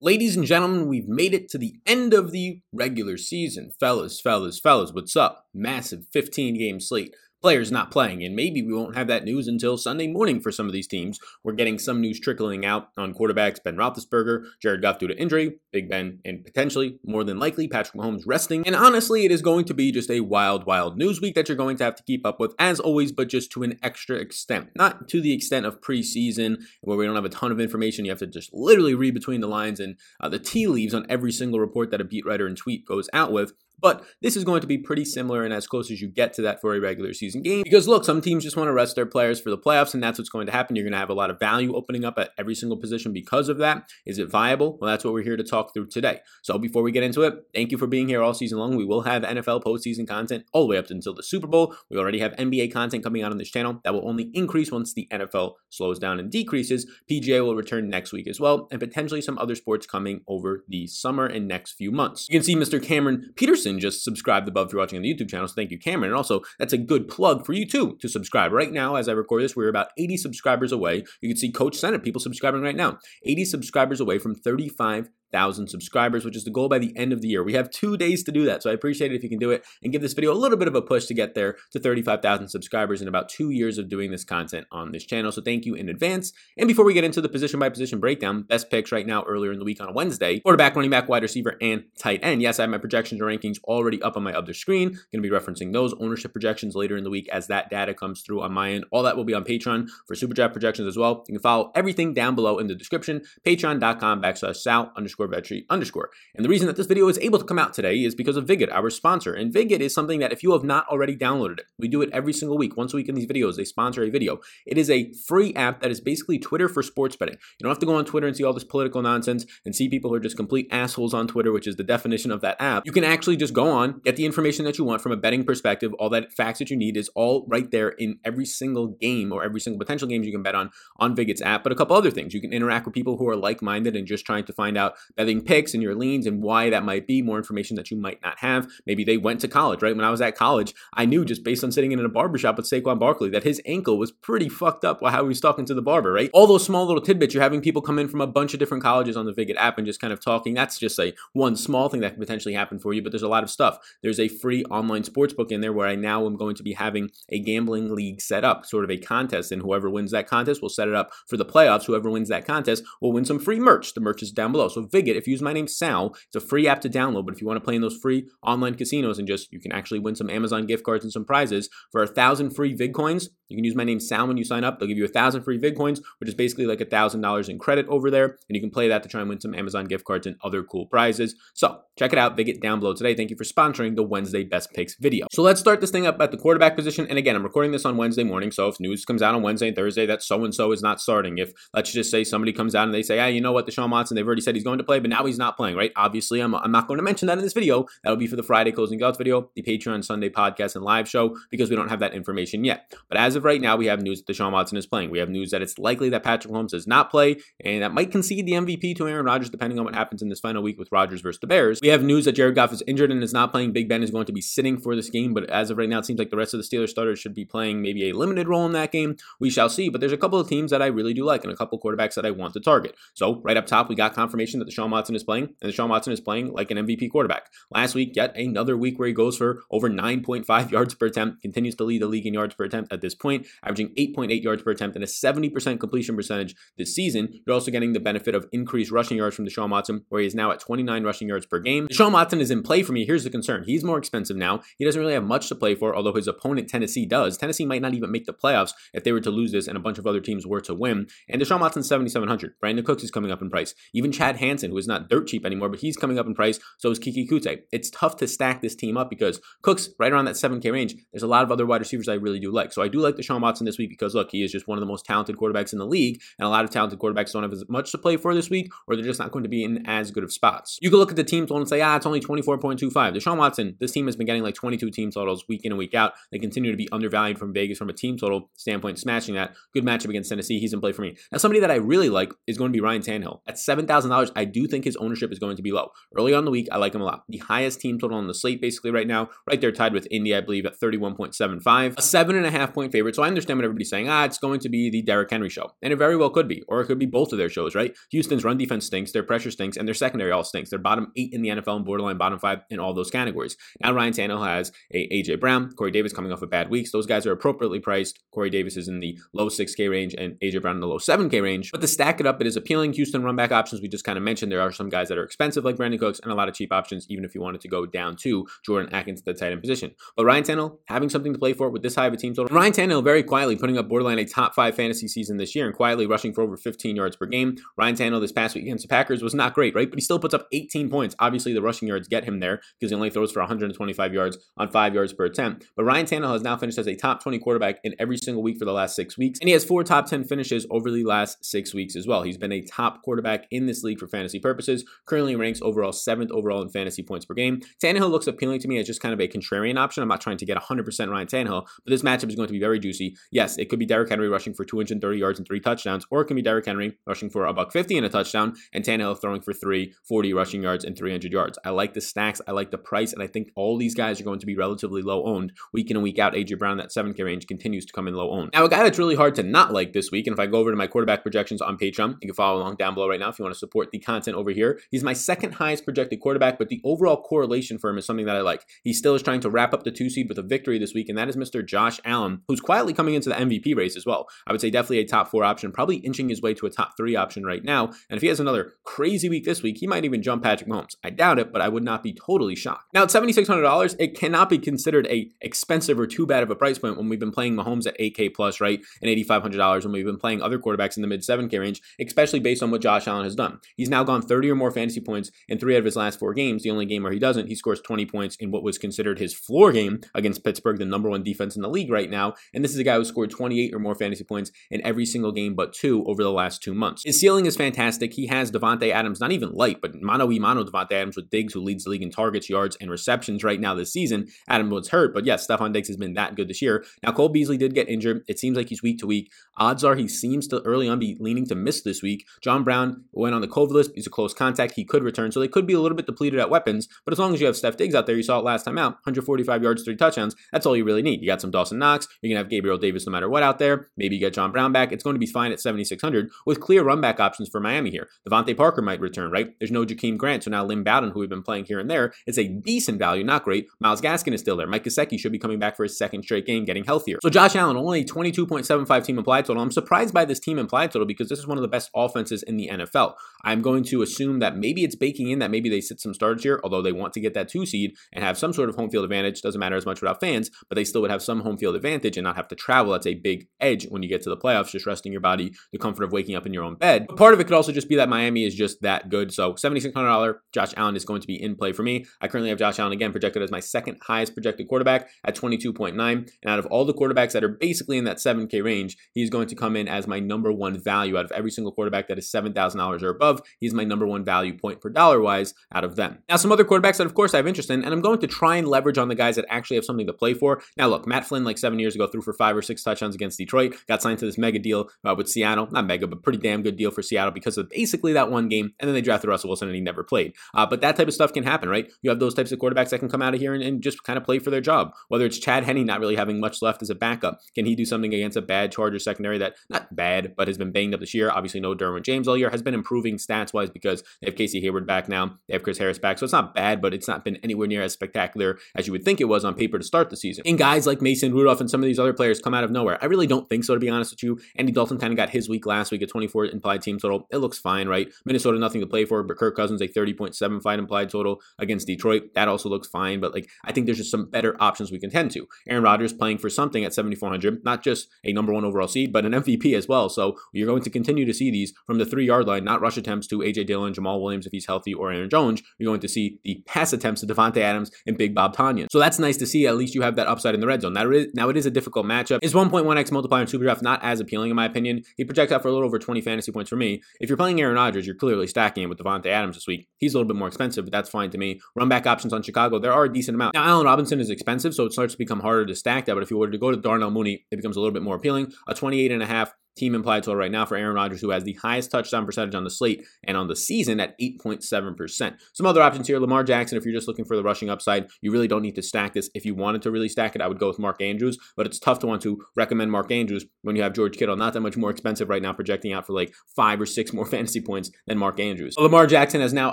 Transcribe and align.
Ladies 0.00 0.36
and 0.36 0.46
gentlemen, 0.46 0.86
we've 0.86 1.08
made 1.08 1.34
it 1.34 1.48
to 1.48 1.58
the 1.58 1.74
end 1.84 2.14
of 2.14 2.30
the 2.30 2.60
regular 2.72 3.16
season. 3.16 3.72
Fellas, 3.80 4.20
fellas, 4.20 4.60
fellas, 4.60 4.92
what's 4.92 5.16
up? 5.16 5.46
Massive 5.52 6.04
15 6.12 6.56
game 6.56 6.78
slate 6.78 7.16
players 7.40 7.70
not 7.70 7.90
playing. 7.90 8.22
And 8.24 8.34
maybe 8.34 8.62
we 8.62 8.74
won't 8.74 8.96
have 8.96 9.06
that 9.08 9.24
news 9.24 9.48
until 9.48 9.78
Sunday 9.78 10.08
morning 10.08 10.40
for 10.40 10.50
some 10.50 10.66
of 10.66 10.72
these 10.72 10.86
teams. 10.86 11.18
We're 11.44 11.52
getting 11.52 11.78
some 11.78 12.00
news 12.00 12.20
trickling 12.20 12.64
out 12.64 12.88
on 12.96 13.14
quarterbacks 13.14 13.62
Ben 13.62 13.76
Roethlisberger, 13.76 14.44
Jared 14.60 14.82
Goff 14.82 14.98
due 14.98 15.08
to 15.08 15.16
injury, 15.16 15.58
Big 15.72 15.88
Ben, 15.88 16.20
and 16.24 16.44
potentially, 16.44 16.98
more 17.04 17.24
than 17.24 17.38
likely, 17.38 17.68
Patrick 17.68 18.00
Mahomes 18.00 18.24
resting. 18.26 18.66
And 18.66 18.74
honestly, 18.74 19.24
it 19.24 19.30
is 19.30 19.42
going 19.42 19.64
to 19.66 19.74
be 19.74 19.92
just 19.92 20.10
a 20.10 20.20
wild, 20.20 20.66
wild 20.66 20.96
news 20.96 21.20
week 21.20 21.34
that 21.34 21.48
you're 21.48 21.56
going 21.56 21.76
to 21.76 21.84
have 21.84 21.96
to 21.96 22.02
keep 22.02 22.26
up 22.26 22.40
with, 22.40 22.54
as 22.58 22.80
always, 22.80 23.12
but 23.12 23.28
just 23.28 23.52
to 23.52 23.62
an 23.62 23.78
extra 23.82 24.16
extent. 24.16 24.70
Not 24.74 25.08
to 25.08 25.20
the 25.20 25.32
extent 25.32 25.66
of 25.66 25.80
preseason, 25.80 26.62
where 26.82 26.96
we 26.96 27.06
don't 27.06 27.14
have 27.14 27.24
a 27.24 27.30
ton 27.30 27.52
of 27.52 27.60
information. 27.60 28.04
You 28.04 28.10
have 28.10 28.18
to 28.20 28.26
just 28.26 28.52
literally 28.52 28.94
read 28.94 29.14
between 29.14 29.40
the 29.40 29.46
lines 29.46 29.80
and 29.80 29.96
uh, 30.20 30.28
the 30.28 30.38
tea 30.38 30.66
leaves 30.66 30.94
on 30.94 31.06
every 31.08 31.32
single 31.32 31.60
report 31.60 31.90
that 31.90 32.00
a 32.00 32.04
beat 32.04 32.26
writer 32.26 32.46
and 32.46 32.56
tweet 32.56 32.84
goes 32.86 33.08
out 33.12 33.32
with. 33.32 33.52
But 33.80 34.04
this 34.22 34.36
is 34.36 34.44
going 34.44 34.60
to 34.60 34.66
be 34.66 34.78
pretty 34.78 35.04
similar 35.04 35.44
and 35.44 35.52
as 35.52 35.66
close 35.66 35.90
as 35.90 36.00
you 36.00 36.08
get 36.08 36.32
to 36.34 36.42
that 36.42 36.60
for 36.60 36.74
a 36.74 36.80
regular 36.80 37.12
season 37.12 37.42
game. 37.42 37.62
Because 37.62 37.86
look, 37.86 38.04
some 38.04 38.20
teams 38.20 38.44
just 38.44 38.56
want 38.56 38.68
to 38.68 38.72
rest 38.72 38.96
their 38.96 39.06
players 39.06 39.40
for 39.40 39.50
the 39.50 39.58
playoffs, 39.58 39.94
and 39.94 40.02
that's 40.02 40.18
what's 40.18 40.30
going 40.30 40.46
to 40.46 40.52
happen. 40.52 40.76
You're 40.76 40.84
going 40.84 40.92
to 40.92 40.98
have 40.98 41.10
a 41.10 41.14
lot 41.14 41.30
of 41.30 41.38
value 41.38 41.74
opening 41.74 42.04
up 42.04 42.18
at 42.18 42.30
every 42.38 42.54
single 42.54 42.76
position 42.76 43.12
because 43.12 43.48
of 43.48 43.58
that. 43.58 43.88
Is 44.06 44.18
it 44.18 44.30
viable? 44.30 44.78
Well, 44.80 44.90
that's 44.90 45.04
what 45.04 45.14
we're 45.14 45.22
here 45.22 45.36
to 45.36 45.44
talk 45.44 45.72
through 45.72 45.88
today. 45.88 46.20
So 46.42 46.58
before 46.58 46.82
we 46.82 46.92
get 46.92 47.02
into 47.02 47.22
it, 47.22 47.34
thank 47.54 47.70
you 47.70 47.78
for 47.78 47.86
being 47.86 48.08
here 48.08 48.22
all 48.22 48.34
season 48.34 48.58
long. 48.58 48.76
We 48.76 48.84
will 48.84 49.02
have 49.02 49.22
NFL 49.22 49.62
postseason 49.62 50.06
content 50.08 50.44
all 50.52 50.62
the 50.62 50.68
way 50.68 50.78
up 50.78 50.90
until 50.90 51.14
the 51.14 51.22
Super 51.22 51.46
Bowl. 51.46 51.74
We 51.90 51.98
already 51.98 52.18
have 52.18 52.32
NBA 52.32 52.72
content 52.72 53.04
coming 53.04 53.22
out 53.22 53.32
on 53.32 53.38
this 53.38 53.50
channel 53.50 53.80
that 53.84 53.94
will 53.94 54.08
only 54.08 54.30
increase 54.34 54.72
once 54.72 54.92
the 54.92 55.06
NFL 55.12 55.54
slows 55.68 55.98
down 55.98 56.18
and 56.18 56.30
decreases. 56.30 56.86
PGA 57.10 57.44
will 57.44 57.54
return 57.54 57.88
next 57.88 58.12
week 58.12 58.26
as 58.26 58.40
well, 58.40 58.68
and 58.70 58.80
potentially 58.80 59.20
some 59.20 59.38
other 59.38 59.54
sports 59.54 59.86
coming 59.86 60.22
over 60.26 60.64
the 60.68 60.86
summer 60.86 61.26
and 61.26 61.46
next 61.46 61.72
few 61.72 61.92
months. 61.92 62.26
You 62.28 62.38
can 62.38 62.44
see 62.44 62.56
Mr. 62.56 62.82
Cameron 62.82 63.32
Peterson 63.36 63.67
just 63.78 64.04
subscribed 64.04 64.48
above 64.48 64.68
if 64.68 64.72
you're 64.72 64.80
watching 64.80 64.96
on 64.98 65.02
the 65.02 65.12
YouTube 65.12 65.28
channel. 65.28 65.48
So 65.48 65.54
thank 65.54 65.70
you, 65.70 65.78
Cameron. 65.78 66.10
And 66.10 66.16
also, 66.16 66.42
that's 66.58 66.72
a 66.72 66.78
good 66.78 67.08
plug 67.08 67.44
for 67.44 67.52
you 67.52 67.66
too 67.66 67.96
to 68.00 68.08
subscribe. 68.08 68.52
Right 68.52 68.72
now, 68.72 68.94
as 68.94 69.08
I 69.08 69.12
record 69.12 69.42
this, 69.42 69.56
we're 69.56 69.68
about 69.68 69.88
80 69.98 70.16
subscribers 70.16 70.72
away. 70.72 71.04
You 71.20 71.28
can 71.28 71.36
see 71.36 71.50
Coach 71.50 71.76
Senate 71.76 72.02
people 72.02 72.20
subscribing 72.20 72.62
right 72.62 72.76
now. 72.76 72.98
80 73.24 73.44
subscribers 73.44 74.00
away 74.00 74.18
from 74.18 74.34
35 74.34 75.10
thousand 75.32 75.68
subscribers, 75.68 76.24
which 76.24 76.36
is 76.36 76.44
the 76.44 76.50
goal 76.50 76.68
by 76.68 76.78
the 76.78 76.96
end 76.96 77.12
of 77.12 77.20
the 77.20 77.28
year. 77.28 77.42
We 77.42 77.54
have 77.54 77.70
two 77.70 77.96
days 77.96 78.22
to 78.24 78.32
do 78.32 78.44
that, 78.46 78.62
so 78.62 78.70
I 78.70 78.74
appreciate 78.74 79.12
it 79.12 79.16
if 79.16 79.22
you 79.22 79.28
can 79.28 79.38
do 79.38 79.50
it 79.50 79.64
and 79.82 79.92
give 79.92 80.02
this 80.02 80.12
video 80.12 80.32
a 80.32 80.34
little 80.34 80.58
bit 80.58 80.68
of 80.68 80.74
a 80.74 80.82
push 80.82 81.06
to 81.06 81.14
get 81.14 81.34
there 81.34 81.56
to 81.72 81.80
35,000 81.80 82.48
subscribers 82.48 83.02
in 83.02 83.08
about 83.08 83.28
two 83.28 83.50
years 83.50 83.78
of 83.78 83.88
doing 83.88 84.10
this 84.10 84.24
content 84.24 84.66
on 84.70 84.92
this 84.92 85.04
channel. 85.04 85.32
So 85.32 85.42
thank 85.42 85.64
you 85.64 85.74
in 85.74 85.88
advance. 85.88 86.32
And 86.56 86.68
before 86.68 86.84
we 86.84 86.94
get 86.94 87.04
into 87.04 87.20
the 87.20 87.28
position 87.28 87.60
by 87.60 87.68
position 87.68 88.00
breakdown, 88.00 88.42
best 88.42 88.70
picks 88.70 88.92
right 88.92 89.06
now 89.06 89.22
earlier 89.24 89.52
in 89.52 89.58
the 89.58 89.64
week 89.64 89.80
on 89.80 89.88
a 89.88 89.92
Wednesday, 89.92 90.40
quarterback, 90.40 90.74
running 90.76 90.90
back, 90.90 91.08
wide 91.08 91.22
receiver, 91.22 91.56
and 91.60 91.84
tight 91.98 92.20
end. 92.22 92.42
Yes, 92.42 92.58
I 92.58 92.62
have 92.62 92.70
my 92.70 92.78
projections 92.78 93.20
and 93.20 93.28
rankings 93.28 93.58
already 93.64 94.00
up 94.02 94.16
on 94.16 94.22
my 94.22 94.32
other 94.32 94.54
screen. 94.54 94.90
Going 94.90 95.22
to 95.22 95.28
be 95.28 95.30
referencing 95.30 95.72
those 95.72 95.94
ownership 95.94 96.32
projections 96.32 96.74
later 96.74 96.96
in 96.96 97.04
the 97.04 97.10
week 97.10 97.28
as 97.30 97.46
that 97.48 97.70
data 97.70 97.94
comes 97.94 98.22
through 98.22 98.42
on 98.42 98.52
my 98.52 98.70
end. 98.70 98.84
All 98.90 99.02
that 99.02 99.16
will 99.16 99.24
be 99.24 99.34
on 99.34 99.44
Patreon 99.44 99.88
for 100.06 100.14
Super 100.14 100.34
Draft 100.34 100.52
projections 100.52 100.88
as 100.88 100.96
well. 100.96 101.24
You 101.28 101.34
can 101.34 101.42
follow 101.42 101.72
everything 101.74 102.14
down 102.14 102.34
below 102.34 102.58
in 102.58 102.68
the 102.68 102.74
description, 102.74 103.22
patreon.com 103.44 104.22
backslash 104.22 104.56
sal 104.56 104.92
underscore 104.96 105.17
underscore 105.20 105.88
underscore. 105.88 106.10
And 106.34 106.44
the 106.44 106.48
reason 106.48 106.66
that 106.66 106.76
this 106.76 106.86
video 106.86 107.08
is 107.08 107.18
able 107.18 107.38
to 107.38 107.44
come 107.44 107.58
out 107.58 107.72
today 107.72 107.96
is 107.96 108.14
because 108.14 108.36
of 108.36 108.46
Vigit, 108.46 108.70
our 108.72 108.90
sponsor. 108.90 109.32
And 109.32 109.52
Vigit 109.52 109.80
is 109.80 109.94
something 109.94 110.20
that 110.20 110.32
if 110.32 110.42
you 110.42 110.52
have 110.52 110.64
not 110.64 110.86
already 110.88 111.16
downloaded 111.16 111.60
it, 111.60 111.66
we 111.78 111.88
do 111.88 112.02
it 112.02 112.10
every 112.12 112.32
single 112.32 112.58
week. 112.58 112.76
Once 112.76 112.92
a 112.92 112.96
week 112.96 113.08
in 113.08 113.14
these 113.14 113.26
videos, 113.26 113.56
they 113.56 113.64
sponsor 113.64 114.02
a 114.02 114.10
video. 114.10 114.40
It 114.66 114.78
is 114.78 114.90
a 114.90 115.12
free 115.26 115.54
app 115.54 115.80
that 115.80 115.90
is 115.90 116.00
basically 116.00 116.38
Twitter 116.38 116.68
for 116.68 116.82
sports 116.82 117.16
betting. 117.16 117.34
You 117.34 117.64
don't 117.64 117.70
have 117.70 117.78
to 117.78 117.86
go 117.86 117.94
on 117.94 118.04
Twitter 118.04 118.26
and 118.26 118.36
see 118.36 118.44
all 118.44 118.52
this 118.52 118.64
political 118.64 119.02
nonsense 119.02 119.46
and 119.64 119.74
see 119.74 119.88
people 119.88 120.10
who 120.10 120.16
are 120.16 120.20
just 120.20 120.36
complete 120.36 120.68
assholes 120.70 121.14
on 121.14 121.26
Twitter, 121.26 121.52
which 121.52 121.66
is 121.66 121.76
the 121.76 121.84
definition 121.84 122.30
of 122.30 122.40
that 122.40 122.60
app. 122.60 122.84
You 122.86 122.92
can 122.92 123.04
actually 123.04 123.36
just 123.36 123.54
go 123.54 123.70
on, 123.70 124.00
get 124.04 124.16
the 124.16 124.26
information 124.26 124.64
that 124.64 124.78
you 124.78 124.84
want 124.84 125.02
from 125.02 125.12
a 125.12 125.16
betting 125.16 125.44
perspective. 125.44 125.92
All 125.94 126.10
that 126.10 126.32
facts 126.32 126.58
that 126.58 126.70
you 126.70 126.76
need 126.76 126.96
is 126.96 127.08
all 127.14 127.46
right 127.48 127.70
there 127.70 127.90
in 127.90 128.18
every 128.24 128.46
single 128.46 128.88
game 128.88 129.32
or 129.32 129.44
every 129.44 129.60
single 129.60 129.78
potential 129.78 130.08
games 130.08 130.26
you 130.26 130.32
can 130.32 130.42
bet 130.42 130.54
on 130.54 130.70
on 130.96 131.14
Vigit's 131.14 131.42
app. 131.42 131.62
But 131.62 131.72
a 131.72 131.76
couple 131.76 131.96
other 131.96 132.10
things. 132.10 132.34
You 132.34 132.40
can 132.40 132.52
interact 132.52 132.86
with 132.86 132.94
people 132.94 133.16
who 133.16 133.28
are 133.28 133.36
like-minded 133.36 133.96
and 133.96 134.06
just 134.06 134.26
trying 134.26 134.44
to 134.44 134.52
find 134.52 134.76
out 134.76 134.94
betting 135.16 135.42
picks 135.42 135.74
and 135.74 135.82
your 135.82 135.94
leans 135.94 136.26
and 136.26 136.42
why 136.42 136.70
that 136.70 136.84
might 136.84 137.06
be, 137.06 137.22
more 137.22 137.38
information 137.38 137.76
that 137.76 137.90
you 137.90 137.96
might 137.96 138.20
not 138.22 138.38
have. 138.38 138.68
Maybe 138.86 139.04
they 139.04 139.16
went 139.16 139.40
to 139.40 139.48
college, 139.48 139.82
right? 139.82 139.94
When 139.96 140.04
I 140.04 140.10
was 140.10 140.20
at 140.20 140.36
college, 140.36 140.74
I 140.94 141.04
knew 141.04 141.24
just 141.24 141.44
based 141.44 141.64
on 141.64 141.72
sitting 141.72 141.92
in 141.92 142.04
a 142.04 142.08
barbershop 142.08 142.56
with 142.56 142.66
Saquon 142.66 142.98
Barkley 142.98 143.30
that 143.30 143.44
his 143.44 143.60
ankle 143.66 143.98
was 143.98 144.10
pretty 144.10 144.48
fucked 144.48 144.84
up 144.84 145.02
while 145.02 145.22
he 145.22 145.28
was 145.28 145.40
talking 145.40 145.64
to 145.66 145.74
the 145.74 145.82
barber, 145.82 146.12
right? 146.12 146.30
All 146.32 146.46
those 146.46 146.64
small 146.64 146.86
little 146.86 147.02
tidbits, 147.02 147.34
you're 147.34 147.42
having 147.42 147.60
people 147.60 147.82
come 147.82 147.98
in 147.98 148.08
from 148.08 148.20
a 148.20 148.26
bunch 148.26 148.52
of 148.52 148.60
different 148.60 148.82
colleges 148.82 149.16
on 149.16 149.26
the 149.26 149.32
Vigit 149.32 149.56
app 149.56 149.78
and 149.78 149.86
just 149.86 150.00
kind 150.00 150.12
of 150.12 150.20
talking. 150.20 150.54
That's 150.54 150.78
just 150.78 150.98
a 150.98 151.14
one 151.32 151.56
small 151.56 151.88
thing 151.88 152.00
that 152.00 152.10
could 152.10 152.20
potentially 152.20 152.54
happen 152.54 152.78
for 152.78 152.92
you, 152.92 153.02
but 153.02 153.12
there's 153.12 153.22
a 153.22 153.28
lot 153.28 153.42
of 153.42 153.50
stuff. 153.50 153.78
There's 154.02 154.20
a 154.20 154.28
free 154.28 154.64
online 154.64 155.04
sports 155.04 155.34
book 155.34 155.50
in 155.50 155.60
there 155.60 155.72
where 155.72 155.86
I 155.86 155.94
now 155.94 156.26
am 156.26 156.36
going 156.36 156.54
to 156.56 156.62
be 156.62 156.72
having 156.72 157.10
a 157.28 157.38
gambling 157.38 157.94
league 157.94 158.20
set 158.20 158.44
up, 158.44 158.66
sort 158.66 158.84
of 158.84 158.90
a 158.90 158.98
contest, 158.98 159.52
and 159.52 159.62
whoever 159.62 159.90
wins 159.90 160.10
that 160.12 160.28
contest 160.28 160.62
will 160.62 160.68
set 160.68 160.88
it 160.88 160.94
up 160.94 161.10
for 161.26 161.36
the 161.36 161.44
playoffs. 161.44 161.84
Whoever 161.86 162.10
wins 162.10 162.28
that 162.28 162.46
contest 162.46 162.84
will 163.00 163.12
win 163.12 163.24
some 163.24 163.38
free 163.38 163.60
merch. 163.60 163.94
The 163.94 164.00
merch 164.00 164.22
is 164.22 164.30
down 164.30 164.52
below. 164.52 164.68
So 164.68 164.86
If 165.16 165.26
you 165.26 165.32
use 165.32 165.42
my 165.42 165.52
name 165.52 165.68
Sal, 165.68 166.14
it's 166.26 166.36
a 166.36 166.46
free 166.46 166.66
app 166.66 166.80
to 166.82 166.88
download. 166.88 167.24
But 167.24 167.34
if 167.34 167.40
you 167.40 167.46
want 167.46 167.58
to 167.58 167.64
play 167.64 167.76
in 167.76 167.82
those 167.82 167.96
free 167.96 168.28
online 168.42 168.74
casinos 168.74 169.18
and 169.18 169.28
just 169.28 169.52
you 169.52 169.60
can 169.60 169.72
actually 169.72 170.00
win 170.00 170.16
some 170.16 170.30
Amazon 170.30 170.66
gift 170.66 170.84
cards 170.84 171.04
and 171.04 171.12
some 171.12 171.24
prizes 171.24 171.68
for 171.92 172.02
a 172.02 172.06
thousand 172.06 172.50
free 172.50 172.74
Vig 172.74 172.94
coins, 172.94 173.30
you 173.48 173.56
can 173.56 173.64
use 173.64 173.74
my 173.74 173.84
name 173.84 174.00
Sal 174.00 174.26
when 174.26 174.36
you 174.36 174.44
sign 174.44 174.64
up. 174.64 174.78
They'll 174.78 174.88
give 174.88 174.98
you 174.98 175.04
a 175.04 175.08
thousand 175.08 175.42
free 175.42 175.58
Vig 175.58 175.76
coins, 175.76 176.00
which 176.18 176.28
is 176.28 176.34
basically 176.34 176.66
like 176.66 176.80
a 176.80 176.84
thousand 176.84 177.20
dollars 177.20 177.48
in 177.48 177.58
credit 177.58 177.86
over 177.88 178.10
there, 178.10 178.36
and 178.48 178.56
you 178.56 178.60
can 178.60 178.70
play 178.70 178.88
that 178.88 179.02
to 179.02 179.08
try 179.08 179.20
and 179.20 179.28
win 179.28 179.40
some 179.40 179.54
Amazon 179.54 179.86
gift 179.86 180.04
cards 180.04 180.26
and 180.26 180.36
other 180.42 180.62
cool 180.62 180.86
prizes. 180.86 181.34
So 181.54 181.80
check 181.98 182.12
it 182.12 182.18
out. 182.18 182.36
Vigit 182.36 182.60
down 182.60 182.80
below 182.80 182.94
today. 182.94 183.14
Thank 183.14 183.30
you 183.30 183.36
for 183.36 183.44
sponsoring 183.44 183.96
the 183.96 184.02
Wednesday 184.02 184.44
Best 184.44 184.72
Picks 184.72 184.94
video. 184.96 185.26
So 185.32 185.42
let's 185.42 185.60
start 185.60 185.80
this 185.80 185.90
thing 185.90 186.06
up 186.06 186.20
at 186.20 186.30
the 186.30 186.36
quarterback 186.36 186.76
position. 186.76 187.06
And 187.08 187.18
again, 187.18 187.36
I'm 187.36 187.42
recording 187.42 187.72
this 187.72 187.84
on 187.84 187.96
Wednesday 187.96 188.24
morning. 188.24 188.50
So 188.50 188.68
if 188.68 188.78
news 188.80 189.04
comes 189.04 189.22
out 189.22 189.34
on 189.34 189.42
Wednesday 189.42 189.68
and 189.68 189.76
Thursday 189.76 190.06
that 190.06 190.22
so 190.22 190.44
and 190.44 190.54
so 190.54 190.72
is 190.72 190.82
not 190.82 191.00
starting, 191.00 191.38
if 191.38 191.52
let's 191.74 191.92
just 191.92 192.10
say 192.10 192.24
somebody 192.24 192.52
comes 192.52 192.74
out 192.74 192.84
and 192.84 192.94
they 192.94 193.02
say, 193.02 193.18
ah, 193.18 193.26
you 193.26 193.40
know 193.40 193.52
what, 193.52 193.66
Deshaun 193.66 193.90
Watson, 193.90 194.14
they've 194.14 194.26
already 194.26 194.42
said 194.42 194.54
he's 194.54 194.64
going 194.64 194.78
to 194.78 194.84
play, 194.84 194.98
but 194.98 195.10
now 195.10 195.24
he's 195.24 195.38
not 195.38 195.56
playing, 195.56 195.76
right? 195.76 195.92
Obviously, 195.96 196.40
I'm, 196.40 196.54
I'm 196.54 196.72
not 196.72 196.86
going 196.86 196.98
to 196.98 197.04
mention 197.04 197.26
that 197.26 197.38
in 197.38 197.44
this 197.44 197.52
video. 197.52 197.86
That'll 198.02 198.16
be 198.16 198.26
for 198.26 198.36
the 198.36 198.42
Friday 198.42 198.72
closing 198.72 199.02
outs 199.02 199.18
video, 199.18 199.50
the 199.54 199.62
Patreon 199.62 200.04
Sunday 200.04 200.28
podcast 200.28 200.74
and 200.76 200.84
live 200.84 201.08
show, 201.08 201.36
because 201.50 201.70
we 201.70 201.76
don't 201.76 201.88
have 201.88 202.00
that 202.00 202.14
information 202.14 202.64
yet. 202.64 202.94
But 203.08 203.18
as 203.18 203.36
of 203.38 203.44
right 203.44 203.60
now, 203.60 203.76
we 203.76 203.86
have 203.86 204.02
news 204.02 204.22
that 204.22 204.30
Deshaun 204.30 204.52
Watson 204.52 204.76
is 204.76 204.86
playing. 204.86 205.10
We 205.10 205.18
have 205.18 205.30
news 205.30 205.50
that 205.52 205.62
it's 205.62 205.78
likely 205.78 206.10
that 206.10 206.22
Patrick 206.22 206.52
Mahomes 206.52 206.68
does 206.68 206.86
not 206.86 207.10
play, 207.10 207.36
and 207.64 207.82
that 207.82 207.94
might 207.94 208.10
concede 208.10 208.44
the 208.44 208.52
MVP 208.52 208.96
to 208.96 209.08
Aaron 209.08 209.24
Rodgers, 209.24 209.50
depending 209.50 209.78
on 209.78 209.86
what 209.86 209.94
happens 209.94 210.20
in 210.20 210.28
this 210.28 210.40
final 210.40 210.62
week 210.62 210.78
with 210.78 210.92
Rodgers 210.92 211.22
versus 211.22 211.40
the 211.40 211.46
Bears. 211.46 211.80
We 211.80 211.88
have 211.88 212.02
news 212.02 212.26
that 212.26 212.32
Jared 212.32 212.54
Goff 212.54 212.72
is 212.72 212.82
injured 212.86 213.10
and 213.10 213.22
is 213.22 213.32
not 213.32 213.50
playing. 213.50 213.72
Big 213.72 213.88
Ben 213.88 214.02
is 214.02 214.10
going 214.10 214.26
to 214.26 214.32
be 214.32 214.40
sitting 214.40 214.78
for 214.78 214.94
this 214.94 215.10
game, 215.10 215.32
but 215.32 215.48
as 215.48 215.70
of 215.70 215.78
right 215.78 215.88
now, 215.88 216.00
it 216.00 216.06
seems 216.06 216.18
like 216.18 216.30
the 216.30 216.36
rest 216.36 216.52
of 216.52 216.58
the 216.58 216.66
Steelers 216.66 216.90
starters 216.90 217.18
should 217.18 217.34
be 217.34 217.44
playing 217.44 217.80
maybe 217.80 218.10
a 218.10 218.14
limited 218.14 218.48
role 218.48 218.66
in 218.66 218.72
that 218.72 218.92
game. 218.92 219.16
We 219.40 219.50
shall 219.50 219.68
see. 219.68 219.88
But 219.88 220.00
there's 220.00 220.12
a 220.12 220.16
couple 220.16 220.38
of 220.38 220.48
teams 220.48 220.70
that 220.70 220.82
I 220.82 220.86
really 220.86 221.14
do 221.14 221.24
like 221.24 221.44
and 221.44 221.52
a 221.52 221.56
couple 221.56 221.80
quarterbacks 221.80 222.14
that 222.14 222.26
I 222.26 222.30
want 222.30 222.54
to 222.54 222.60
target. 222.60 222.94
So 223.14 223.40
right 223.42 223.56
up 223.56 223.66
top, 223.66 223.88
we 223.88 223.94
got 223.94 224.14
confirmation 224.14 224.58
that 224.60 224.68
Deshaun 224.68 224.90
Watson 224.90 225.14
is 225.14 225.24
playing, 225.24 225.54
and 225.62 225.72
Deshaun 225.72 225.88
Watson 225.88 226.12
is 226.12 226.20
playing 226.20 226.52
like 226.52 226.70
an 226.70 226.78
MVP 226.78 227.10
quarterback. 227.10 227.50
Last 227.70 227.94
week, 227.94 228.16
yet 228.16 228.36
another 228.36 228.76
week 228.76 228.98
where 228.98 229.08
he 229.08 229.14
goes 229.14 229.36
for 229.36 229.62
over 229.70 229.88
9.5 229.88 230.70
yards 230.70 230.94
per 230.94 231.06
attempt, 231.06 231.42
continues 231.42 231.74
to 231.76 231.84
lead 231.84 232.02
the 232.02 232.06
league 232.06 232.26
in 232.26 232.34
yards 232.34 232.54
per 232.54 232.64
attempt 232.64 232.92
at 232.92 233.00
this 233.00 233.14
point, 233.14 233.27
averaging 233.62 233.94
8.8 233.96 234.42
yards 234.42 234.62
per 234.62 234.70
attempt 234.70 234.96
and 234.96 235.04
a 235.04 235.06
70% 235.06 235.80
completion 235.80 236.16
percentage 236.16 236.54
this 236.76 236.94
season. 236.94 237.40
You're 237.46 237.54
also 237.54 237.70
getting 237.70 237.92
the 237.92 238.00
benefit 238.00 238.34
of 238.34 238.46
increased 238.52 238.90
rushing 238.90 239.18
yards 239.18 239.36
from 239.36 239.46
Deshaun 239.46 239.70
Watson, 239.70 240.04
where 240.08 240.20
he 240.20 240.26
is 240.26 240.34
now 240.34 240.50
at 240.50 240.60
29 240.60 241.04
rushing 241.04 241.28
yards 241.28 241.46
per 241.46 241.58
game. 241.58 241.88
Deshaun 241.88 242.12
Watson 242.12 242.40
is 242.40 242.50
in 242.50 242.62
play 242.62 242.82
for 242.82 242.92
me. 242.92 243.04
Here's 243.04 243.24
the 243.24 243.30
concern. 243.30 243.64
He's 243.64 243.84
more 243.84 243.98
expensive 243.98 244.36
now. 244.36 244.62
He 244.78 244.84
doesn't 244.84 245.00
really 245.00 245.14
have 245.14 245.24
much 245.24 245.48
to 245.48 245.54
play 245.54 245.74
for, 245.74 245.94
although 245.94 246.14
his 246.14 246.28
opponent, 246.28 246.68
Tennessee, 246.68 247.06
does. 247.06 247.36
Tennessee 247.36 247.66
might 247.66 247.82
not 247.82 247.94
even 247.94 248.10
make 248.10 248.26
the 248.26 248.32
playoffs 248.32 248.72
if 248.92 249.04
they 249.04 249.12
were 249.12 249.20
to 249.20 249.30
lose 249.30 249.52
this 249.52 249.68
and 249.68 249.76
a 249.76 249.80
bunch 249.80 249.98
of 249.98 250.06
other 250.06 250.20
teams 250.20 250.46
were 250.46 250.60
to 250.60 250.74
win. 250.74 251.06
And 251.28 251.40
Deshaun 251.40 251.60
Watson's 251.60 251.88
7,700. 251.88 252.54
Brandin 252.62 252.84
Cooks 252.84 253.02
is 253.02 253.10
coming 253.10 253.30
up 253.30 253.42
in 253.42 253.50
price. 253.50 253.74
Even 253.92 254.12
Chad 254.12 254.36
Hansen, 254.36 254.70
who 254.70 254.78
is 254.78 254.86
not 254.86 255.08
dirt 255.08 255.26
cheap 255.28 255.44
anymore, 255.44 255.68
but 255.68 255.80
he's 255.80 255.96
coming 255.96 256.18
up 256.18 256.26
in 256.26 256.34
price. 256.34 256.58
So 256.78 256.90
is 256.90 256.98
Keke 256.98 257.28
Coutee. 257.28 257.60
It's 257.72 257.90
tough 257.90 258.16
to 258.16 258.26
stack 258.26 258.62
this 258.62 258.74
team 258.74 258.96
up 258.96 259.10
because 259.10 259.40
Cooks, 259.62 259.90
right 259.98 260.12
around 260.12 260.26
that 260.26 260.34
7K 260.34 260.72
range, 260.72 260.94
there's 261.12 261.22
a 261.22 261.28
lot 261.28 261.42
of 261.42 261.50
other 261.50 261.66
wide 261.66 261.80
receivers 261.80 262.08
I 262.08 262.14
really 262.14 262.40
do 262.40 262.52
like. 262.52 262.72
So 262.72 262.82
I 262.82 262.88
do 262.88 262.98
like 262.98 263.17
Deshaun 263.18 263.40
Watson 263.40 263.64
this 263.64 263.78
week 263.78 263.90
because, 263.90 264.14
look, 264.14 264.30
he 264.30 264.42
is 264.42 264.52
just 264.52 264.68
one 264.68 264.78
of 264.78 264.80
the 264.80 264.86
most 264.86 265.04
talented 265.04 265.36
quarterbacks 265.36 265.72
in 265.72 265.78
the 265.78 265.86
league, 265.86 266.20
and 266.38 266.46
a 266.46 266.48
lot 266.48 266.64
of 266.64 266.70
talented 266.70 266.98
quarterbacks 266.98 267.32
don't 267.32 267.42
have 267.42 267.52
as 267.52 267.64
much 267.68 267.90
to 267.92 267.98
play 267.98 268.16
for 268.16 268.34
this 268.34 268.50
week, 268.50 268.70
or 268.86 268.96
they're 268.96 269.04
just 269.04 269.18
not 269.18 269.30
going 269.30 269.42
to 269.42 269.48
be 269.48 269.64
in 269.64 269.86
as 269.86 270.10
good 270.10 270.24
of 270.24 270.32
spots. 270.32 270.78
You 270.80 270.90
can 270.90 270.98
look 270.98 271.10
at 271.10 271.16
the 271.16 271.24
team 271.24 271.44
total 271.44 271.58
and 271.58 271.68
say, 271.68 271.80
ah, 271.80 271.96
it's 271.96 272.06
only 272.06 272.20
24.25. 272.20 272.90
Deshaun 272.92 273.36
Watson, 273.36 273.76
this 273.80 273.92
team 273.92 274.06
has 274.06 274.16
been 274.16 274.26
getting 274.26 274.42
like 274.42 274.54
22 274.54 274.90
team 274.90 275.10
totals 275.10 275.46
week 275.48 275.64
in 275.64 275.72
and 275.72 275.78
week 275.78 275.94
out. 275.94 276.12
They 276.30 276.38
continue 276.38 276.70
to 276.70 276.76
be 276.76 276.88
undervalued 276.92 277.38
from 277.38 277.52
Vegas 277.52 277.78
from 277.78 277.88
a 277.88 277.92
team 277.92 278.16
total 278.16 278.50
standpoint, 278.56 278.98
smashing 278.98 279.34
that. 279.34 279.54
Good 279.74 279.84
matchup 279.84 280.10
against 280.10 280.28
Tennessee. 280.28 280.58
He's 280.58 280.72
in 280.72 280.80
play 280.80 280.92
for 280.92 281.02
me. 281.02 281.16
Now, 281.32 281.38
somebody 281.38 281.60
that 281.60 281.70
I 281.70 281.76
really 281.76 282.10
like 282.10 282.32
is 282.46 282.58
going 282.58 282.72
to 282.72 282.76
be 282.76 282.80
Ryan 282.80 283.02
Tannehill. 283.02 283.40
At 283.46 283.56
$7,000, 283.56 284.32
I 284.36 284.44
do 284.44 284.66
think 284.66 284.84
his 284.84 284.96
ownership 284.96 285.32
is 285.32 285.38
going 285.38 285.56
to 285.56 285.62
be 285.62 285.72
low. 285.72 285.90
Early 286.16 286.34
on 286.34 286.44
the 286.44 286.50
week, 286.50 286.68
I 286.70 286.78
like 286.78 286.94
him 286.94 287.00
a 287.00 287.04
lot. 287.04 287.24
The 287.28 287.38
highest 287.38 287.80
team 287.80 287.98
total 287.98 288.18
on 288.18 288.26
the 288.26 288.34
slate 288.34 288.60
basically 288.60 288.90
right 288.90 289.06
now, 289.06 289.30
right 289.46 289.60
there 289.60 289.72
tied 289.72 289.92
with 289.92 290.08
Indy, 290.10 290.34
I 290.34 290.40
believe, 290.40 290.66
at 290.66 290.78
31.75. 290.80 291.98
A 291.98 292.02
seven 292.02 292.36
and 292.36 292.46
a 292.46 292.50
half 292.50 292.72
point 292.72 292.92
favorite 292.92 293.07
favorite. 293.08 293.16
So 293.16 293.22
I 293.22 293.28
understand 293.28 293.58
what 293.58 293.64
everybody's 293.64 293.90
saying. 293.90 294.08
Ah, 294.08 294.24
it's 294.24 294.38
going 294.38 294.60
to 294.60 294.68
be 294.68 294.90
the 294.90 295.02
Derrick 295.02 295.30
Henry 295.30 295.48
show. 295.48 295.72
And 295.82 295.92
it 295.92 295.96
very 295.96 296.16
well 296.16 296.30
could 296.30 296.48
be. 296.48 296.62
Or 296.68 296.80
it 296.80 296.86
could 296.86 296.98
be 296.98 297.06
both 297.06 297.32
of 297.32 297.38
their 297.38 297.48
shows, 297.48 297.74
right? 297.74 297.94
Houston's 298.10 298.44
run 298.44 298.58
defense 298.58 298.86
stinks, 298.86 299.12
their 299.12 299.22
pressure 299.22 299.50
stinks, 299.50 299.76
and 299.76 299.86
their 299.86 299.94
secondary 299.94 300.30
all 300.30 300.44
stinks. 300.44 300.70
They're 300.70 300.78
bottom 300.78 301.12
eight 301.16 301.32
in 301.32 301.42
the 301.42 301.48
NFL 301.48 301.76
and 301.76 301.84
borderline 301.84 302.18
bottom 302.18 302.38
five 302.38 302.60
in 302.70 302.78
all 302.78 302.94
those 302.94 303.10
categories. 303.10 303.56
Now 303.82 303.92
Ryan 303.92 304.12
Tannehill 304.12 304.46
has 304.46 304.72
a 304.92 305.08
AJ 305.08 305.40
Brown, 305.40 305.72
Corey 305.72 305.90
Davis 305.90 306.12
coming 306.12 306.32
off 306.32 306.42
of 306.42 306.50
bad 306.50 306.70
weeks. 306.70 306.92
Those 306.92 307.06
guys 307.06 307.26
are 307.26 307.32
appropriately 307.32 307.80
priced. 307.80 308.18
Corey 308.32 308.50
Davis 308.50 308.76
is 308.76 308.88
in 308.88 309.00
the 309.00 309.18
low 309.32 309.48
6K 309.48 309.90
range 309.90 310.14
and 310.16 310.34
AJ 310.42 310.62
Brown 310.62 310.76
in 310.76 310.80
the 310.80 310.86
low 310.86 310.98
7K 310.98 311.42
range. 311.42 311.72
But 311.72 311.80
to 311.80 311.88
stack 311.88 312.20
it 312.20 312.26
up, 312.26 312.40
it 312.40 312.46
is 312.46 312.56
appealing. 312.56 312.92
Houston 312.92 313.22
run 313.22 313.36
back 313.36 313.52
options, 313.52 313.80
we 313.80 313.88
just 313.88 314.04
kind 314.04 314.18
of 314.18 314.24
mentioned. 314.24 314.52
There 314.52 314.60
are 314.60 314.72
some 314.72 314.88
guys 314.88 315.08
that 315.08 315.18
are 315.18 315.24
expensive 315.24 315.64
like 315.64 315.76
Brandin 315.76 315.98
Cooks 315.98 316.20
and 316.22 316.32
a 316.32 316.34
lot 316.34 316.48
of 316.48 316.54
cheap 316.54 316.72
options, 316.72 317.06
even 317.08 317.24
if 317.24 317.34
you 317.34 317.40
wanted 317.40 317.60
to 317.62 317.68
go 317.68 317.86
down 317.86 318.16
to 318.16 318.46
Jordan 318.64 318.92
Akins, 318.94 319.20
at 319.20 319.24
the 319.24 319.34
tight 319.34 319.52
end 319.52 319.60
position. 319.60 319.92
But 320.16 320.24
Ryan 320.24 320.44
Tannehill 320.44 320.78
having 320.86 321.08
something 321.08 321.32
to 321.32 321.38
play 321.38 321.52
for 321.52 321.70
with 321.70 321.82
this 321.82 321.94
high 321.94 322.06
of 322.06 322.12
a 322.12 322.16
team 322.16 322.34
total. 322.34 322.54
Ryan 322.54 322.72
Tannehill 322.72 322.97
very 323.02 323.22
quietly 323.22 323.56
putting 323.56 323.78
up 323.78 323.88
borderline 323.88 324.18
a 324.18 324.24
top 324.24 324.54
five 324.54 324.74
fantasy 324.74 325.08
season 325.08 325.36
this 325.36 325.54
year 325.54 325.66
and 325.66 325.74
quietly 325.74 326.06
rushing 326.06 326.32
for 326.32 326.42
over 326.42 326.56
15 326.56 326.96
yards 326.96 327.16
per 327.16 327.26
game. 327.26 327.56
Ryan 327.76 327.94
Tannehill 327.94 328.20
this 328.20 328.32
past 328.32 328.54
week 328.54 328.64
against 328.64 328.82
the 328.82 328.88
Packers 328.88 329.22
was 329.22 329.34
not 329.34 329.54
great, 329.54 329.74
right? 329.74 329.88
But 329.88 329.98
he 329.98 330.02
still 330.02 330.18
puts 330.18 330.34
up 330.34 330.46
18 330.52 330.90
points. 330.90 331.14
Obviously, 331.18 331.52
the 331.52 331.62
rushing 331.62 331.88
yards 331.88 332.08
get 332.08 332.24
him 332.24 332.40
there 332.40 332.60
because 332.78 332.90
he 332.90 332.94
only 332.94 333.10
throws 333.10 333.32
for 333.32 333.40
125 333.40 334.14
yards 334.14 334.38
on 334.56 334.70
five 334.70 334.94
yards 334.94 335.12
per 335.12 335.24
attempt. 335.24 335.66
But 335.76 335.84
Ryan 335.84 336.06
Tannehill 336.06 336.32
has 336.32 336.42
now 336.42 336.56
finished 336.56 336.78
as 336.78 336.88
a 336.88 336.94
top 336.94 337.22
20 337.22 337.38
quarterback 337.38 337.80
in 337.84 337.94
every 337.98 338.16
single 338.16 338.42
week 338.42 338.58
for 338.58 338.64
the 338.64 338.72
last 338.72 338.96
six 338.96 339.16
weeks, 339.16 339.38
and 339.40 339.48
he 339.48 339.52
has 339.52 339.64
four 339.64 339.84
top 339.84 340.06
10 340.06 340.24
finishes 340.24 340.66
over 340.70 340.90
the 340.90 341.04
last 341.04 341.44
six 341.44 341.74
weeks 341.74 341.96
as 341.96 342.06
well. 342.06 342.22
He's 342.22 342.38
been 342.38 342.52
a 342.52 342.62
top 342.62 343.02
quarterback 343.02 343.46
in 343.50 343.66
this 343.66 343.82
league 343.82 343.98
for 343.98 344.08
fantasy 344.08 344.38
purposes. 344.38 344.84
Currently 345.06 345.36
ranks 345.36 345.60
overall 345.62 345.92
seventh 345.92 346.30
overall 346.30 346.62
in 346.62 346.68
fantasy 346.68 347.02
points 347.02 347.26
per 347.26 347.34
game. 347.34 347.60
Tannehill 347.82 348.10
looks 348.10 348.26
appealing 348.26 348.60
to 348.60 348.68
me 348.68 348.78
as 348.78 348.86
just 348.86 349.00
kind 349.00 349.14
of 349.14 349.20
a 349.20 349.28
contrarian 349.28 349.78
option. 349.78 350.02
I'm 350.02 350.08
not 350.08 350.20
trying 350.20 350.38
to 350.38 350.46
get 350.46 350.56
100% 350.56 351.10
Ryan 351.10 351.26
Tannehill, 351.26 351.66
but 351.84 351.90
this 351.90 352.02
matchup 352.02 352.28
is 352.28 352.36
going 352.36 352.48
to 352.48 352.52
be 352.52 352.60
very 352.60 352.77
juicy. 352.78 353.16
Yes, 353.30 353.58
it 353.58 353.68
could 353.68 353.78
be 353.78 353.86
Derrick 353.86 354.08
Henry 354.08 354.28
rushing 354.28 354.54
for 354.54 354.64
230 354.64 355.18
yards 355.18 355.38
and 355.38 355.46
three 355.46 355.60
touchdowns, 355.60 356.06
or 356.10 356.20
it 356.20 356.26
can 356.26 356.36
be 356.36 356.42
Derrick 356.42 356.66
Henry 356.66 356.98
rushing 357.06 357.30
for 357.30 357.46
a 357.46 357.52
buck 357.52 357.72
50 357.72 357.96
and 357.96 358.06
a 358.06 358.08
touchdown, 358.08 358.54
and 358.72 358.84
Tannehill 358.84 359.20
throwing 359.20 359.40
for 359.40 359.52
340 359.52 360.32
rushing 360.32 360.62
yards 360.62 360.84
and 360.84 360.96
300 360.96 361.32
yards. 361.32 361.58
I 361.64 361.70
like 361.70 361.94
the 361.94 362.00
stacks, 362.00 362.40
I 362.46 362.52
like 362.52 362.70
the 362.70 362.78
price, 362.78 363.12
and 363.12 363.22
I 363.22 363.26
think 363.26 363.50
all 363.56 363.76
these 363.76 363.94
guys 363.94 364.20
are 364.20 364.24
going 364.24 364.40
to 364.40 364.46
be 364.46 364.56
relatively 364.56 365.02
low 365.02 365.24
owned 365.24 365.52
week 365.72 365.90
in 365.90 365.96
and 365.96 366.02
week 366.02 366.18
out. 366.18 366.34
AJ 366.34 366.58
Brown, 366.58 366.78
that 366.78 366.90
7K 366.90 367.24
range, 367.24 367.46
continues 367.46 367.84
to 367.86 367.92
come 367.92 368.08
in 368.08 368.14
low 368.14 368.30
owned. 368.30 368.50
Now, 368.54 368.64
a 368.64 368.68
guy 368.68 368.82
that's 368.82 368.98
really 368.98 369.16
hard 369.16 369.34
to 369.36 369.42
not 369.42 369.72
like 369.72 369.92
this 369.92 370.10
week, 370.10 370.26
and 370.26 370.34
if 370.34 370.40
I 370.40 370.46
go 370.46 370.58
over 370.58 370.70
to 370.70 370.76
my 370.76 370.86
quarterback 370.86 371.22
projections 371.22 371.60
on 371.60 371.76
Patreon, 371.76 372.16
you 372.20 372.28
can 372.28 372.34
follow 372.34 372.60
along 372.60 372.76
down 372.76 372.94
below 372.94 373.08
right 373.08 373.20
now 373.20 373.28
if 373.28 373.38
you 373.38 373.44
want 373.44 373.54
to 373.54 373.58
support 373.58 373.90
the 373.90 373.98
content 373.98 374.36
over 374.36 374.50
here. 374.50 374.80
He's 374.90 375.04
my 375.04 375.12
second 375.12 375.52
highest 375.54 375.84
projected 375.84 376.20
quarterback, 376.20 376.58
but 376.58 376.68
the 376.68 376.80
overall 376.84 377.20
correlation 377.22 377.78
for 377.78 377.90
him 377.90 377.98
is 377.98 378.06
something 378.06 378.26
that 378.26 378.36
I 378.36 378.40
like. 378.40 378.64
He 378.82 378.92
still 378.92 379.14
is 379.14 379.22
trying 379.22 379.40
to 379.40 379.50
wrap 379.50 379.74
up 379.74 379.84
the 379.84 379.90
two 379.90 380.10
seed 380.10 380.28
with 380.28 380.38
a 380.38 380.42
victory 380.42 380.78
this 380.78 380.94
week, 380.94 381.08
and 381.08 381.18
that 381.18 381.28
is 381.28 381.36
Mr. 381.36 381.66
Josh 381.66 382.00
Allen, 382.04 382.42
who's 382.48 382.60
quietly 382.68 382.92
coming 382.92 383.14
into 383.14 383.30
the 383.30 383.34
MVP 383.34 383.74
race 383.74 383.96
as 383.96 384.04
well. 384.04 384.28
I 384.46 384.52
would 384.52 384.60
say 384.60 384.68
definitely 384.68 384.98
a 384.98 385.06
top 385.06 385.30
four 385.30 385.42
option, 385.42 385.72
probably 385.72 385.96
inching 385.96 386.28
his 386.28 386.42
way 386.42 386.52
to 386.52 386.66
a 386.66 386.70
top 386.70 386.98
three 386.98 387.16
option 387.16 387.46
right 387.46 387.64
now. 387.64 387.86
And 388.10 388.18
if 388.18 388.20
he 388.20 388.28
has 388.28 388.40
another 388.40 388.74
crazy 388.84 389.30
week 389.30 389.46
this 389.46 389.62
week, 389.62 389.78
he 389.78 389.86
might 389.86 390.04
even 390.04 390.22
jump 390.22 390.42
Patrick 390.42 390.68
Mahomes. 390.68 390.94
I 391.02 391.08
doubt 391.08 391.38
it, 391.38 391.50
but 391.50 391.62
I 391.62 391.70
would 391.70 391.82
not 391.82 392.02
be 392.02 392.12
totally 392.12 392.54
shocked. 392.54 392.84
Now 392.92 393.04
at 393.04 393.08
$7,600, 393.08 393.96
it 393.98 394.14
cannot 394.14 394.50
be 394.50 394.58
considered 394.58 395.06
a 395.06 395.30
expensive 395.40 395.98
or 395.98 396.06
too 396.06 396.26
bad 396.26 396.42
of 396.42 396.50
a 396.50 396.54
price 396.54 396.78
point 396.78 396.98
when 396.98 397.08
we've 397.08 397.18
been 397.18 397.32
playing 397.32 397.56
Mahomes 397.56 397.86
at 397.86 397.98
8K 397.98 398.34
plus, 398.34 398.60
right? 398.60 398.82
And 399.00 399.10
$8,500 399.10 399.84
when 399.84 399.92
we've 399.92 400.04
been 400.04 400.18
playing 400.18 400.42
other 400.42 400.58
quarterbacks 400.58 400.98
in 400.98 401.00
the 401.00 401.08
mid 401.08 401.22
7K 401.22 401.58
range, 401.58 401.80
especially 401.98 402.40
based 402.40 402.62
on 402.62 402.70
what 402.70 402.82
Josh 402.82 403.08
Allen 403.08 403.24
has 403.24 403.34
done. 403.34 403.60
He's 403.78 403.88
now 403.88 404.04
gone 404.04 404.20
30 404.20 404.50
or 404.50 404.56
more 404.56 404.70
fantasy 404.70 405.00
points 405.00 405.30
in 405.48 405.58
three 405.58 405.74
out 405.74 405.78
of 405.78 405.86
his 405.86 405.96
last 405.96 406.18
four 406.18 406.34
games. 406.34 406.64
The 406.64 406.70
only 406.70 406.84
game 406.84 407.02
where 407.02 407.12
he 407.12 407.18
doesn't, 407.18 407.46
he 407.46 407.54
scores 407.54 407.80
20 407.80 408.04
points 408.04 408.36
in 408.36 408.50
what 408.50 408.62
was 408.62 408.76
considered 408.76 409.18
his 409.18 409.32
floor 409.32 409.72
game 409.72 410.02
against 410.14 410.44
Pittsburgh, 410.44 410.78
the 410.78 410.84
number 410.84 411.08
one 411.08 411.22
defense 411.22 411.56
in 411.56 411.62
the 411.62 411.70
league 411.70 411.90
right 411.90 412.10
now. 412.10 412.34
And 412.52 412.57
this 412.64 412.72
is 412.72 412.78
a 412.78 412.84
guy 412.84 412.96
who 412.96 413.04
scored 413.04 413.30
28 413.30 413.74
or 413.74 413.78
more 413.78 413.94
fantasy 413.94 414.24
points 414.24 414.50
in 414.70 414.84
every 414.84 415.06
single 415.06 415.32
game 415.32 415.54
but 415.54 415.72
two 415.72 416.04
over 416.06 416.22
the 416.22 416.32
last 416.32 416.62
two 416.62 416.74
months. 416.74 417.02
His 417.04 417.20
ceiling 417.20 417.46
is 417.46 417.56
fantastic. 417.56 418.14
He 418.14 418.26
has 418.26 418.50
Davante 418.50 418.90
Adams, 418.90 419.20
not 419.20 419.32
even 419.32 419.52
light, 419.52 419.80
but 419.80 419.94
mano 420.00 420.30
e 420.30 420.38
mano 420.38 420.64
Davante 420.64 420.92
Adams 420.92 421.16
with 421.16 421.30
Diggs, 421.30 421.54
who 421.54 421.60
leads 421.60 421.84
the 421.84 421.90
league 421.90 422.02
in 422.02 422.10
targets, 422.10 422.48
yards, 422.48 422.76
and 422.80 422.90
receptions 422.90 423.44
right 423.44 423.60
now 423.60 423.74
this 423.74 423.92
season. 423.92 424.28
Adam 424.48 424.70
was 424.70 424.88
hurt, 424.88 425.14
but 425.14 425.24
yes, 425.24 425.46
Stefon 425.46 425.72
Diggs 425.72 425.88
has 425.88 425.96
been 425.96 426.14
that 426.14 426.34
good 426.34 426.48
this 426.48 426.62
year. 426.62 426.84
Now, 427.02 427.12
Cole 427.12 427.28
Beasley 427.28 427.56
did 427.56 427.74
get 427.74 427.88
injured. 427.88 428.24
It 428.28 428.38
seems 428.38 428.56
like 428.56 428.68
he's 428.68 428.82
week 428.82 428.98
to 428.98 429.06
week. 429.06 429.30
Odds 429.56 429.84
are 429.84 429.96
he 429.96 430.08
seems 430.08 430.46
to 430.48 430.60
early 430.62 430.88
on 430.88 430.98
be 430.98 431.16
leaning 431.20 431.46
to 431.46 431.54
miss 431.54 431.82
this 431.82 432.02
week. 432.02 432.26
John 432.42 432.64
Brown 432.64 433.04
went 433.12 433.34
on 433.34 433.40
the 433.40 433.48
COVID 433.48 433.70
list. 433.70 433.92
He's 433.94 434.06
a 434.06 434.10
close 434.10 434.34
contact. 434.34 434.74
He 434.74 434.84
could 434.84 435.02
return, 435.02 435.32
so 435.32 435.40
they 435.40 435.48
could 435.48 435.66
be 435.66 435.74
a 435.74 435.80
little 435.80 435.96
bit 435.96 436.06
depleted 436.06 436.40
at 436.40 436.50
weapons. 436.50 436.88
But 437.04 437.12
as 437.12 437.18
long 437.18 437.34
as 437.34 437.40
you 437.40 437.46
have 437.46 437.56
Steph 437.56 437.76
Diggs 437.76 437.94
out 437.94 438.06
there, 438.06 438.16
you 438.16 438.22
saw 438.22 438.38
it 438.38 438.44
last 438.44 438.64
time 438.64 438.78
out 438.78 438.92
145 439.04 439.62
yards, 439.62 439.82
three 439.82 439.96
touchdowns. 439.96 440.34
That's 440.52 440.66
all 440.66 440.76
you 440.76 440.84
really 440.84 441.02
need. 441.02 441.20
You 441.20 441.26
got 441.26 441.40
some 441.40 441.50
Dawson 441.50 441.78
Knox. 441.78 442.08
You're 442.22 442.30
going 442.30 442.36
to 442.36 442.44
have 442.44 442.47
Gabriel 442.50 442.78
Davis 442.78 443.06
no 443.06 443.12
matter 443.12 443.28
what 443.28 443.42
out 443.42 443.58
there. 443.58 443.88
Maybe 443.96 444.16
you 444.16 444.20
get 444.20 444.34
John 444.34 444.52
Brown 444.52 444.72
back. 444.72 444.92
It's 444.92 445.04
going 445.04 445.14
to 445.14 445.20
be 445.20 445.26
fine 445.26 445.52
at 445.52 445.60
7,600 445.60 446.30
with 446.46 446.60
clear 446.60 446.82
run 446.82 447.00
back 447.00 447.20
options 447.20 447.48
for 447.48 447.60
Miami 447.60 447.90
here. 447.90 448.08
DeVante 448.28 448.56
Parker 448.56 448.82
might 448.82 449.00
return, 449.00 449.30
right? 449.30 449.54
There's 449.58 449.70
no 449.70 449.84
Jakeem 449.84 450.16
Grant, 450.16 450.44
so 450.44 450.50
now 450.50 450.64
Lynn 450.64 450.82
Bowden, 450.82 451.10
who 451.10 451.20
we've 451.20 451.28
been 451.28 451.42
playing 451.42 451.64
here 451.64 451.78
and 451.78 451.90
there, 451.90 452.12
it's 452.26 452.38
a 452.38 452.48
decent 452.48 452.98
value, 452.98 453.24
not 453.24 453.44
great. 453.44 453.66
Myles 453.80 454.00
Gaskin 454.00 454.32
is 454.32 454.40
still 454.40 454.56
there. 454.56 454.66
Mike 454.66 454.84
Gesicki 454.84 455.18
should 455.18 455.32
be 455.32 455.38
coming 455.38 455.58
back 455.58 455.76
for 455.76 455.82
his 455.82 455.96
second 455.98 456.22
straight 456.22 456.46
game, 456.46 456.64
getting 456.64 456.84
healthier. 456.84 457.18
So 457.22 457.30
Josh 457.30 457.56
Allen, 457.56 457.76
only 457.76 458.04
22.75 458.04 459.04
team 459.04 459.18
implied 459.18 459.44
total. 459.44 459.62
I'm 459.62 459.70
surprised 459.70 460.14
by 460.14 460.24
this 460.24 460.40
team 460.40 460.58
implied 460.58 460.90
total 460.90 461.06
because 461.06 461.28
this 461.28 461.38
is 461.38 461.46
one 461.46 461.58
of 461.58 461.62
the 461.62 461.68
best 461.68 461.90
offenses 461.94 462.42
in 462.42 462.56
the 462.56 462.68
NFL. 462.68 463.14
I'm 463.44 463.62
going 463.62 463.84
to 463.84 464.02
assume 464.02 464.38
that 464.40 464.56
maybe 464.56 464.84
it's 464.84 464.96
baking 464.96 465.30
in 465.30 465.38
that 465.38 465.50
maybe 465.50 465.68
they 465.68 465.80
sit 465.80 466.00
some 466.00 466.14
starters 466.14 466.42
here, 466.42 466.60
although 466.64 466.82
they 466.82 466.92
want 466.92 467.12
to 467.14 467.20
get 467.20 467.34
that 467.34 467.48
two 467.48 467.66
seed 467.66 467.96
and 468.12 468.24
have 468.24 468.38
some 468.38 468.52
sort 468.52 468.68
of 468.68 468.76
home 468.76 468.90
field 468.90 469.04
advantage. 469.04 469.42
Doesn't 469.42 469.58
matter 469.58 469.76
as 469.76 469.86
much 469.86 470.00
without 470.00 470.20
fans, 470.20 470.50
but 470.68 470.76
they 470.76 470.84
still 470.84 471.00
would 471.02 471.10
have 471.10 471.22
some 471.22 471.40
home 471.40 471.56
field 471.56 471.76
advantage 471.76 472.16
and 472.16 472.24
not 472.24 472.36
have 472.38 472.48
to 472.48 472.54
travel. 472.54 472.92
That's 472.92 473.06
a 473.06 473.14
big 473.14 473.48
edge 473.60 473.86
when 473.88 474.02
you 474.02 474.08
get 474.08 474.22
to 474.22 474.30
the 474.30 474.36
playoffs, 474.36 474.70
just 474.70 474.86
resting 474.86 475.12
your 475.12 475.20
body, 475.20 475.52
the 475.72 475.78
comfort 475.78 476.04
of 476.04 476.12
waking 476.12 476.36
up 476.36 476.46
in 476.46 476.54
your 476.54 476.64
own 476.64 476.76
bed. 476.76 477.06
But 477.08 477.18
part 477.18 477.34
of 477.34 477.40
it 477.40 477.44
could 477.44 477.52
also 477.52 477.72
just 477.72 477.88
be 477.88 477.96
that 477.96 478.08
Miami 478.08 478.44
is 478.44 478.54
just 478.54 478.80
that 478.82 479.08
good. 479.10 479.32
So 479.32 479.54
$7,600 479.54 480.34
Josh 480.52 480.72
Allen 480.76 480.96
is 480.96 481.04
going 481.04 481.20
to 481.20 481.26
be 481.26 481.40
in 481.40 481.56
play 481.56 481.72
for 481.72 481.82
me. 481.82 482.06
I 482.20 482.28
currently 482.28 482.50
have 482.50 482.58
Josh 482.58 482.78
Allen 482.78 482.92
again 482.92 483.12
projected 483.12 483.42
as 483.42 483.50
my 483.50 483.60
second 483.60 483.98
highest 484.06 484.34
projected 484.34 484.68
quarterback 484.68 485.08
at 485.24 485.36
22.9. 485.36 485.90
And 485.98 486.28
out 486.46 486.58
of 486.58 486.66
all 486.66 486.84
the 486.84 486.94
quarterbacks 486.94 487.32
that 487.32 487.44
are 487.44 487.48
basically 487.48 487.98
in 487.98 488.04
that 488.04 488.18
7K 488.18 488.64
range, 488.64 488.96
he's 489.12 489.30
going 489.30 489.48
to 489.48 489.54
come 489.54 489.76
in 489.76 489.88
as 489.88 490.06
my 490.06 490.20
number 490.20 490.52
one 490.52 490.82
value 490.82 491.18
out 491.18 491.24
of 491.24 491.32
every 491.32 491.50
single 491.50 491.72
quarterback 491.72 492.08
that 492.08 492.18
is 492.18 492.30
$7,000 492.30 493.02
or 493.02 493.10
above. 493.10 493.42
He's 493.58 493.74
my 493.74 493.84
number 493.84 494.06
one 494.06 494.24
value 494.24 494.56
point 494.56 494.80
per 494.80 494.90
dollar 494.90 495.20
wise 495.20 495.54
out 495.74 495.84
of 495.84 495.96
them. 495.96 496.18
Now, 496.28 496.36
some 496.36 496.52
other 496.52 496.64
quarterbacks 496.64 496.98
that, 496.98 497.06
of 497.06 497.14
course, 497.14 497.34
I 497.34 497.38
have 497.38 497.46
interest 497.46 497.70
in, 497.70 497.84
and 497.84 497.92
I'm 497.92 498.00
going 498.00 498.20
to 498.20 498.26
try 498.26 498.56
and 498.56 498.68
leverage 498.68 498.98
on 498.98 499.08
the 499.08 499.14
guys 499.14 499.36
that 499.36 499.46
actually 499.48 499.76
have 499.76 499.84
something 499.84 500.06
to 500.06 500.12
play 500.12 500.34
for. 500.34 500.62
Now, 500.76 500.88
look, 500.88 501.06
Matt 501.06 501.26
Flynn, 501.26 501.44
like 501.44 501.58
seven 501.58 501.78
years 501.78 501.94
ago, 501.94 502.06
threw 502.06 502.22
for 502.22 502.27
five 502.32 502.56
or 502.56 502.62
six 502.62 502.82
touchdowns 502.82 503.14
against 503.14 503.38
Detroit, 503.38 503.74
got 503.86 504.02
signed 504.02 504.18
to 504.18 504.26
this 504.26 504.38
mega 504.38 504.58
deal 504.58 504.90
uh, 505.04 505.14
with 505.16 505.28
Seattle. 505.28 505.68
Not 505.70 505.86
mega, 505.86 506.06
but 506.06 506.22
pretty 506.22 506.38
damn 506.38 506.62
good 506.62 506.76
deal 506.76 506.90
for 506.90 507.02
Seattle 507.02 507.32
because 507.32 507.58
of 507.58 507.68
basically 507.70 508.12
that 508.14 508.30
one 508.30 508.48
game. 508.48 508.72
And 508.78 508.88
then 508.88 508.94
they 508.94 509.00
drafted 509.00 509.30
Russell 509.30 509.48
Wilson 509.48 509.68
and 509.68 509.74
he 509.74 509.80
never 509.80 510.04
played. 510.04 510.34
Uh, 510.54 510.66
but 510.66 510.80
that 510.80 510.96
type 510.96 511.08
of 511.08 511.14
stuff 511.14 511.32
can 511.32 511.44
happen, 511.44 511.68
right? 511.68 511.90
You 512.02 512.10
have 512.10 512.20
those 512.20 512.34
types 512.34 512.52
of 512.52 512.58
quarterbacks 512.58 512.90
that 512.90 512.98
can 512.98 513.08
come 513.08 513.22
out 513.22 513.34
of 513.34 513.40
here 513.40 513.54
and, 513.54 513.62
and 513.62 513.82
just 513.82 514.02
kind 514.04 514.16
of 514.16 514.24
play 514.24 514.38
for 514.38 514.50
their 514.50 514.60
job. 514.60 514.92
Whether 515.08 515.26
it's 515.26 515.38
Chad 515.38 515.64
Henne 515.64 515.84
not 515.84 516.00
really 516.00 516.16
having 516.16 516.40
much 516.40 516.62
left 516.62 516.82
as 516.82 516.90
a 516.90 516.94
backup, 516.94 517.40
can 517.54 517.66
he 517.66 517.74
do 517.74 517.84
something 517.84 518.12
against 518.12 518.36
a 518.36 518.42
bad 518.42 518.72
Charger 518.72 518.98
secondary 518.98 519.38
that, 519.38 519.56
not 519.68 519.94
bad, 519.94 520.34
but 520.36 520.48
has 520.48 520.58
been 520.58 520.72
banged 520.72 520.94
up 520.94 521.00
this 521.00 521.14
year? 521.14 521.30
Obviously, 521.30 521.60
no 521.60 521.74
Derwin 521.74 522.02
James 522.02 522.28
all 522.28 522.36
year, 522.36 522.50
has 522.50 522.62
been 522.62 522.74
improving 522.74 523.16
stats 523.16 523.52
wise 523.52 523.70
because 523.70 524.02
they 524.20 524.26
have 524.26 524.36
Casey 524.36 524.60
Hayward 524.60 524.86
back 524.86 525.08
now. 525.08 525.38
They 525.46 525.54
have 525.54 525.62
Chris 525.62 525.78
Harris 525.78 525.98
back. 525.98 526.18
So 526.18 526.24
it's 526.24 526.32
not 526.32 526.54
bad, 526.54 526.80
but 526.80 526.94
it's 526.94 527.08
not 527.08 527.24
been 527.24 527.36
anywhere 527.36 527.68
near 527.68 527.82
as 527.82 527.92
spectacular 527.92 528.58
as 528.74 528.86
you 528.86 528.92
would 528.92 529.04
think 529.04 529.20
it 529.20 529.24
was 529.24 529.44
on 529.44 529.54
paper 529.54 529.78
to 529.78 529.84
start 529.84 530.10
the 530.10 530.16
season. 530.16 530.44
And 530.46 530.58
guys 530.58 530.86
like 530.86 531.02
Mason 531.02 531.32
Rudolph 531.32 531.60
and 531.60 531.70
some 531.70 531.80
of 531.80 531.86
these 531.86 531.98
other 531.98 532.12
players 532.18 532.40
come 532.40 532.52
out 532.52 532.64
of 532.64 532.70
nowhere. 532.70 532.98
I 533.00 533.06
really 533.06 533.26
don't 533.26 533.48
think 533.48 533.64
so, 533.64 533.72
to 533.72 533.80
be 533.80 533.88
honest 533.88 534.12
with 534.12 534.22
you. 534.22 534.38
Andy 534.56 534.72
Dalton 534.72 534.98
kind 534.98 535.12
of 535.12 535.16
got 535.16 535.30
his 535.30 535.48
week 535.48 535.64
last 535.64 535.90
week 535.90 536.02
at 536.02 536.10
24 536.10 536.46
implied 536.46 536.82
team 536.82 536.98
total. 536.98 537.26
It 537.30 537.38
looks 537.38 537.58
fine, 537.58 537.88
right? 537.88 538.12
Minnesota, 538.26 538.58
nothing 538.58 538.80
to 538.80 538.86
play 538.86 539.04
for, 539.04 539.22
but 539.22 539.36
Kirk 539.36 539.56
Cousins, 539.56 539.80
a 539.80 539.88
30.75 539.88 540.78
implied 540.78 541.08
total 541.08 541.40
against 541.58 541.86
Detroit. 541.86 542.34
That 542.34 542.48
also 542.48 542.68
looks 542.68 542.88
fine, 542.88 543.20
but 543.20 543.32
like 543.32 543.48
I 543.64 543.72
think 543.72 543.86
there's 543.86 543.98
just 543.98 544.10
some 544.10 544.28
better 544.28 544.56
options 544.60 544.90
we 544.90 544.98
can 544.98 545.10
tend 545.10 545.30
to. 545.30 545.46
Aaron 545.68 545.84
Rodgers 545.84 546.12
playing 546.12 546.38
for 546.38 546.50
something 546.50 546.84
at 546.84 546.92
7,400, 546.92 547.64
not 547.64 547.82
just 547.82 548.08
a 548.24 548.32
number 548.32 548.52
one 548.52 548.64
overall 548.64 548.88
seed, 548.88 549.12
but 549.12 549.24
an 549.24 549.32
MVP 549.32 549.74
as 549.76 549.86
well. 549.86 550.08
So 550.08 550.36
you're 550.52 550.66
going 550.66 550.82
to 550.82 550.90
continue 550.90 551.24
to 551.24 551.32
see 551.32 551.50
these 551.50 551.72
from 551.86 551.98
the 551.98 552.06
three 552.06 552.26
yard 552.26 552.46
line, 552.46 552.64
not 552.64 552.80
rush 552.80 552.96
attempts 552.96 553.28
to 553.28 553.38
AJ 553.38 553.66
Dillon, 553.66 553.94
Jamaal 553.94 554.20
Williams 554.20 554.46
if 554.46 554.52
he's 554.52 554.66
healthy, 554.66 554.92
or 554.92 555.12
Aaron 555.12 555.30
Jones. 555.30 555.62
You're 555.78 555.88
going 555.90 556.00
to 556.00 556.08
see 556.08 556.40
the 556.42 556.62
pass 556.66 556.92
attempts 556.92 557.20
to 557.20 557.26
Davante 557.26 557.58
Adams 557.58 557.90
and 558.06 558.18
Big 558.18 558.34
Bob 558.34 558.56
Tonyan. 558.56 558.88
So 558.90 558.98
that's 558.98 559.18
nice 559.18 559.36
to 559.36 559.46
see. 559.46 559.66
At 559.66 559.76
least 559.76 559.94
you 559.94 560.02
have 560.02 560.16
that 560.16 560.26
upside 560.26 560.54
in 560.54 560.60
the 560.60 560.66
red 560.66 560.82
zone. 560.82 560.94
Now 560.94 561.08
it 561.08 561.16
is, 561.16 561.34
now 561.34 561.48
it 561.48 561.56
is 561.56 561.66
a 561.66 561.70
difficult 561.70 562.06
matchup. 562.08 562.38
Is 562.42 562.54
1.1x 562.54 563.12
multiplier 563.12 563.42
in 563.42 563.46
Superdraft 563.48 563.82
not 563.82 564.02
as 564.02 564.20
appealing 564.20 564.50
in 564.50 564.56
my 564.56 564.64
opinion? 564.64 565.02
He 565.16 565.24
projects 565.24 565.52
out 565.52 565.62
for 565.62 565.68
a 565.68 565.72
little 565.72 565.86
over 565.86 565.98
20 565.98 566.20
fantasy 566.20 566.52
points 566.52 566.68
for 566.68 566.76
me. 566.76 567.02
If 567.20 567.28
you're 567.28 567.36
playing 567.36 567.60
Aaron 567.60 567.76
Rodgers, 567.76 568.06
you're 568.06 568.16
clearly 568.16 568.46
stacking 568.46 568.82
it 568.82 568.86
with 568.86 568.98
Davante 568.98 569.26
Adams 569.26 569.56
this 569.56 569.66
week. 569.66 569.88
He's 569.98 570.14
a 570.14 570.18
little 570.18 570.28
bit 570.28 570.38
more 570.38 570.48
expensive, 570.48 570.84
but 570.84 570.92
that's 570.92 571.10
fine 571.10 571.30
to 571.30 571.38
me. 571.38 571.60
Run 571.74 571.88
back 571.88 572.06
options 572.06 572.32
on 572.32 572.42
Chicago, 572.42 572.78
there 572.78 572.92
are 572.92 573.04
a 573.04 573.12
decent 573.12 573.34
amount. 573.34 573.54
Now 573.54 573.64
Allen 573.64 573.86
Robinson 573.86 574.20
is 574.20 574.30
expensive, 574.30 574.74
so 574.74 574.84
it 574.84 574.92
starts 574.92 575.14
to 575.14 575.18
become 575.18 575.40
harder 575.40 575.66
to 575.66 575.74
stack 575.74 576.06
that. 576.06 576.14
But 576.14 576.22
if 576.22 576.30
you 576.30 576.38
were 576.38 576.50
to 576.50 576.58
go 576.58 576.70
to 576.70 576.76
Darnell 576.76 577.10
Mooney, 577.10 577.44
it 577.50 577.56
becomes 577.56 577.76
a 577.76 577.80
little 577.80 577.92
bit 577.92 578.02
more 578.02 578.16
appealing. 578.16 578.52
A 578.66 578.74
28 578.74 579.12
and 579.12 579.22
a 579.22 579.26
half 579.26 579.52
team 579.78 579.94
implied 579.94 580.22
total 580.22 580.36
right 580.36 580.50
now 580.50 580.66
for 580.66 580.76
Aaron 580.76 580.94
Rodgers, 580.94 581.20
who 581.20 581.30
has 581.30 581.44
the 581.44 581.54
highest 581.54 581.90
touchdown 581.90 582.26
percentage 582.26 582.54
on 582.54 582.64
the 582.64 582.70
slate 582.70 583.04
and 583.24 583.36
on 583.36 583.48
the 583.48 583.56
season 583.56 584.00
at 584.00 584.18
8.7%. 584.18 585.36
Some 585.52 585.66
other 585.66 585.82
options 585.82 586.06
here 586.06 586.18
Lamar 586.18 586.44
Jackson, 586.44 586.76
if 586.76 586.84
you're 586.84 586.94
just 586.94 587.08
looking 587.08 587.24
for 587.24 587.36
the 587.36 587.42
rushing 587.42 587.70
upside, 587.70 588.08
you 588.20 588.32
really 588.32 588.48
don't 588.48 588.62
need 588.62 588.74
to 588.74 588.82
stack 588.82 589.14
this. 589.14 589.30
If 589.34 589.44
you 589.44 589.54
wanted 589.54 589.82
to 589.82 589.90
really 589.90 590.08
stack 590.08 590.34
it, 590.34 590.42
I 590.42 590.48
would 590.48 590.58
go 590.58 590.68
with 590.68 590.78
Mark 590.78 591.00
Andrews, 591.00 591.38
but 591.56 591.66
it's 591.66 591.78
tough 591.78 591.98
to 592.00 592.06
want 592.06 592.22
to 592.22 592.44
recommend 592.56 592.90
Mark 592.90 593.10
Andrews 593.10 593.46
when 593.62 593.76
you 593.76 593.82
have 593.82 593.92
George 593.92 594.16
Kittle, 594.16 594.36
not 594.36 594.52
that 594.52 594.60
much 594.60 594.76
more 594.76 594.90
expensive 594.90 595.28
right 595.28 595.42
now, 595.42 595.52
projecting 595.52 595.92
out 595.92 596.06
for 596.06 596.12
like 596.12 596.34
five 596.56 596.80
or 596.80 596.86
six 596.86 597.12
more 597.18 597.26
fantasy 597.26 597.60
points 597.60 597.90
than 598.06 598.18
Mark 598.18 598.40
Andrews. 598.40 598.76
Lamar 598.78 599.06
Jackson 599.06 599.40
has 599.40 599.52
now 599.52 599.72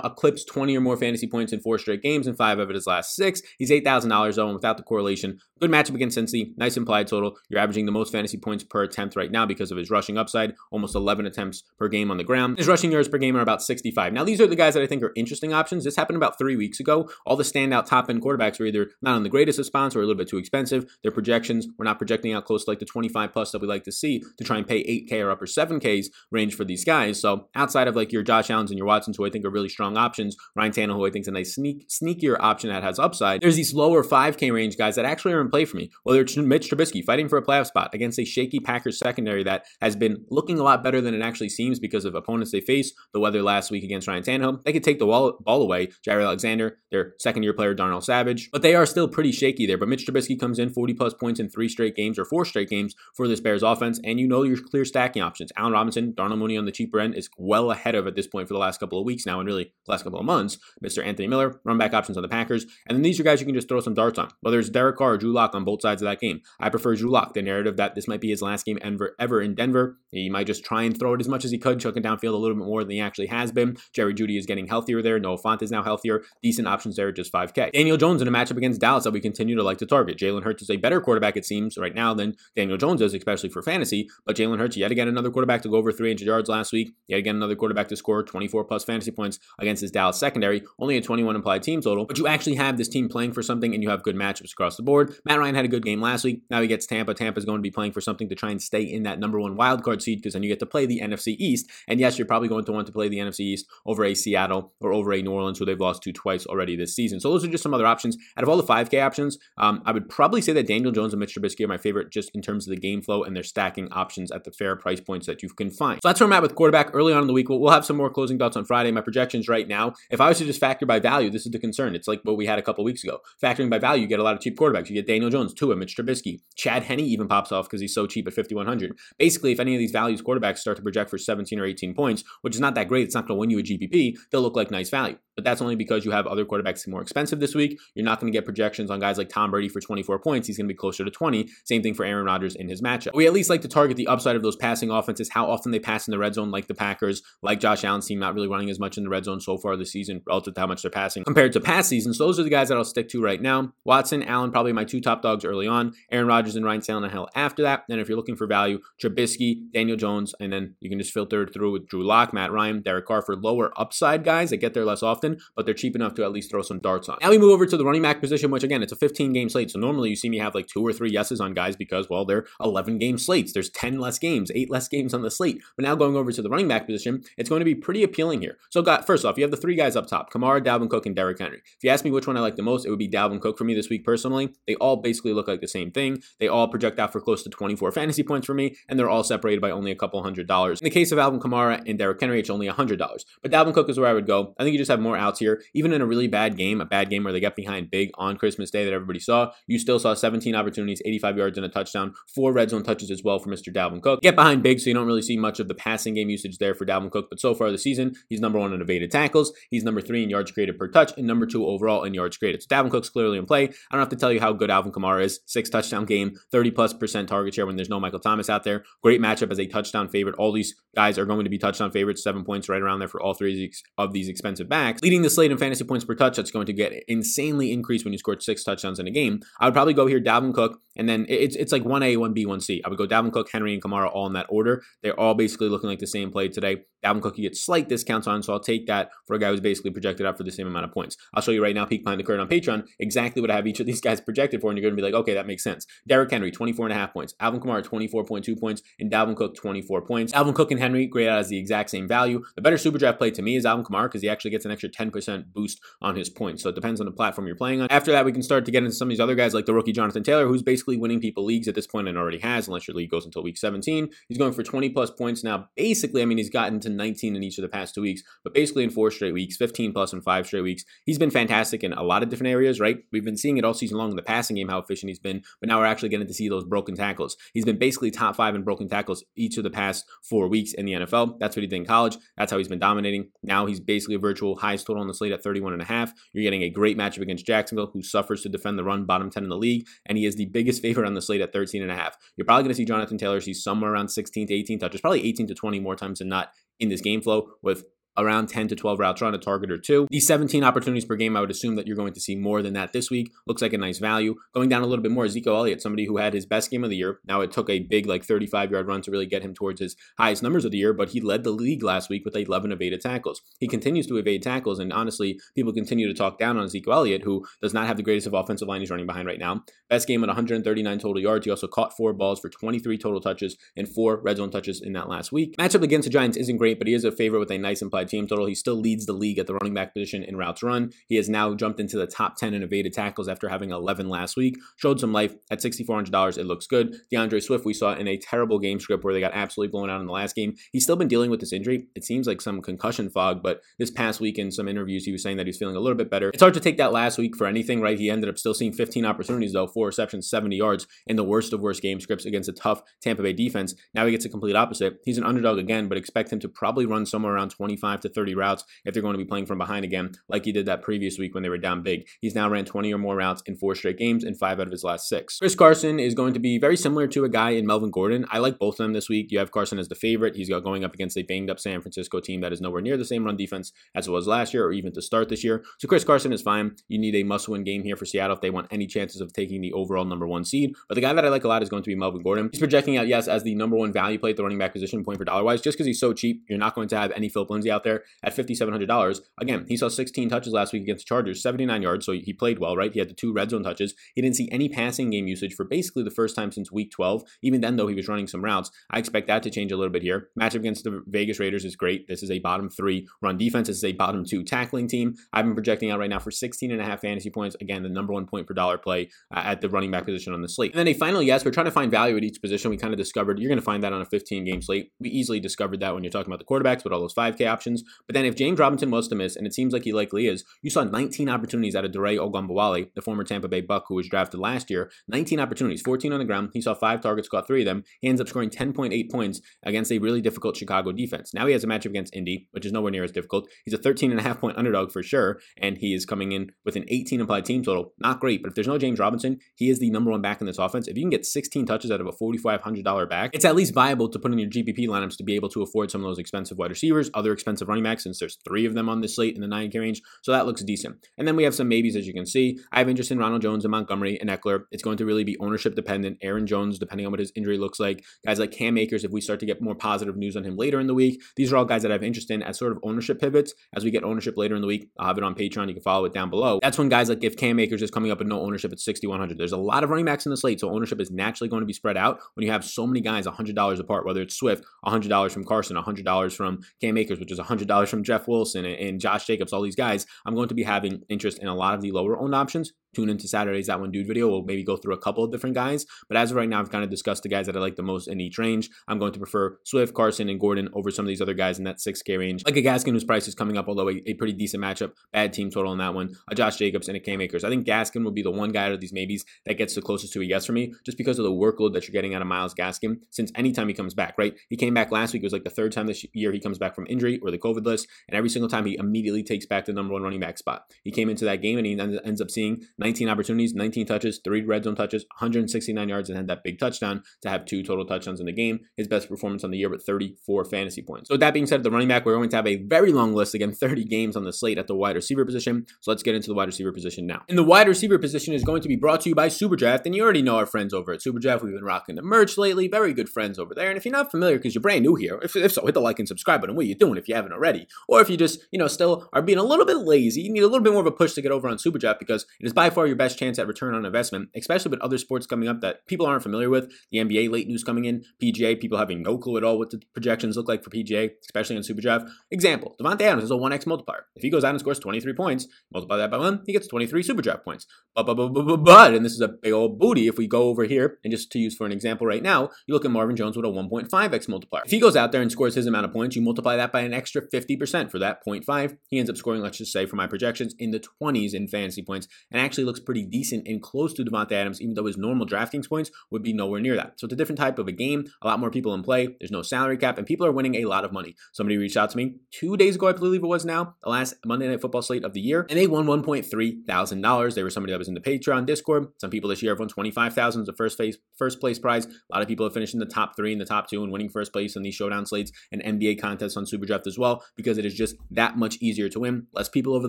eclipsed 0.00 0.48
20 0.48 0.76
or 0.76 0.80
more 0.80 0.96
fantasy 0.96 1.26
points 1.26 1.52
in 1.52 1.60
four 1.60 1.78
straight 1.78 2.02
games 2.02 2.26
and 2.26 2.36
five 2.36 2.58
of 2.58 2.68
his 2.68 2.86
last 2.86 3.14
six. 3.14 3.42
He's 3.58 3.70
$8,000 3.70 4.34
though, 4.34 4.46
and 4.46 4.54
without 4.54 4.76
the 4.76 4.82
correlation, 4.82 5.38
good 5.60 5.70
matchup 5.70 5.94
against 5.94 6.16
Cincy, 6.16 6.52
nice 6.56 6.76
implied 6.76 7.08
total. 7.08 7.36
You're 7.48 7.60
averaging 7.60 7.86
the 7.86 7.92
most 7.92 8.12
fantasy 8.12 8.38
points 8.38 8.64
per 8.64 8.82
attempt 8.82 9.16
right 9.16 9.30
now 9.30 9.46
because 9.46 9.70
of 9.70 9.78
his 9.78 9.90
rushing 9.96 10.18
upside, 10.18 10.54
almost 10.70 10.94
11 10.94 11.26
attempts 11.26 11.62
per 11.78 11.88
game 11.88 12.10
on 12.10 12.18
the 12.18 12.24
ground. 12.24 12.58
His 12.58 12.68
rushing 12.68 12.92
yards 12.92 13.08
per 13.08 13.18
game 13.18 13.36
are 13.36 13.40
about 13.40 13.62
65. 13.62 14.12
Now, 14.12 14.24
these 14.24 14.40
are 14.40 14.46
the 14.46 14.56
guys 14.56 14.74
that 14.74 14.82
I 14.82 14.86
think 14.86 15.02
are 15.02 15.12
interesting 15.16 15.54
options. 15.54 15.84
This 15.84 15.96
happened 15.96 16.16
about 16.16 16.38
three 16.38 16.56
weeks 16.56 16.80
ago. 16.80 17.08
All 17.24 17.36
the 17.36 17.44
standout 17.44 17.86
top 17.86 18.10
end 18.10 18.22
quarterbacks 18.22 18.60
were 18.60 18.66
either 18.66 18.90
not 19.00 19.14
on 19.16 19.22
the 19.22 19.28
greatest 19.28 19.58
of 19.58 19.66
spots 19.66 19.96
or 19.96 20.00
a 20.00 20.02
little 20.02 20.16
bit 20.16 20.28
too 20.28 20.36
expensive. 20.36 20.84
Their 21.02 21.12
projections 21.12 21.66
were 21.78 21.84
not 21.84 21.98
projecting 21.98 22.32
out 22.34 22.44
close 22.44 22.64
to 22.64 22.70
like 22.70 22.78
the 22.78 22.84
25 22.84 23.32
plus 23.32 23.52
that 23.52 23.60
we 23.60 23.66
like 23.66 23.84
to 23.84 23.92
see 23.92 24.22
to 24.36 24.44
try 24.44 24.58
and 24.58 24.66
pay 24.66 24.82
8K 24.84 25.24
or 25.24 25.30
upper 25.30 25.46
7Ks 25.46 26.06
range 26.30 26.54
for 26.54 26.64
these 26.64 26.84
guys. 26.84 27.18
So 27.20 27.48
outside 27.54 27.88
of 27.88 27.96
like 27.96 28.12
your 28.12 28.22
Josh 28.22 28.50
Allens 28.50 28.70
and 28.70 28.78
your 28.78 28.86
Watsons, 28.86 29.16
who 29.16 29.26
I 29.26 29.30
think 29.30 29.44
are 29.44 29.50
really 29.50 29.68
strong 29.68 29.96
options, 29.96 30.36
Ryan 30.54 30.72
Tannehill, 30.72 30.96
who 30.96 31.06
I 31.06 31.10
think 31.10 31.24
is 31.24 31.28
a 31.28 31.32
nice 31.32 31.54
sneak, 31.54 31.88
sneakier 31.88 32.36
option 32.38 32.70
that 32.70 32.82
has 32.82 32.98
upside, 32.98 33.40
there's 33.40 33.56
these 33.56 33.72
lower 33.72 34.04
5K 34.04 34.52
range 34.52 34.76
guys 34.76 34.96
that 34.96 35.04
actually 35.04 35.32
are 35.32 35.40
in 35.40 35.50
play 35.50 35.64
for 35.64 35.76
me. 35.76 35.90
Whether 36.02 36.20
it's 36.20 36.36
Mitch 36.36 36.70
Trubisky 36.70 37.04
fighting 37.04 37.28
for 37.28 37.38
a 37.38 37.42
playoff 37.42 37.66
spot 37.66 37.94
against 37.94 38.18
a 38.18 38.24
shaky 38.24 38.60
Packers 38.60 38.98
secondary 38.98 39.42
that 39.44 39.64
has 39.86 39.96
been 39.96 40.24
looking 40.30 40.58
a 40.58 40.62
lot 40.62 40.84
better 40.84 41.00
than 41.00 41.14
it 41.14 41.22
actually 41.22 41.48
seems 41.48 41.78
because 41.78 42.04
of 42.04 42.14
opponents 42.14 42.52
they 42.52 42.60
face, 42.60 42.92
the 43.12 43.20
weather 43.20 43.42
last 43.42 43.70
week 43.70 43.84
against 43.84 44.08
Ryan 44.08 44.22
Tannehill, 44.22 44.64
they 44.64 44.72
could 44.72 44.84
take 44.84 44.98
the 44.98 45.06
ball, 45.06 45.38
ball 45.40 45.62
away. 45.62 45.88
Jaire 46.06 46.22
Alexander, 46.22 46.78
their 46.90 47.14
second 47.18 47.42
year 47.42 47.52
player, 47.52 47.72
Darnell 47.72 48.00
Savage, 48.00 48.50
but 48.52 48.62
they 48.62 48.74
are 48.74 48.84
still 48.84 49.08
pretty 49.08 49.32
shaky 49.32 49.66
there. 49.66 49.78
But 49.78 49.88
Mitch 49.88 50.06
Trubisky 50.06 50.38
comes 50.38 50.58
in 50.58 50.70
40 50.70 50.94
plus 50.94 51.14
points 51.14 51.40
in 51.40 51.48
three 51.48 51.68
straight 51.68 51.96
games 51.96 52.18
or 52.18 52.24
four 52.24 52.44
straight 52.44 52.68
games 52.68 52.94
for 53.14 53.28
this 53.28 53.40
Bears 53.40 53.62
offense, 53.62 54.00
and 54.04 54.20
you 54.20 54.26
know 54.26 54.42
your 54.42 54.58
clear 54.60 54.84
stacking 54.84 55.22
options. 55.22 55.52
Allen 55.56 55.72
Robinson, 55.72 56.14
Darnell 56.14 56.36
Mooney 56.36 56.56
on 56.56 56.64
the 56.64 56.72
cheaper 56.72 57.00
end 57.00 57.14
is 57.14 57.30
well 57.38 57.70
ahead 57.70 57.94
of 57.94 58.06
at 58.06 58.16
this 58.16 58.26
point 58.26 58.48
for 58.48 58.54
the 58.54 58.60
last 58.60 58.80
couple 58.80 58.98
of 58.98 59.04
weeks 59.04 59.24
now, 59.24 59.40
and 59.40 59.46
really 59.46 59.72
last 59.86 60.02
couple 60.02 60.18
of 60.18 60.26
months. 60.26 60.58
Mr. 60.84 61.04
Anthony 61.04 61.28
Miller, 61.28 61.60
run 61.64 61.78
back 61.78 61.94
options 61.94 62.18
on 62.18 62.22
the 62.22 62.28
Packers, 62.28 62.66
and 62.88 62.96
then 62.96 63.02
these 63.02 63.20
are 63.20 63.22
guys 63.24 63.40
you 63.40 63.46
can 63.46 63.54
just 63.54 63.68
throw 63.68 63.80
some 63.80 63.94
darts 63.94 64.18
on. 64.18 64.30
Whether 64.40 64.58
it's 64.58 64.70
Derek 64.70 64.96
Carr 64.96 65.14
or 65.14 65.18
Drew 65.18 65.32
Lock 65.32 65.54
on 65.54 65.64
both 65.64 65.82
sides 65.82 66.02
of 66.02 66.06
that 66.06 66.20
game, 66.20 66.40
I 66.58 66.68
prefer 66.68 66.96
Drew 66.96 67.10
Lock. 67.10 67.34
The 67.34 67.42
narrative 67.42 67.76
that 67.76 67.94
this 67.94 68.08
might 68.08 68.20
be 68.20 68.30
his 68.30 68.42
last 68.42 68.66
game 68.66 68.78
ever, 68.82 69.14
ever 69.20 69.40
in 69.40 69.54
Denver. 69.54 69.75
He 70.10 70.30
might 70.30 70.46
just 70.46 70.64
try 70.64 70.82
and 70.82 70.98
throw 70.98 71.14
it 71.14 71.20
as 71.20 71.28
much 71.28 71.44
as 71.44 71.50
he 71.50 71.58
could, 71.58 71.80
chucking 71.80 72.02
downfield 72.02 72.32
a 72.32 72.36
little 72.36 72.56
bit 72.56 72.64
more 72.64 72.82
than 72.84 72.92
he 72.92 73.00
actually 73.00 73.26
has 73.26 73.52
been. 73.52 73.76
Jerry 73.92 74.14
Jeudy 74.14 74.38
is 74.38 74.46
getting 74.46 74.66
healthier 74.66 75.02
there. 75.02 75.18
Noah 75.18 75.38
Fant 75.38 75.62
is 75.62 75.70
now 75.70 75.82
healthier. 75.82 76.22
Decent 76.42 76.66
options 76.66 76.96
there 76.96 77.12
just 77.12 77.32
5K. 77.32 77.72
Daniel 77.72 77.96
Jones 77.96 78.22
in 78.22 78.28
a 78.28 78.30
matchup 78.30 78.56
against 78.56 78.80
Dallas 78.80 79.04
that 79.04 79.12
we 79.12 79.20
continue 79.20 79.56
to 79.56 79.62
like 79.62 79.78
to 79.78 79.86
target. 79.86 80.18
Jalen 80.18 80.44
Hurts 80.44 80.62
is 80.62 80.70
a 80.70 80.76
better 80.76 81.00
quarterback, 81.00 81.36
it 81.36 81.44
seems, 81.44 81.76
right 81.76 81.94
now 81.94 82.14
than 82.14 82.34
Daniel 82.54 82.78
Jones 82.78 83.02
is, 83.02 83.14
especially 83.14 83.50
for 83.50 83.62
fantasy. 83.62 84.08
But 84.24 84.36
Jalen 84.36 84.58
Hurts, 84.58 84.76
yet 84.76 84.90
again, 84.90 85.08
another 85.08 85.30
quarterback 85.30 85.62
to 85.62 85.68
go 85.68 85.76
over 85.76 85.92
300 85.92 86.24
yards 86.24 86.48
last 86.48 86.72
week. 86.72 86.94
Yet 87.08 87.18
again, 87.18 87.36
another 87.36 87.56
quarterback 87.56 87.88
to 87.88 87.96
score 87.96 88.22
24 88.22 88.64
plus 88.64 88.84
fantasy 88.84 89.10
points 89.10 89.38
against 89.58 89.82
his 89.82 89.90
Dallas 89.90 90.18
secondary. 90.18 90.62
Only 90.78 90.96
a 90.96 91.02
21 91.02 91.36
implied 91.36 91.62
team 91.62 91.80
total. 91.80 92.06
But 92.06 92.18
you 92.18 92.26
actually 92.26 92.56
have 92.56 92.76
this 92.76 92.88
team 92.88 93.08
playing 93.08 93.32
for 93.32 93.42
something 93.42 93.74
and 93.74 93.82
you 93.82 93.90
have 93.90 94.02
good 94.02 94.16
matchups 94.16 94.52
across 94.52 94.76
the 94.76 94.82
board. 94.82 95.14
Matt 95.24 95.38
Ryan 95.38 95.54
had 95.54 95.64
a 95.64 95.68
good 95.68 95.84
game 95.84 96.00
last 96.00 96.24
week. 96.24 96.42
Now 96.50 96.60
he 96.60 96.68
gets 96.68 96.86
Tampa. 96.86 97.14
Tampa's 97.14 97.44
going 97.44 97.58
to 97.58 97.62
be 97.62 97.70
playing 97.70 97.92
for 97.92 98.00
something 98.00 98.28
to 98.28 98.34
try 98.34 98.50
and 98.50 98.62
stay 98.62 98.82
in 98.82 99.02
that 99.04 99.18
number 99.18 99.40
one 99.40 99.55
wildcard 99.56 100.02
seed 100.02 100.18
because 100.18 100.34
then 100.34 100.42
you 100.42 100.48
get 100.48 100.58
to 100.60 100.66
play 100.66 100.86
the 100.86 101.00
NFC 101.00 101.36
East. 101.38 101.70
And 101.88 102.00
yes, 102.00 102.18
you're 102.18 102.26
probably 102.26 102.48
going 102.48 102.64
to 102.64 102.72
want 102.72 102.86
to 102.86 102.92
play 102.92 103.08
the 103.08 103.18
NFC 103.18 103.40
East 103.40 103.66
over 103.84 104.04
a 104.04 104.14
Seattle 104.14 104.72
or 104.80 104.92
over 104.92 105.12
a 105.12 105.22
New 105.22 105.32
Orleans, 105.32 105.58
who 105.58 105.64
they've 105.64 105.80
lost 105.80 106.02
to 106.02 106.12
twice 106.12 106.46
already 106.46 106.76
this 106.76 106.94
season. 106.94 107.20
So 107.20 107.30
those 107.30 107.44
are 107.44 107.48
just 107.48 107.62
some 107.62 107.74
other 107.74 107.86
options. 107.86 108.16
Out 108.36 108.42
of 108.42 108.48
all 108.48 108.56
the 108.56 108.62
5K 108.62 109.04
options, 109.04 109.38
um, 109.58 109.82
I 109.84 109.92
would 109.92 110.08
probably 110.08 110.40
say 110.40 110.52
that 110.52 110.66
Daniel 110.66 110.92
Jones 110.92 111.12
and 111.12 111.20
Mitch 111.20 111.34
Trubisky 111.34 111.64
are 111.64 111.68
my 111.68 111.78
favorite 111.78 112.10
just 112.10 112.30
in 112.34 112.42
terms 112.42 112.66
of 112.66 112.70
the 112.70 112.80
game 112.80 113.02
flow 113.02 113.22
and 113.22 113.34
their 113.34 113.42
stacking 113.42 113.90
options 113.92 114.30
at 114.30 114.44
the 114.44 114.52
fair 114.52 114.76
price 114.76 115.00
points 115.00 115.26
that 115.26 115.42
you 115.42 115.48
can 115.48 115.70
find. 115.70 116.00
So 116.02 116.08
that's 116.08 116.20
where 116.20 116.26
I'm 116.26 116.32
at 116.32 116.42
with 116.42 116.54
quarterback 116.54 116.90
early 116.94 117.12
on 117.12 117.22
in 117.22 117.26
the 117.26 117.32
week. 117.32 117.48
We'll, 117.48 117.60
we'll 117.60 117.72
have 117.72 117.84
some 117.84 117.96
more 117.96 118.10
closing 118.10 118.38
thoughts 118.38 118.56
on 118.56 118.64
Friday. 118.64 118.90
My 118.90 119.00
projections 119.00 119.48
right 119.48 119.66
now, 119.66 119.94
if 120.10 120.20
I 120.20 120.28
was 120.28 120.38
to 120.38 120.44
just 120.44 120.60
factor 120.60 120.86
by 120.86 121.00
value, 121.00 121.30
this 121.30 121.46
is 121.46 121.52
the 121.52 121.58
concern. 121.58 121.94
It's 121.94 122.08
like 122.08 122.20
what 122.24 122.36
we 122.36 122.46
had 122.46 122.58
a 122.58 122.62
couple 122.62 122.84
weeks 122.84 123.04
ago. 123.04 123.20
Factoring 123.42 123.70
by 123.70 123.78
value, 123.78 124.02
you 124.02 124.08
get 124.08 124.20
a 124.20 124.22
lot 124.22 124.34
of 124.34 124.40
cheap 124.40 124.56
quarterbacks. 124.56 124.88
You 124.88 124.94
get 124.94 125.06
Daniel 125.06 125.30
Jones, 125.30 125.54
Tua, 125.54 125.76
Mitch 125.76 125.96
Trubisky. 125.96 126.40
Chad 126.54 126.84
Henne 126.84 127.00
even 127.00 127.28
pops 127.28 127.52
off 127.52 127.66
because 127.66 127.80
he's 127.80 127.94
so 127.94 128.06
cheap 128.06 128.26
at 128.26 128.34
5,100. 128.34 128.96
Basically, 129.18 129.45
if 129.52 129.60
any 129.60 129.74
of 129.74 129.78
these 129.78 129.92
values 129.92 130.22
quarterbacks 130.22 130.58
start 130.58 130.76
to 130.76 130.82
project 130.82 131.10
for 131.10 131.18
17 131.18 131.58
or 131.58 131.64
18 131.64 131.94
points, 131.94 132.24
which 132.42 132.54
is 132.54 132.60
not 132.60 132.74
that 132.74 132.88
great, 132.88 133.04
it's 133.04 133.14
not 133.14 133.26
going 133.26 133.36
to 133.36 133.40
win 133.40 133.50
you 133.50 133.58
a 133.58 133.62
GPP, 133.62 134.16
they'll 134.30 134.42
look 134.42 134.56
like 134.56 134.70
nice 134.70 134.90
value. 134.90 135.18
But 135.36 135.44
that's 135.44 135.60
only 135.60 135.76
because 135.76 136.04
you 136.04 136.10
have 136.10 136.26
other 136.26 136.44
quarterbacks 136.44 136.88
more 136.88 137.02
expensive 137.02 137.40
this 137.40 137.54
week. 137.54 137.78
You're 137.94 138.04
not 138.04 138.20
going 138.20 138.32
to 138.32 138.36
get 138.36 138.44
projections 138.44 138.90
on 138.90 139.00
guys 139.00 139.18
like 139.18 139.28
Tom 139.28 139.50
Brady 139.50 139.68
for 139.68 139.80
24 139.80 140.18
points. 140.18 140.46
He's 140.46 140.56
going 140.56 140.66
to 140.66 140.72
be 140.72 140.76
closer 140.76 141.04
to 141.04 141.10
20. 141.10 141.48
Same 141.64 141.82
thing 141.82 141.94
for 141.94 142.04
Aaron 142.04 142.24
Rodgers 142.24 142.54
in 142.54 142.68
his 142.68 142.82
matchup. 142.82 143.14
We 143.14 143.26
at 143.26 143.32
least 143.32 143.50
like 143.50 143.62
to 143.62 143.68
target 143.68 143.96
the 143.96 144.06
upside 144.06 144.36
of 144.36 144.42
those 144.42 144.56
passing 144.56 144.90
offenses, 144.90 145.28
how 145.30 145.50
often 145.50 145.72
they 145.72 145.78
pass 145.78 146.08
in 146.08 146.12
the 146.12 146.18
red 146.18 146.34
zone, 146.34 146.50
like 146.50 146.66
the 146.66 146.74
Packers, 146.74 147.22
like 147.42 147.60
Josh 147.60 147.84
Allen's 147.84 148.06
team, 148.06 148.18
not 148.18 148.34
really 148.34 148.48
running 148.48 148.70
as 148.70 148.80
much 148.80 148.96
in 148.96 149.04
the 149.04 149.10
red 149.10 149.24
zone 149.24 149.40
so 149.40 149.58
far 149.58 149.76
this 149.76 149.92
season 149.92 150.22
relative 150.26 150.54
to 150.54 150.60
how 150.60 150.66
much 150.66 150.82
they're 150.82 150.90
passing 150.90 151.24
compared 151.24 151.52
to 151.52 151.60
past 151.60 151.88
seasons. 151.88 152.18
So 152.18 152.26
those 152.26 152.38
are 152.38 152.42
the 152.42 152.50
guys 152.50 152.68
that 152.68 152.78
I'll 152.78 152.84
stick 152.84 153.08
to 153.10 153.22
right 153.22 153.40
now. 153.40 153.72
Watson, 153.84 154.22
Allen, 154.22 154.50
probably 154.50 154.72
my 154.72 154.84
two 154.84 155.00
top 155.00 155.22
dogs 155.22 155.44
early 155.44 155.66
on. 155.66 155.92
Aaron 156.10 156.26
Rodgers 156.26 156.56
and 156.56 156.64
Ryan 156.64 156.80
Tannehill 156.80 157.28
after 157.34 157.62
that. 157.62 157.84
And 157.90 158.00
if 158.00 158.08
you're 158.08 158.16
looking 158.16 158.36
for 158.36 158.46
value, 158.46 158.80
Trubisky, 159.02 159.70
Daniel 159.72 159.96
Jones, 159.96 160.34
and 160.40 160.52
then 160.52 160.76
you 160.80 160.88
can 160.88 160.98
just 160.98 161.12
filter 161.12 161.46
through 161.46 161.72
with 161.72 161.88
Drew 161.88 162.04
Lock, 162.04 162.32
Matt 162.32 162.52
Ryan, 162.52 162.82
Derek 162.82 163.06
Carr 163.06 163.22
for 163.22 163.36
lower 163.36 163.72
upside 163.76 164.24
guys 164.24 164.50
that 164.50 164.58
get 164.58 164.74
there 164.74 164.84
less 164.84 165.02
often, 165.02 165.25
but 165.54 165.64
they're 165.64 165.74
cheap 165.74 165.96
enough 165.96 166.14
to 166.14 166.24
at 166.24 166.32
least 166.32 166.50
throw 166.50 166.62
some 166.62 166.78
darts 166.78 167.08
on. 167.08 167.18
Now 167.20 167.30
we 167.30 167.38
move 167.38 167.50
over 167.50 167.66
to 167.66 167.76
the 167.76 167.84
running 167.84 168.02
back 168.02 168.20
position, 168.20 168.50
which 168.50 168.62
again, 168.62 168.82
it's 168.82 168.92
a 168.92 168.96
15 168.96 169.32
game 169.32 169.48
slate. 169.48 169.70
So 169.70 169.78
normally 169.78 170.10
you 170.10 170.16
see 170.16 170.28
me 170.28 170.38
have 170.38 170.54
like 170.54 170.66
two 170.66 170.86
or 170.86 170.92
three 170.92 171.10
yeses 171.10 171.40
on 171.40 171.54
guys 171.54 171.76
because, 171.76 172.08
well, 172.08 172.24
they're 172.24 172.46
11 172.60 172.98
game 172.98 173.18
slates. 173.18 173.52
There's 173.52 173.70
10 173.70 173.98
less 173.98 174.18
games, 174.18 174.50
eight 174.54 174.70
less 174.70 174.88
games 174.88 175.14
on 175.14 175.22
the 175.22 175.30
slate. 175.30 175.60
But 175.76 175.84
now 175.84 175.94
going 175.94 176.16
over 176.16 176.32
to 176.32 176.42
the 176.42 176.50
running 176.50 176.68
back 176.68 176.86
position, 176.86 177.24
it's 177.36 177.48
going 177.48 177.60
to 177.60 177.64
be 177.64 177.74
pretty 177.74 178.02
appealing 178.02 178.40
here. 178.40 178.58
So, 178.70 178.82
got, 178.82 179.06
first 179.06 179.24
off, 179.24 179.36
you 179.36 179.44
have 179.44 179.50
the 179.50 179.56
three 179.56 179.74
guys 179.74 179.96
up 179.96 180.06
top 180.06 180.32
Kamara, 180.32 180.64
Dalvin 180.64 180.90
Cook, 180.90 181.06
and 181.06 181.16
Derrick 181.16 181.38
Henry. 181.38 181.62
If 181.64 181.82
you 181.82 181.90
ask 181.90 182.04
me 182.04 182.10
which 182.10 182.26
one 182.26 182.36
I 182.36 182.40
like 182.40 182.56
the 182.56 182.62
most, 182.62 182.86
it 182.86 182.90
would 182.90 182.98
be 182.98 183.08
Dalvin 183.08 183.40
Cook 183.40 183.58
for 183.58 183.64
me 183.64 183.74
this 183.74 183.88
week 183.88 184.04
personally. 184.04 184.50
They 184.66 184.74
all 184.76 184.96
basically 184.96 185.32
look 185.32 185.48
like 185.48 185.60
the 185.60 185.68
same 185.68 185.90
thing. 185.90 186.22
They 186.38 186.48
all 186.48 186.68
project 186.68 186.98
out 186.98 187.12
for 187.12 187.20
close 187.20 187.42
to 187.44 187.50
24 187.50 187.92
fantasy 187.92 188.22
points 188.22 188.46
for 188.46 188.54
me, 188.54 188.76
and 188.88 188.98
they're 188.98 189.08
all 189.08 189.24
separated 189.24 189.60
by 189.60 189.70
only 189.70 189.90
a 189.90 189.96
couple 189.96 190.22
hundred 190.22 190.46
dollars. 190.46 190.80
In 190.80 190.84
the 190.84 190.90
case 190.90 191.12
of 191.12 191.18
Alvin 191.18 191.40
Kamara 191.40 191.82
and 191.86 191.98
Derrick 191.98 192.20
Henry, 192.20 192.40
it's 192.40 192.50
only 192.50 192.68
$100. 192.68 193.24
But 193.42 193.50
Dalvin 193.50 193.74
Cook 193.74 193.88
is 193.88 193.98
where 193.98 194.08
I 194.08 194.12
would 194.12 194.26
go. 194.26 194.54
I 194.58 194.62
think 194.62 194.72
you 194.72 194.78
just 194.78 194.90
have 194.90 195.00
more 195.00 195.15
outs 195.16 195.38
here. 195.38 195.62
Even 195.74 195.92
in 195.92 196.00
a 196.00 196.06
really 196.06 196.28
bad 196.28 196.56
game, 196.56 196.80
a 196.80 196.84
bad 196.84 197.10
game 197.10 197.24
where 197.24 197.32
they 197.32 197.40
got 197.40 197.56
behind 197.56 197.90
big 197.90 198.10
on 198.14 198.36
Christmas 198.36 198.70
Day 198.70 198.84
that 198.84 198.92
everybody 198.92 199.18
saw, 199.18 199.50
you 199.66 199.78
still 199.78 199.98
saw 199.98 200.14
17 200.14 200.54
opportunities, 200.54 201.02
85 201.04 201.36
yards, 201.36 201.58
and 201.58 201.66
a 201.66 201.68
touchdown, 201.68 202.14
four 202.34 202.52
red 202.52 202.70
zone 202.70 202.82
touches 202.82 203.10
as 203.10 203.22
well 203.22 203.38
for 203.38 203.50
Mr. 203.50 203.72
Dalvin 203.74 204.02
Cook. 204.02 204.22
Get 204.22 204.36
behind 204.36 204.62
big, 204.62 204.80
so 204.80 204.88
you 204.88 204.94
don't 204.94 205.06
really 205.06 205.22
see 205.22 205.36
much 205.36 205.60
of 205.60 205.68
the 205.68 205.74
passing 205.74 206.14
game 206.14 206.30
usage 206.30 206.58
there 206.58 206.74
for 206.74 206.86
Dalvin 206.86 207.10
Cook. 207.10 207.28
But 207.30 207.40
so 207.40 207.54
far 207.54 207.70
this 207.70 207.82
season, 207.82 208.14
he's 208.28 208.40
number 208.40 208.58
one 208.58 208.72
in 208.72 208.80
evaded 208.80 209.10
tackles. 209.10 209.52
He's 209.70 209.84
number 209.84 210.00
three 210.00 210.22
in 210.22 210.30
yards 210.30 210.50
created 210.50 210.78
per 210.78 210.88
touch, 210.88 211.12
and 211.16 211.26
number 211.26 211.46
two 211.46 211.66
overall 211.66 212.04
in 212.04 212.14
yards 212.14 212.36
created. 212.36 212.62
So 212.62 212.68
Dalvin 212.68 212.90
Cook's 212.90 213.10
clearly 213.10 213.38
in 213.38 213.46
play. 213.46 213.64
I 213.64 213.70
don't 213.92 214.00
have 214.00 214.08
to 214.10 214.16
tell 214.16 214.32
you 214.32 214.40
how 214.40 214.52
good 214.52 214.70
Alvin 214.70 214.92
Kamara 214.92 215.24
is. 215.24 215.40
Six 215.46 215.70
touchdown 215.70 216.04
game, 216.04 216.36
30 216.52 216.70
plus 216.70 216.92
percent 216.92 217.28
target 217.28 217.54
share 217.54 217.66
when 217.66 217.76
there's 217.76 217.90
no 217.90 218.00
Michael 218.00 218.20
Thomas 218.20 218.50
out 218.50 218.64
there. 218.64 218.84
Great 219.02 219.20
matchup 219.20 219.50
as 219.50 219.60
a 219.60 219.66
touchdown 219.66 220.08
favorite. 220.08 220.36
All 220.36 220.52
these 220.52 220.74
guys 220.94 221.18
are 221.18 221.26
going 221.26 221.44
to 221.44 221.50
be 221.50 221.58
touchdown 221.58 221.90
favorites, 221.90 222.22
seven 222.22 222.44
points 222.44 222.68
right 222.68 222.82
around 222.82 222.98
there 222.98 223.08
for 223.08 223.20
all 223.20 223.34
three 223.34 223.72
of 223.98 224.12
these 224.12 224.28
expensive 224.28 224.68
backs. 224.68 225.00
Leading 225.06 225.22
the 225.22 225.30
slate 225.30 225.52
in 225.52 225.56
fantasy 225.56 225.84
points 225.84 226.04
per 226.04 226.16
touch, 226.16 226.36
that's 226.36 226.50
going 226.50 226.66
to 226.66 226.72
get 226.72 226.92
insanely 227.06 227.70
increased 227.70 228.04
when 228.04 228.12
you 228.12 228.18
score 228.18 228.40
six 228.40 228.64
touchdowns 228.64 228.98
in 228.98 229.06
a 229.06 229.10
game. 229.12 229.38
I 229.60 229.66
would 229.66 229.72
probably 229.72 229.94
go 229.94 230.08
here 230.08 230.20
Dalvin 230.20 230.52
Cook, 230.52 230.80
and 230.96 231.08
then 231.08 231.26
it's 231.28 231.54
it's 231.54 231.70
like 231.70 231.84
1A, 231.84 232.16
1B, 232.16 232.44
1C. 232.44 232.80
I 232.84 232.88
would 232.88 232.98
go 232.98 233.06
Dalvin 233.06 233.32
Cook, 233.32 233.48
Henry, 233.52 233.72
and 233.72 233.80
Kamara 233.80 234.10
all 234.12 234.26
in 234.26 234.32
that 234.32 234.46
order. 234.48 234.82
They're 235.04 235.18
all 235.18 235.34
basically 235.34 235.68
looking 235.68 235.88
like 235.88 236.00
the 236.00 236.08
same 236.08 236.32
play 236.32 236.48
today. 236.48 236.78
Dalvin 237.04 237.22
Cook, 237.22 237.38
you 237.38 237.48
get 237.48 237.56
slight 237.56 237.88
discounts 237.88 238.26
on, 238.26 238.42
so 238.42 238.52
I'll 238.52 238.58
take 238.58 238.88
that 238.88 239.10
for 239.28 239.34
a 239.34 239.38
guy 239.38 239.50
who's 239.50 239.60
basically 239.60 239.92
projected 239.92 240.26
out 240.26 240.36
for 240.36 240.42
the 240.42 240.50
same 240.50 240.66
amount 240.66 240.86
of 240.86 240.92
points. 240.92 241.16
I'll 241.34 241.42
show 241.42 241.52
you 241.52 241.62
right 241.62 241.74
now, 241.74 241.84
peek 241.84 242.02
behind 242.02 242.18
the 242.18 242.24
curtain 242.24 242.40
on 242.40 242.48
Patreon, 242.48 242.88
exactly 242.98 243.40
what 243.40 243.50
I 243.50 243.54
have 243.54 243.66
each 243.68 243.78
of 243.78 243.86
these 243.86 244.00
guys 244.06 244.20
projected 244.20 244.60
for, 244.60 244.70
and 244.70 244.78
you're 244.78 244.82
going 244.82 244.96
to 244.96 245.00
be 245.00 245.06
like, 245.06 245.14
okay, 245.20 245.34
that 245.34 245.46
makes 245.46 245.62
sense. 245.62 245.86
Derrick 246.08 246.32
Henry, 246.32 246.50
24 246.50 246.86
and 246.86 246.92
a 246.92 246.96
half 246.96 247.12
points. 247.12 247.34
Alvin 247.38 247.60
Kamara, 247.60 247.84
24.2 247.84 248.58
points, 248.58 248.82
and 248.98 249.12
Dalvin 249.12 249.36
Cook, 249.36 249.54
24 249.54 250.02
points. 250.02 250.32
Alvin 250.32 250.54
Cook 250.54 250.72
and 250.72 250.80
Henry 250.80 251.06
grade 251.06 251.28
out 251.28 251.38
as 251.38 251.48
the 251.48 251.58
exact 251.58 251.90
same 251.90 252.08
value. 252.08 252.42
The 252.56 252.62
better 252.62 252.78
super 252.78 252.98
draft 252.98 253.18
play 253.18 253.30
to 253.30 253.42
me 253.42 253.54
is 253.54 253.64
Alvin 253.64 253.84
Kamara 253.84 254.06
because 254.06 254.22
he 254.22 254.28
actually 254.28 254.50
gets 254.50 254.64
an 254.64 254.72
extra 254.72 254.88
10% 254.96 255.52
boost 255.52 255.80
on 256.00 256.16
his 256.16 256.28
points. 256.28 256.62
So 256.62 256.70
it 256.70 256.74
depends 256.74 257.00
on 257.00 257.06
the 257.06 257.12
platform 257.12 257.46
you're 257.46 257.56
playing 257.56 257.80
on. 257.80 257.88
After 257.90 258.12
that, 258.12 258.24
we 258.24 258.32
can 258.32 258.42
start 258.42 258.64
to 258.64 258.70
get 258.70 258.82
into 258.82 258.94
some 258.94 259.08
of 259.08 259.10
these 259.10 259.20
other 259.20 259.34
guys 259.34 259.54
like 259.54 259.66
the 259.66 259.74
rookie 259.74 259.92
Jonathan 259.92 260.22
Taylor, 260.22 260.46
who's 260.46 260.62
basically 260.62 260.96
winning 260.96 261.20
people 261.20 261.44
leagues 261.44 261.68
at 261.68 261.74
this 261.74 261.86
point 261.86 262.08
and 262.08 262.16
already 262.16 262.38
has, 262.38 262.66
unless 262.66 262.86
your 262.88 262.96
league 262.96 263.10
goes 263.10 263.24
until 263.24 263.42
week 263.42 263.58
17. 263.58 264.08
He's 264.28 264.38
going 264.38 264.52
for 264.52 264.62
20 264.62 264.90
plus 264.90 265.10
points 265.10 265.44
now. 265.44 265.68
Basically, 265.76 266.22
I 266.22 266.24
mean, 266.24 266.38
he's 266.38 266.50
gotten 266.50 266.80
to 266.80 266.88
19 266.88 267.36
in 267.36 267.42
each 267.42 267.58
of 267.58 267.62
the 267.62 267.68
past 267.68 267.94
two 267.94 268.02
weeks, 268.02 268.22
but 268.42 268.54
basically 268.54 268.84
in 268.84 268.90
four 268.90 269.10
straight 269.10 269.32
weeks, 269.32 269.56
15 269.56 269.92
plus 269.92 270.12
in 270.12 270.20
five 270.20 270.46
straight 270.46 270.62
weeks. 270.62 270.84
He's 271.04 271.18
been 271.18 271.30
fantastic 271.30 271.84
in 271.84 271.92
a 271.92 272.02
lot 272.02 272.22
of 272.22 272.28
different 272.28 272.50
areas, 272.50 272.80
right? 272.80 272.98
We've 273.12 273.24
been 273.24 273.36
seeing 273.36 273.58
it 273.58 273.64
all 273.64 273.74
season 273.74 273.98
long 273.98 274.10
in 274.10 274.16
the 274.16 274.22
passing 274.22 274.56
game, 274.56 274.68
how 274.68 274.78
efficient 274.78 275.08
he's 275.08 275.18
been, 275.18 275.42
but 275.60 275.68
now 275.68 275.78
we're 275.78 275.86
actually 275.86 276.08
getting 276.08 276.26
to 276.26 276.34
see 276.34 276.48
those 276.48 276.64
broken 276.64 276.96
tackles. 276.96 277.36
He's 277.52 277.64
been 277.64 277.78
basically 277.78 278.10
top 278.10 278.36
five 278.36 278.54
in 278.54 278.62
broken 278.62 278.88
tackles 278.88 279.24
each 279.36 279.56
of 279.58 279.64
the 279.64 279.70
past 279.70 280.04
four 280.22 280.48
weeks 280.48 280.72
in 280.72 280.86
the 280.86 280.92
NFL. 280.92 281.38
That's 281.38 281.56
what 281.56 281.62
he 281.62 281.66
did 281.66 281.76
in 281.76 281.84
college. 281.84 282.16
That's 282.36 282.50
how 282.50 282.58
he's 282.58 282.68
been 282.68 282.78
dominating. 282.78 283.30
Now 283.42 283.66
he's 283.66 283.80
basically 283.80 284.16
a 284.16 284.18
virtual 284.18 284.56
highest 284.56 284.85
total 284.86 285.02
on 285.02 285.08
the 285.08 285.14
slate 285.14 285.32
at 285.32 285.42
31 285.42 285.72
and 285.72 285.82
a 285.82 285.86
half. 285.86 286.12
You're 286.32 286.44
getting 286.44 286.62
a 286.62 286.70
great 286.70 286.96
matchup 286.96 287.22
against 287.22 287.46
Jacksonville, 287.46 287.90
who 287.92 288.02
suffers 288.02 288.42
to 288.42 288.48
defend 288.48 288.78
the 288.78 288.84
run, 288.84 289.04
bottom 289.04 289.30
10 289.30 289.42
in 289.42 289.48
the 289.48 289.56
league, 289.56 289.86
and 290.06 290.16
he 290.16 290.26
is 290.26 290.36
the 290.36 290.46
biggest 290.46 290.82
favorite 290.82 291.06
on 291.06 291.14
the 291.14 291.22
slate 291.22 291.40
at 291.40 291.52
13 291.52 291.82
and 291.82 291.90
a 291.90 291.96
half. 291.96 292.16
You're 292.36 292.44
probably 292.44 292.62
going 292.64 292.72
to 292.72 292.76
see 292.76 292.84
Jonathan 292.84 293.18
Taylor 293.18 293.40
see 293.40 293.54
somewhere 293.54 293.92
around 293.92 294.08
16 294.08 294.46
to 294.46 294.54
18 294.54 294.78
touches, 294.78 295.00
probably 295.00 295.26
18 295.26 295.48
to 295.48 295.54
20 295.54 295.80
more 295.80 295.96
times 295.96 296.20
than 296.20 296.28
not 296.28 296.52
in 296.78 296.88
this 296.88 297.00
game 297.00 297.22
flow 297.22 297.50
with 297.62 297.84
around 298.18 298.48
10 298.48 298.68
to 298.68 298.76
12 298.76 298.98
routes 298.98 299.22
run, 299.22 299.34
a 299.34 299.38
target 299.38 299.70
or 299.70 299.78
two. 299.78 300.06
These 300.10 300.26
17 300.26 300.64
opportunities 300.64 301.04
per 301.04 301.16
game, 301.16 301.36
I 301.36 301.40
would 301.40 301.50
assume 301.50 301.76
that 301.76 301.86
you're 301.86 301.96
going 301.96 302.14
to 302.14 302.20
see 302.20 302.36
more 302.36 302.62
than 302.62 302.74
that 302.74 302.92
this 302.92 303.10
week. 303.10 303.32
Looks 303.46 303.62
like 303.62 303.72
a 303.72 303.78
nice 303.78 303.98
value. 303.98 304.36
Going 304.54 304.68
down 304.68 304.82
a 304.82 304.86
little 304.86 305.02
bit 305.02 305.12
more, 305.12 305.24
Ezekiel 305.24 305.56
Elliott, 305.56 305.82
somebody 305.82 306.06
who 306.06 306.18
had 306.18 306.34
his 306.34 306.46
best 306.46 306.70
game 306.70 306.84
of 306.84 306.90
the 306.90 306.96
year. 306.96 307.20
Now, 307.26 307.40
it 307.40 307.52
took 307.52 307.68
a 307.70 307.80
big, 307.80 308.06
like 308.06 308.24
35 308.24 308.70
yard 308.70 308.86
run 308.86 309.02
to 309.02 309.10
really 309.10 309.26
get 309.26 309.42
him 309.42 309.54
towards 309.54 309.80
his 309.80 309.96
highest 310.18 310.42
numbers 310.42 310.64
of 310.64 310.70
the 310.70 310.78
year, 310.78 310.92
but 310.92 311.10
he 311.10 311.20
led 311.20 311.44
the 311.44 311.50
league 311.50 311.82
last 311.82 312.08
week 312.08 312.24
with 312.24 312.36
11 312.36 312.72
evaded 312.72 313.00
tackles. 313.00 313.42
He 313.58 313.68
continues 313.68 314.06
to 314.06 314.16
evade 314.16 314.42
tackles, 314.42 314.78
and 314.78 314.92
honestly, 314.92 315.40
people 315.54 315.72
continue 315.72 316.08
to 316.08 316.14
talk 316.14 316.38
down 316.38 316.56
on 316.56 316.64
Ezekiel 316.64 316.94
Elliott, 316.94 317.22
who 317.22 317.44
does 317.60 317.74
not 317.74 317.86
have 317.86 317.96
the 317.96 318.02
greatest 318.02 318.26
of 318.26 318.34
offensive 318.34 318.68
line 318.68 318.80
he's 318.80 318.90
running 318.90 319.06
behind 319.06 319.26
right 319.26 319.38
now. 319.38 319.64
Best 319.88 320.08
game 320.08 320.22
at 320.22 320.28
139 320.28 320.98
total 320.98 321.20
yards. 321.20 321.44
He 321.44 321.50
also 321.50 321.66
caught 321.66 321.96
four 321.96 322.12
balls 322.12 322.40
for 322.40 322.48
23 322.48 322.98
total 322.98 323.20
touches 323.20 323.56
and 323.76 323.88
four 323.88 324.16
red 324.16 324.36
zone 324.38 324.50
touches 324.50 324.80
in 324.80 324.92
that 324.94 325.08
last 325.08 325.32
week. 325.32 325.56
Matchup 325.56 325.82
against 325.82 326.06
the 326.06 326.12
Giants 326.12 326.36
isn't 326.36 326.56
great, 326.56 326.78
but 326.78 326.88
he 326.88 326.94
is 326.94 327.04
a 327.04 327.12
favorite 327.12 327.40
with 327.40 327.50
a 327.50 327.58
nice 327.58 327.82
implied 327.82 328.05
team 328.06 328.26
total. 328.26 328.46
He 328.46 328.54
still 328.54 328.74
leads 328.74 329.06
the 329.06 329.12
league 329.12 329.38
at 329.38 329.46
the 329.46 329.54
running 329.54 329.74
back 329.74 329.94
position 329.94 330.22
in 330.22 330.36
routes 330.36 330.62
run. 330.62 330.92
He 331.08 331.16
has 331.16 331.28
now 331.28 331.54
jumped 331.54 331.80
into 331.80 331.96
the 331.96 332.06
top 332.06 332.36
10 332.36 332.54
in 332.54 332.62
evaded 332.62 332.92
tackles 332.92 333.28
after 333.28 333.48
having 333.48 333.70
11 333.70 334.08
last 334.08 334.36
week. 334.36 334.58
Showed 334.76 335.00
some 335.00 335.12
life 335.12 335.34
at 335.50 335.60
$6,400. 335.60 336.38
It 336.38 336.44
looks 336.44 336.66
good. 336.66 336.96
D'Andre 337.10 337.40
Swift, 337.40 337.64
we 337.64 337.74
saw 337.74 337.94
in 337.94 338.08
a 338.08 338.16
terrible 338.16 338.58
game 338.58 338.80
script 338.80 339.04
where 339.04 339.14
they 339.14 339.20
got 339.20 339.34
absolutely 339.34 339.70
blown 339.70 339.90
out 339.90 340.00
in 340.00 340.06
the 340.06 340.12
last 340.12 340.34
game. 340.34 340.54
He's 340.72 340.84
still 340.84 340.96
been 340.96 341.08
dealing 341.08 341.30
with 341.30 341.40
this 341.40 341.52
injury. 341.52 341.86
It 341.94 342.04
seems 342.04 342.26
like 342.26 342.40
some 342.40 342.62
concussion 342.62 343.10
fog, 343.10 343.42
but 343.42 343.60
this 343.78 343.90
past 343.90 344.20
week 344.20 344.38
in 344.38 344.50
some 344.50 344.68
interviews, 344.68 345.04
he 345.04 345.12
was 345.12 345.22
saying 345.22 345.36
that 345.36 345.46
he's 345.46 345.58
feeling 345.58 345.76
a 345.76 345.80
little 345.80 345.96
bit 345.96 346.10
better. 346.10 346.30
It's 346.30 346.42
hard 346.42 346.54
to 346.54 346.60
take 346.60 346.78
that 346.78 346.92
last 346.92 347.18
week 347.18 347.36
for 347.36 347.46
anything, 347.46 347.80
right? 347.80 347.98
He 347.98 348.10
ended 348.10 348.28
up 348.28 348.38
still 348.38 348.54
seeing 348.54 348.72
15 348.72 349.04
opportunities, 349.04 349.52
though, 349.52 349.66
four 349.66 349.86
receptions, 349.86 350.28
70 350.28 350.56
yards 350.56 350.86
in 351.06 351.16
the 351.16 351.24
worst 351.24 351.52
of 351.52 351.60
worst 351.60 351.82
game 351.82 352.00
scripts 352.00 352.24
against 352.24 352.48
a 352.48 352.52
tough 352.52 352.82
Tampa 353.00 353.22
Bay 353.22 353.32
defense. 353.32 353.74
Now 353.94 354.06
he 354.06 354.12
gets 354.12 354.24
a 354.24 354.28
complete 354.28 354.56
opposite. 354.56 354.98
He's 355.04 355.18
an 355.18 355.24
underdog 355.24 355.58
again, 355.58 355.88
but 355.88 355.98
expect 355.98 356.32
him 356.32 356.40
to 356.40 356.48
probably 356.48 356.86
run 356.86 357.06
somewhere 357.06 357.34
around 357.34 357.50
25 357.50 357.95
to 358.02 358.08
30 358.08 358.34
routes 358.34 358.64
if 358.84 358.94
they're 358.94 359.02
going 359.02 359.14
to 359.14 359.18
be 359.18 359.24
playing 359.24 359.46
from 359.46 359.58
behind 359.58 359.84
again, 359.84 360.12
like 360.28 360.44
he 360.44 360.52
did 360.52 360.66
that 360.66 360.82
previous 360.82 361.18
week 361.18 361.34
when 361.34 361.42
they 361.42 361.48
were 361.48 361.58
down 361.58 361.82
big. 361.82 362.06
He's 362.20 362.34
now 362.34 362.48
ran 362.48 362.64
20 362.64 362.92
or 362.92 362.98
more 362.98 363.16
routes 363.16 363.42
in 363.46 363.56
four 363.56 363.74
straight 363.74 363.98
games 363.98 364.24
and 364.24 364.38
five 364.38 364.60
out 364.60 364.66
of 364.66 364.72
his 364.72 364.84
last 364.84 365.08
six. 365.08 365.38
Chris 365.38 365.54
Carson 365.54 365.98
is 365.98 366.14
going 366.14 366.34
to 366.34 366.40
be 366.40 366.58
very 366.58 366.76
similar 366.76 367.06
to 367.08 367.24
a 367.24 367.28
guy 367.28 367.50
in 367.50 367.66
Melvin 367.66 367.90
Gordon. 367.90 368.24
I 368.30 368.38
like 368.38 368.58
both 368.58 368.74
of 368.74 368.84
them 368.84 368.92
this 368.92 369.08
week. 369.08 369.30
You 369.30 369.38
have 369.38 369.50
Carson 369.50 369.78
as 369.78 369.88
the 369.88 369.94
favorite. 369.94 370.36
He's 370.36 370.48
got 370.48 370.64
going 370.64 370.84
up 370.84 370.94
against 370.94 371.16
a 371.16 371.22
banged 371.22 371.50
up 371.50 371.60
San 371.60 371.80
Francisco 371.80 372.20
team 372.20 372.40
that 372.40 372.52
is 372.52 372.60
nowhere 372.60 372.82
near 372.82 372.96
the 372.96 373.04
same 373.04 373.24
run 373.24 373.36
defense 373.36 373.72
as 373.94 374.08
it 374.08 374.10
was 374.10 374.26
last 374.26 374.54
year 374.54 374.64
or 374.64 374.72
even 374.72 374.92
to 374.92 375.02
start 375.02 375.28
this 375.28 375.44
year. 375.44 375.64
So 375.78 375.88
Chris 375.88 376.04
Carson 376.04 376.32
is 376.32 376.42
fine. 376.42 376.76
You 376.88 376.98
need 376.98 377.14
a 377.14 377.22
must 377.22 377.48
win 377.48 377.64
game 377.64 377.82
here 377.82 377.96
for 377.96 378.04
Seattle 378.04 378.36
if 378.36 378.42
they 378.42 378.50
want 378.50 378.68
any 378.70 378.86
chances 378.86 379.20
of 379.20 379.32
taking 379.32 379.60
the 379.60 379.72
overall 379.72 380.04
number 380.04 380.26
one 380.26 380.44
seed. 380.44 380.74
But 380.88 380.94
the 380.94 381.00
guy 381.00 381.12
that 381.12 381.24
I 381.24 381.28
like 381.28 381.44
a 381.44 381.48
lot 381.48 381.62
is 381.62 381.68
going 381.68 381.82
to 381.82 381.88
be 381.88 381.94
Melvin 381.94 382.22
Gordon. 382.22 382.48
He's 382.52 382.60
projecting 382.60 382.96
out, 382.96 383.06
yes, 383.06 383.28
as 383.28 383.42
the 383.42 383.54
number 383.54 383.76
one 383.76 383.92
value 383.92 384.18
play 384.18 384.30
at 384.30 384.36
the 384.36 384.42
running 384.42 384.58
back 384.58 384.72
position, 384.72 385.04
point 385.04 385.18
for 385.18 385.24
dollar 385.24 385.44
wise, 385.44 385.60
just 385.60 385.76
because 385.76 385.86
he's 385.86 386.00
so 386.00 386.12
cheap. 386.12 386.44
You're 386.48 386.58
not 386.58 386.74
going 386.74 386.88
to 386.88 386.96
have 386.96 387.12
any 387.12 387.28
Phillip 387.28 387.50
Lindsay 387.50 387.70
out 387.70 387.84
there 387.86 388.02
at 388.22 388.36
$5,700. 388.36 389.20
Again, 389.40 389.64
he 389.68 389.76
saw 389.76 389.88
16 389.88 390.28
touches 390.28 390.52
last 390.52 390.72
week 390.72 390.82
against 390.82 391.06
the 391.06 391.08
Chargers, 391.08 391.42
79 391.42 391.80
yards, 391.80 392.04
so 392.04 392.12
he 392.12 392.32
played 392.32 392.58
well, 392.58 392.76
right? 392.76 392.92
He 392.92 392.98
had 392.98 393.08
the 393.08 393.14
two 393.14 393.32
red 393.32 393.50
zone 393.50 393.62
touches. 393.62 393.94
He 394.14 394.20
didn't 394.20 394.36
see 394.36 394.48
any 394.52 394.68
passing 394.68 395.10
game 395.10 395.26
usage 395.26 395.54
for 395.54 395.64
basically 395.64 396.02
the 396.02 396.10
first 396.10 396.36
time 396.36 396.52
since 396.52 396.70
week 396.70 396.90
12. 396.90 397.22
Even 397.42 397.60
then, 397.60 397.76
though, 397.76 397.86
he 397.86 397.94
was 397.94 398.08
running 398.08 398.26
some 398.26 398.44
routes. 398.44 398.70
I 398.90 398.98
expect 398.98 399.28
that 399.28 399.42
to 399.44 399.50
change 399.50 399.72
a 399.72 399.76
little 399.76 399.92
bit 399.92 400.02
here. 400.02 400.28
Matchup 400.38 400.56
against 400.56 400.84
the 400.84 401.02
Vegas 401.06 401.38
Raiders 401.38 401.64
is 401.64 401.76
great. 401.76 402.08
This 402.08 402.22
is 402.22 402.30
a 402.30 402.40
bottom 402.40 402.68
three 402.68 403.08
run 403.22 403.38
defense. 403.38 403.68
This 403.68 403.78
is 403.78 403.84
a 403.84 403.92
bottom 403.92 404.24
two 404.24 404.42
tackling 404.42 404.88
team. 404.88 405.14
I've 405.32 405.44
been 405.44 405.54
projecting 405.54 405.90
out 405.90 405.98
right 405.98 406.10
now 406.10 406.18
for 406.18 406.30
16 406.30 406.70
and 406.70 406.80
a 406.80 406.84
half 406.84 407.00
fantasy 407.00 407.30
points. 407.30 407.56
Again, 407.60 407.82
the 407.82 407.88
number 407.88 408.12
one 408.12 408.26
point 408.26 408.46
per 408.46 408.54
dollar 408.54 408.78
play 408.78 409.10
uh, 409.34 409.42
at 409.44 409.60
the 409.60 409.68
running 409.68 409.90
back 409.90 410.04
position 410.04 410.32
on 410.32 410.42
the 410.42 410.48
slate. 410.48 410.72
And 410.72 410.78
then 410.78 410.88
a 410.88 410.94
final 410.94 411.22
yes, 411.22 411.44
we're 411.44 411.50
trying 411.50 411.66
to 411.66 411.72
find 411.72 411.90
value 411.90 412.16
at 412.16 412.24
each 412.24 412.40
position. 412.40 412.70
We 412.70 412.76
kind 412.76 412.92
of 412.92 412.98
discovered 412.98 413.38
you're 413.38 413.48
going 413.48 413.58
to 413.58 413.64
find 413.64 413.82
that 413.82 413.92
on 413.92 414.00
a 414.00 414.06
15 414.06 414.44
game 414.44 414.62
slate. 414.62 414.92
We 415.00 415.10
easily 415.10 415.40
discovered 415.40 415.80
that 415.80 415.94
when 415.94 416.02
you're 416.02 416.10
talking 416.10 416.32
about 416.32 416.38
the 416.38 416.44
quarterbacks 416.44 416.84
with 416.84 416.92
all 416.92 417.00
those 417.00 417.14
5K 417.14 417.46
options. 417.48 417.75
But 418.06 418.14
then 418.14 418.24
if 418.24 418.36
James 418.36 418.58
Robinson 418.58 418.90
was 418.90 419.08
to 419.08 419.14
miss, 419.14 419.36
and 419.36 419.46
it 419.46 419.54
seems 419.54 419.72
like 419.72 419.84
he 419.84 419.92
likely 419.92 420.26
is, 420.26 420.44
you 420.62 420.70
saw 420.70 420.84
19 420.84 421.28
opportunities 421.28 421.74
out 421.74 421.84
of 421.84 421.92
Dare 421.92 422.02
Ogunbowale, 422.02 422.90
the 422.94 423.02
former 423.02 423.24
Tampa 423.24 423.48
Bay 423.48 423.60
Buck 423.60 423.84
who 423.88 423.94
was 423.94 424.08
drafted 424.08 424.40
last 424.40 424.70
year. 424.70 424.90
19 425.08 425.40
opportunities, 425.40 425.82
14 425.82 426.12
on 426.12 426.18
the 426.18 426.24
ground. 426.24 426.50
He 426.52 426.60
saw 426.60 426.74
five 426.74 427.00
targets, 427.00 427.28
caught 427.28 427.46
three 427.46 427.62
of 427.62 427.66
them. 427.66 427.84
He 428.00 428.08
ends 428.08 428.20
up 428.20 428.28
scoring 428.28 428.50
10.8 428.50 429.10
points 429.10 429.40
against 429.62 429.92
a 429.92 429.98
really 429.98 430.20
difficult 430.20 430.56
Chicago 430.56 430.92
defense. 430.92 431.32
Now 431.34 431.46
he 431.46 431.52
has 431.52 431.64
a 431.64 431.66
matchup 431.66 431.86
against 431.86 432.14
Indy, 432.14 432.48
which 432.52 432.66
is 432.66 432.72
nowhere 432.72 432.90
near 432.90 433.04
as 433.04 433.12
difficult. 433.12 433.48
He's 433.64 433.74
a 433.74 433.78
13 433.78 434.10
and 434.10 434.20
a 434.20 434.22
half 434.22 434.40
point 434.40 434.56
underdog 434.56 434.90
for 434.92 435.02
sure, 435.02 435.40
and 435.56 435.78
he 435.78 435.94
is 435.94 436.06
coming 436.06 436.32
in 436.32 436.52
with 436.64 436.76
an 436.76 436.84
18 436.88 437.20
implied 437.20 437.44
team 437.44 437.62
total. 437.62 437.92
Not 437.98 438.20
great, 438.20 438.42
but 438.42 438.48
if 438.48 438.54
there's 438.54 438.66
no 438.66 438.78
James 438.78 438.98
Robinson, 438.98 439.38
he 439.54 439.70
is 439.70 439.78
the 439.78 439.90
number 439.90 440.10
one 440.10 440.22
back 440.22 440.40
in 440.40 440.46
this 440.46 440.58
offense. 440.58 440.88
If 440.88 440.96
you 440.96 441.02
can 441.02 441.10
get 441.10 441.26
16 441.26 441.66
touches 441.66 441.90
out 441.90 442.00
of 442.00 442.06
a 442.06 442.12
$4,500 442.12 443.08
back, 443.08 443.30
it's 443.32 443.44
at 443.44 443.56
least 443.56 443.74
viable 443.74 444.08
to 444.08 444.18
put 444.18 444.32
in 444.32 444.38
your 444.38 444.50
GPP 444.50 444.86
lineups 444.86 445.16
to 445.16 445.24
be 445.24 445.34
able 445.34 445.48
to 445.50 445.62
afford 445.62 445.90
some 445.90 446.02
of 446.02 446.08
those 446.08 446.18
expensive 446.18 446.58
wide 446.58 446.70
receivers, 446.70 447.10
other 447.14 447.32
expensive 447.32 447.55
running 447.64 447.84
backs, 447.84 448.02
since 448.02 448.18
there's 448.18 448.38
three 448.46 448.66
of 448.66 448.74
them 448.74 448.88
on 448.88 449.00
this 449.00 449.16
slate 449.16 449.34
in 449.34 449.40
the 449.40 449.46
9K 449.46 449.80
range. 449.80 450.02
So 450.22 450.32
that 450.32 450.46
looks 450.46 450.62
decent. 450.62 451.06
And 451.16 451.26
then 451.26 451.36
we 451.36 451.44
have 451.44 451.54
some 451.54 451.68
maybes, 451.68 451.96
as 451.96 452.06
you 452.06 452.12
can 452.12 452.26
see. 452.26 452.58
I 452.72 452.78
have 452.78 452.88
interest 452.88 453.10
in 453.10 453.18
Ronald 453.18 453.42
Jones 453.42 453.64
and 453.64 453.70
Montgomery 453.70 454.18
and 454.20 454.30
Ekeler. 454.30 454.64
It's 454.70 454.82
going 454.82 454.98
to 454.98 455.06
really 455.06 455.24
be 455.24 455.38
ownership 455.38 455.74
dependent. 455.74 456.18
Aaron 456.22 456.46
Jones, 456.46 456.78
depending 456.78 457.06
on 457.06 457.12
what 457.12 457.20
his 457.20 457.32
injury 457.34 457.58
looks 457.58 457.80
like. 457.80 458.04
Guys 458.24 458.38
like 458.38 458.50
Cam 458.50 458.76
Akers, 458.78 459.04
if 459.04 459.10
we 459.10 459.20
start 459.20 459.40
to 459.40 459.46
get 459.46 459.62
more 459.62 459.74
positive 459.74 460.16
news 460.16 460.36
on 460.36 460.44
him 460.44 460.56
later 460.56 460.80
in 460.80 460.86
the 460.86 460.94
week. 460.94 461.22
These 461.36 461.52
are 461.52 461.56
all 461.56 461.64
guys 461.64 461.82
that 461.82 461.90
I 461.90 461.94
have 461.94 462.02
interest 462.02 462.30
in 462.30 462.42
as 462.42 462.58
sort 462.58 462.72
of 462.72 462.78
ownership 462.82 463.20
pivots. 463.20 463.54
As 463.74 463.84
we 463.84 463.90
get 463.90 464.04
ownership 464.04 464.36
later 464.36 464.54
in 464.54 464.60
the 464.60 464.66
week, 464.66 464.90
I'll 464.98 465.08
have 465.08 465.18
it 465.18 465.24
on 465.24 465.34
Patreon. 465.34 465.68
You 465.68 465.74
can 465.74 465.82
follow 465.82 466.04
it 466.04 466.14
down 466.14 466.30
below. 466.30 466.58
That's 466.62 466.78
when 466.78 466.88
guys 466.88 467.08
like 467.08 467.24
if 467.24 467.36
Cam 467.36 467.58
Akers 467.58 467.82
is 467.82 467.90
coming 467.90 468.10
up 468.10 468.18
with 468.18 468.28
no 468.28 468.40
ownership 468.40 468.72
at 468.72 468.80
6,100. 468.80 469.38
There's 469.38 469.52
a 469.52 469.56
lot 469.56 469.84
of 469.84 469.90
running 469.90 470.04
backs 470.04 470.26
in 470.26 470.30
the 470.30 470.36
slate, 470.36 470.60
so 470.60 470.70
ownership 470.70 471.00
is 471.00 471.10
naturally 471.10 471.48
going 471.48 471.62
to 471.62 471.66
be 471.66 471.72
spread 471.72 471.96
out 471.96 472.20
when 472.34 472.44
you 472.44 472.52
have 472.52 472.64
so 472.64 472.86
many 472.86 473.00
guys 473.00 473.26
$100 473.26 473.80
apart, 473.80 474.06
whether 474.06 474.22
it's 474.22 474.36
Swift, 474.36 474.64
$100 474.84 475.30
from 475.30 475.44
Carson, 475.44 475.76
$100 475.76 476.32
from 476.34 476.60
Cam 476.80 476.96
Akers, 476.96 477.18
which 477.18 477.32
is 477.32 477.38
$100 477.46 477.88
from 477.88 478.02
Jeff 478.02 478.28
Wilson 478.28 478.64
and, 478.64 479.00
Josh 479.00 479.26
Jacobs, 479.26 479.52
all 479.52 479.62
these 479.62 479.76
guys. 479.76 480.06
I'm 480.24 480.34
going 480.34 480.48
to 480.48 480.54
be 480.54 480.62
having 480.62 481.02
interest 481.08 481.38
in 481.38 481.48
a 481.48 481.54
lot 481.54 481.74
of 481.74 481.80
the 481.80 481.92
lower 481.92 482.18
owned 482.18 482.34
options 482.34 482.72
tune 482.96 483.10
into 483.10 483.28
Saturday's 483.28 483.66
That 483.66 483.78
One 483.78 483.90
Dude 483.90 484.06
video. 484.06 484.28
We'll 484.28 484.42
maybe 484.42 484.64
go 484.64 484.76
through 484.76 484.94
a 484.94 484.98
couple 484.98 485.22
of 485.22 485.30
different 485.30 485.54
guys. 485.54 485.84
But 486.08 486.16
as 486.16 486.30
of 486.30 486.36
right 486.36 486.48
now, 486.48 486.60
I've 486.60 486.70
kind 486.70 486.82
of 486.82 486.90
discussed 486.90 487.22
the 487.22 487.28
guys 487.28 487.46
that 487.46 487.56
I 487.56 487.60
like 487.60 487.76
the 487.76 487.82
most 487.82 488.08
in 488.08 488.20
each 488.20 488.38
range. 488.38 488.70
I'm 488.88 488.98
going 488.98 489.12
to 489.12 489.18
prefer 489.18 489.58
Swift, 489.64 489.94
Carson, 489.94 490.28
and 490.28 490.40
Gordon 490.40 490.68
over 490.72 490.90
some 490.90 491.04
of 491.04 491.08
these 491.08 491.20
other 491.20 491.34
guys 491.34 491.58
in 491.58 491.64
that 491.64 491.76
6K 491.76 492.18
range. 492.18 492.44
Like 492.44 492.56
a 492.56 492.62
Gaskin, 492.62 492.92
whose 492.92 493.04
price 493.04 493.28
is 493.28 493.34
coming 493.34 493.56
up, 493.56 493.68
although 493.68 493.88
a, 493.88 494.02
a 494.06 494.14
pretty 494.14 494.32
decent 494.32 494.62
matchup. 494.62 494.92
Bad 495.12 495.32
team 495.32 495.50
total 495.50 495.72
in 495.72 495.78
that 495.78 495.94
one. 495.94 496.16
A 496.30 496.34
Josh 496.34 496.56
Jacobs 496.56 496.88
and 496.88 496.96
a 496.96 497.00
Cam 497.00 497.20
Akers. 497.20 497.44
I 497.44 497.50
think 497.50 497.66
Gaskin 497.66 498.02
will 498.02 498.12
be 498.12 498.22
the 498.22 498.30
one 498.30 498.50
guy 498.50 498.66
out 498.66 498.72
of 498.72 498.80
these 498.80 498.92
maybes 498.92 499.24
that 499.44 499.58
gets 499.58 499.74
the 499.74 499.82
closest 499.82 500.12
to 500.14 500.22
a 500.22 500.24
yes 500.24 500.46
for 500.46 500.52
me, 500.52 500.72
just 500.84 500.98
because 500.98 501.18
of 501.18 501.24
the 501.24 501.30
workload 501.30 501.74
that 501.74 501.86
you're 501.86 501.92
getting 501.92 502.14
out 502.14 502.22
of 502.22 502.28
Myles 502.28 502.54
Gaskin 502.54 503.00
since 503.10 503.30
anytime 503.34 503.68
he 503.68 503.74
comes 503.74 503.94
back, 503.94 504.14
right? 504.16 504.34
He 504.48 504.56
came 504.56 504.74
back 504.74 504.90
last 504.90 505.12
week. 505.12 505.22
It 505.22 505.26
was 505.26 505.32
like 505.32 505.44
the 505.44 505.50
third 505.50 505.72
time 505.72 505.86
this 505.86 506.04
year 506.14 506.32
he 506.32 506.40
comes 506.40 506.58
back 506.58 506.74
from 506.74 506.86
injury 506.88 507.18
or 507.22 507.30
the 507.30 507.38
COVID 507.38 507.64
list. 507.64 507.86
And 508.08 508.16
every 508.16 508.30
single 508.30 508.48
time 508.48 508.64
he 508.64 508.76
immediately 508.76 509.22
takes 509.22 509.46
back 509.46 509.66
the 509.66 509.72
number 509.72 509.92
one 509.92 510.02
running 510.02 510.20
back 510.20 510.38
spot. 510.38 510.72
He 510.84 510.90
came 510.90 511.10
into 511.10 511.24
that 511.26 511.42
game 511.42 511.58
and 511.58 511.66
he 511.66 511.78
ends 511.78 512.20
up 512.20 512.30
seeing 512.30 512.62
19 512.86 513.08
opportunities, 513.08 513.52
19 513.52 513.84
touches, 513.84 514.20
three 514.22 514.42
red 514.42 514.62
zone 514.62 514.76
touches, 514.76 515.04
169 515.18 515.88
yards, 515.88 516.08
and 516.08 516.16
had 516.16 516.28
that 516.28 516.44
big 516.44 516.56
touchdown 516.56 517.02
to 517.20 517.28
have 517.28 517.44
two 517.44 517.64
total 517.64 517.84
touchdowns 517.84 518.20
in 518.20 518.26
the 518.26 518.32
game. 518.32 518.60
His 518.76 518.86
best 518.86 519.08
performance 519.08 519.42
on 519.42 519.50
the 519.50 519.58
year 519.58 519.68
with 519.68 519.82
34 519.84 520.44
fantasy 520.44 520.82
points. 520.82 521.08
So, 521.08 521.14
with 521.14 521.20
that 521.20 521.34
being 521.34 521.46
said, 521.46 521.64
the 521.64 521.70
running 521.72 521.88
back, 521.88 522.06
we're 522.06 522.14
going 522.14 522.28
to 522.28 522.36
have 522.36 522.46
a 522.46 522.62
very 522.62 522.92
long 522.92 523.12
list 523.12 523.34
again, 523.34 523.52
30 523.52 523.84
games 523.86 524.14
on 524.14 524.22
the 524.22 524.32
slate 524.32 524.56
at 524.56 524.68
the 524.68 524.76
wide 524.76 524.94
receiver 524.94 525.24
position. 525.24 525.66
So, 525.80 525.90
let's 525.90 526.04
get 526.04 526.14
into 526.14 526.28
the 526.28 526.34
wide 526.34 526.46
receiver 526.46 526.70
position 526.70 527.08
now. 527.08 527.22
And 527.28 527.36
the 527.36 527.42
wide 527.42 527.66
receiver 527.66 527.98
position 527.98 528.32
is 528.32 528.44
going 528.44 528.62
to 528.62 528.68
be 528.68 528.76
brought 528.76 529.00
to 529.00 529.08
you 529.08 529.16
by 529.16 529.30
Superdraft. 529.30 529.84
And 529.84 529.92
you 529.92 530.04
already 530.04 530.22
know 530.22 530.36
our 530.36 530.46
friends 530.46 530.72
over 530.72 530.92
at 530.92 531.00
Superdraft. 531.00 531.42
We've 531.42 531.54
been 531.54 531.64
rocking 531.64 531.96
the 531.96 532.02
merch 532.02 532.38
lately. 532.38 532.68
Very 532.68 532.94
good 532.94 533.08
friends 533.08 533.36
over 533.36 533.52
there. 533.52 533.68
And 533.68 533.76
if 533.76 533.84
you're 533.84 533.90
not 533.90 534.12
familiar 534.12 534.36
because 534.36 534.54
you're 534.54 534.62
brand 534.62 534.84
new 534.84 534.94
here, 534.94 535.18
if, 535.24 535.34
if 535.34 535.52
so, 535.52 535.66
hit 535.66 535.74
the 535.74 535.80
like 535.80 535.98
and 535.98 536.06
subscribe 536.06 536.40
button. 536.40 536.54
What 536.54 536.66
are 536.66 536.68
you 536.68 536.76
doing 536.76 536.98
if 536.98 537.08
you 537.08 537.16
haven't 537.16 537.32
already? 537.32 537.66
Or 537.88 538.00
if 538.00 538.08
you 538.08 538.16
just, 538.16 538.46
you 538.52 538.60
know, 538.60 538.68
still 538.68 539.08
are 539.12 539.22
being 539.22 539.38
a 539.38 539.42
little 539.42 539.66
bit 539.66 539.78
lazy, 539.78 540.22
you 540.22 540.32
need 540.32 540.44
a 540.44 540.46
little 540.46 540.62
bit 540.62 540.72
more 540.72 540.82
of 540.82 540.86
a 540.86 540.92
push 540.92 541.14
to 541.14 541.22
get 541.22 541.32
over 541.32 541.48
on 541.48 541.56
Superdraft 541.56 541.98
because 541.98 542.26
it 542.38 542.46
is 542.46 542.52
by 542.52 542.65
by 542.66 542.74
far 542.74 542.86
your 542.88 542.96
best 542.96 543.16
chance 543.16 543.38
at 543.38 543.46
return 543.46 543.74
on 543.74 543.84
investment, 543.84 544.28
especially 544.34 544.70
with 544.70 544.80
other 544.80 544.98
sports 544.98 545.24
coming 545.24 545.48
up 545.48 545.60
that 545.60 545.86
people 545.86 546.04
aren't 546.04 546.24
familiar 546.24 546.50
with. 546.50 546.72
The 546.90 546.98
NBA 546.98 547.30
late 547.30 547.46
news 547.46 547.62
coming 547.62 547.84
in, 547.84 548.02
PGA, 548.20 548.60
people 548.60 548.76
having 548.76 549.04
no 549.04 549.18
clue 549.18 549.36
at 549.36 549.44
all 549.44 549.56
what 549.56 549.70
the 549.70 549.80
projections 549.92 550.36
look 550.36 550.48
like 550.48 550.64
for 550.64 550.70
PGA, 550.70 551.10
especially 551.22 551.56
on 551.56 551.62
Super 551.62 551.80
Draft. 551.80 552.10
Example, 552.32 552.74
Davante 552.80 553.02
Adams 553.02 553.22
is 553.22 553.30
a 553.30 553.34
1x 553.34 553.66
multiplier. 553.66 554.06
If 554.16 554.22
he 554.22 554.30
goes 554.30 554.42
out 554.42 554.50
and 554.50 554.58
scores 554.58 554.80
23 554.80 555.12
points, 555.12 555.46
multiply 555.72 555.96
that 555.98 556.10
by 556.10 556.18
1, 556.18 556.42
he 556.44 556.52
gets 556.52 556.66
23 556.66 557.04
Super 557.04 557.22
Draft 557.22 557.44
points. 557.44 557.66
But, 557.94 558.02
but, 558.04 558.14
but, 558.16 558.32
but, 558.32 558.56
but, 558.56 558.94
and 558.94 559.04
this 559.04 559.12
is 559.12 559.20
a 559.20 559.28
big 559.28 559.52
old 559.52 559.78
booty, 559.78 560.08
if 560.08 560.18
we 560.18 560.26
go 560.26 560.44
over 560.44 560.64
here, 560.64 560.98
and 561.04 561.12
just 561.12 561.30
to 561.32 561.38
use 561.38 561.54
for 561.54 561.66
an 561.66 561.72
example 561.72 562.04
right 562.04 562.22
now, 562.22 562.50
you 562.66 562.74
look 562.74 562.84
at 562.84 562.90
Marvin 562.90 563.14
Jones 563.14 563.36
with 563.36 563.46
a 563.46 563.48
1.5x 563.48 564.28
multiplier. 564.28 564.62
If 564.64 564.72
he 564.72 564.80
goes 564.80 564.96
out 564.96 565.12
there 565.12 565.22
and 565.22 565.30
scores 565.30 565.54
his 565.54 565.66
amount 565.66 565.86
of 565.86 565.92
points, 565.92 566.16
you 566.16 566.22
multiply 566.22 566.56
that 566.56 566.72
by 566.72 566.80
an 566.80 566.92
extra 566.92 567.22
50% 567.32 567.92
for 567.92 568.00
that 568.00 568.26
0.5. 568.26 568.76
He 568.88 568.98
ends 568.98 569.08
up 569.08 569.16
scoring, 569.16 569.40
let's 569.40 569.58
just 569.58 569.72
say, 569.72 569.86
for 569.86 569.94
my 569.94 570.08
projections, 570.08 570.52
in 570.58 570.72
the 570.72 570.80
20s 571.00 571.32
in 571.32 571.46
fantasy 571.46 571.82
points, 571.82 572.08
and 572.32 572.40
actually 572.40 572.55
looks 572.64 572.80
pretty 572.80 573.04
decent 573.04 573.46
and 573.46 573.62
close 573.62 573.92
to 573.94 574.04
Davante 574.04 574.32
Adams, 574.32 574.60
even 574.60 574.74
though 574.74 574.86
his 574.86 574.96
normal 574.96 575.26
DraftKings 575.26 575.68
points 575.68 575.90
would 576.10 576.22
be 576.22 576.32
nowhere 576.32 576.60
near 576.60 576.76
that. 576.76 576.98
So 576.98 577.06
it's 577.06 577.14
a 577.14 577.16
different 577.16 577.38
type 577.38 577.58
of 577.58 577.68
a 577.68 577.72
game, 577.72 578.06
a 578.22 578.26
lot 578.26 578.40
more 578.40 578.50
people 578.50 578.74
in 578.74 578.82
play. 578.82 579.08
There's 579.20 579.30
no 579.30 579.42
salary 579.42 579.76
cap, 579.76 579.98
and 579.98 580.06
people 580.06 580.26
are 580.26 580.32
winning 580.32 580.56
a 580.56 580.64
lot 580.64 580.84
of 580.84 580.92
money. 580.92 581.14
Somebody 581.32 581.56
reached 581.56 581.76
out 581.76 581.90
to 581.90 581.96
me 581.96 582.16
two 582.30 582.56
days 582.56 582.76
ago, 582.76 582.88
I 582.88 582.92
believe 582.92 583.22
it 583.22 583.26
was 583.26 583.44
now, 583.44 583.74
the 583.82 583.90
last 583.90 584.14
Monday 584.24 584.48
Night 584.48 584.60
Football 584.60 584.82
slate 584.82 585.04
of 585.04 585.12
the 585.12 585.20
year, 585.20 585.46
and 585.48 585.58
they 585.58 585.66
won 585.66 585.86
$1.3 585.86 586.66
thousand. 586.66 587.02
They 587.34 587.42
were 587.42 587.50
somebody 587.50 587.72
that 587.72 587.78
was 587.78 587.88
in 587.88 587.94
the 587.94 588.00
Patreon 588.00 588.46
Discord. 588.46 588.88
Some 589.00 589.10
people 589.10 589.30
this 589.30 589.42
year 589.42 589.52
have 589.52 589.58
won 589.58 589.68
25000 589.68 590.42
as 590.42 590.48
a 590.48 590.52
first 590.52 590.76
face 590.78 590.96
first 591.16 591.40
place 591.40 591.58
prize. 591.58 591.86
A 591.86 591.90
lot 592.12 592.22
of 592.22 592.28
people 592.28 592.46
have 592.46 592.52
finished 592.52 592.74
in 592.74 592.80
the 592.80 592.86
top 592.86 593.16
three 593.16 593.32
and 593.32 593.40
the 593.40 593.46
top 593.46 593.68
two 593.68 593.82
and 593.82 593.92
winning 593.92 594.08
first 594.08 594.32
place 594.32 594.56
in 594.56 594.62
these 594.62 594.74
showdown 594.74 595.06
slates 595.06 595.32
and 595.52 595.62
NBA 595.62 596.00
contests 596.00 596.36
on 596.36 596.44
SuperDraft 596.44 596.86
as 596.86 596.98
well, 596.98 597.24
because 597.36 597.58
it 597.58 597.64
is 597.64 597.74
just 597.74 597.96
that 598.10 598.36
much 598.36 598.56
easier 598.60 598.88
to 598.88 599.00
win. 599.00 599.26
Less 599.32 599.48
people 599.48 599.74
over 599.74 599.88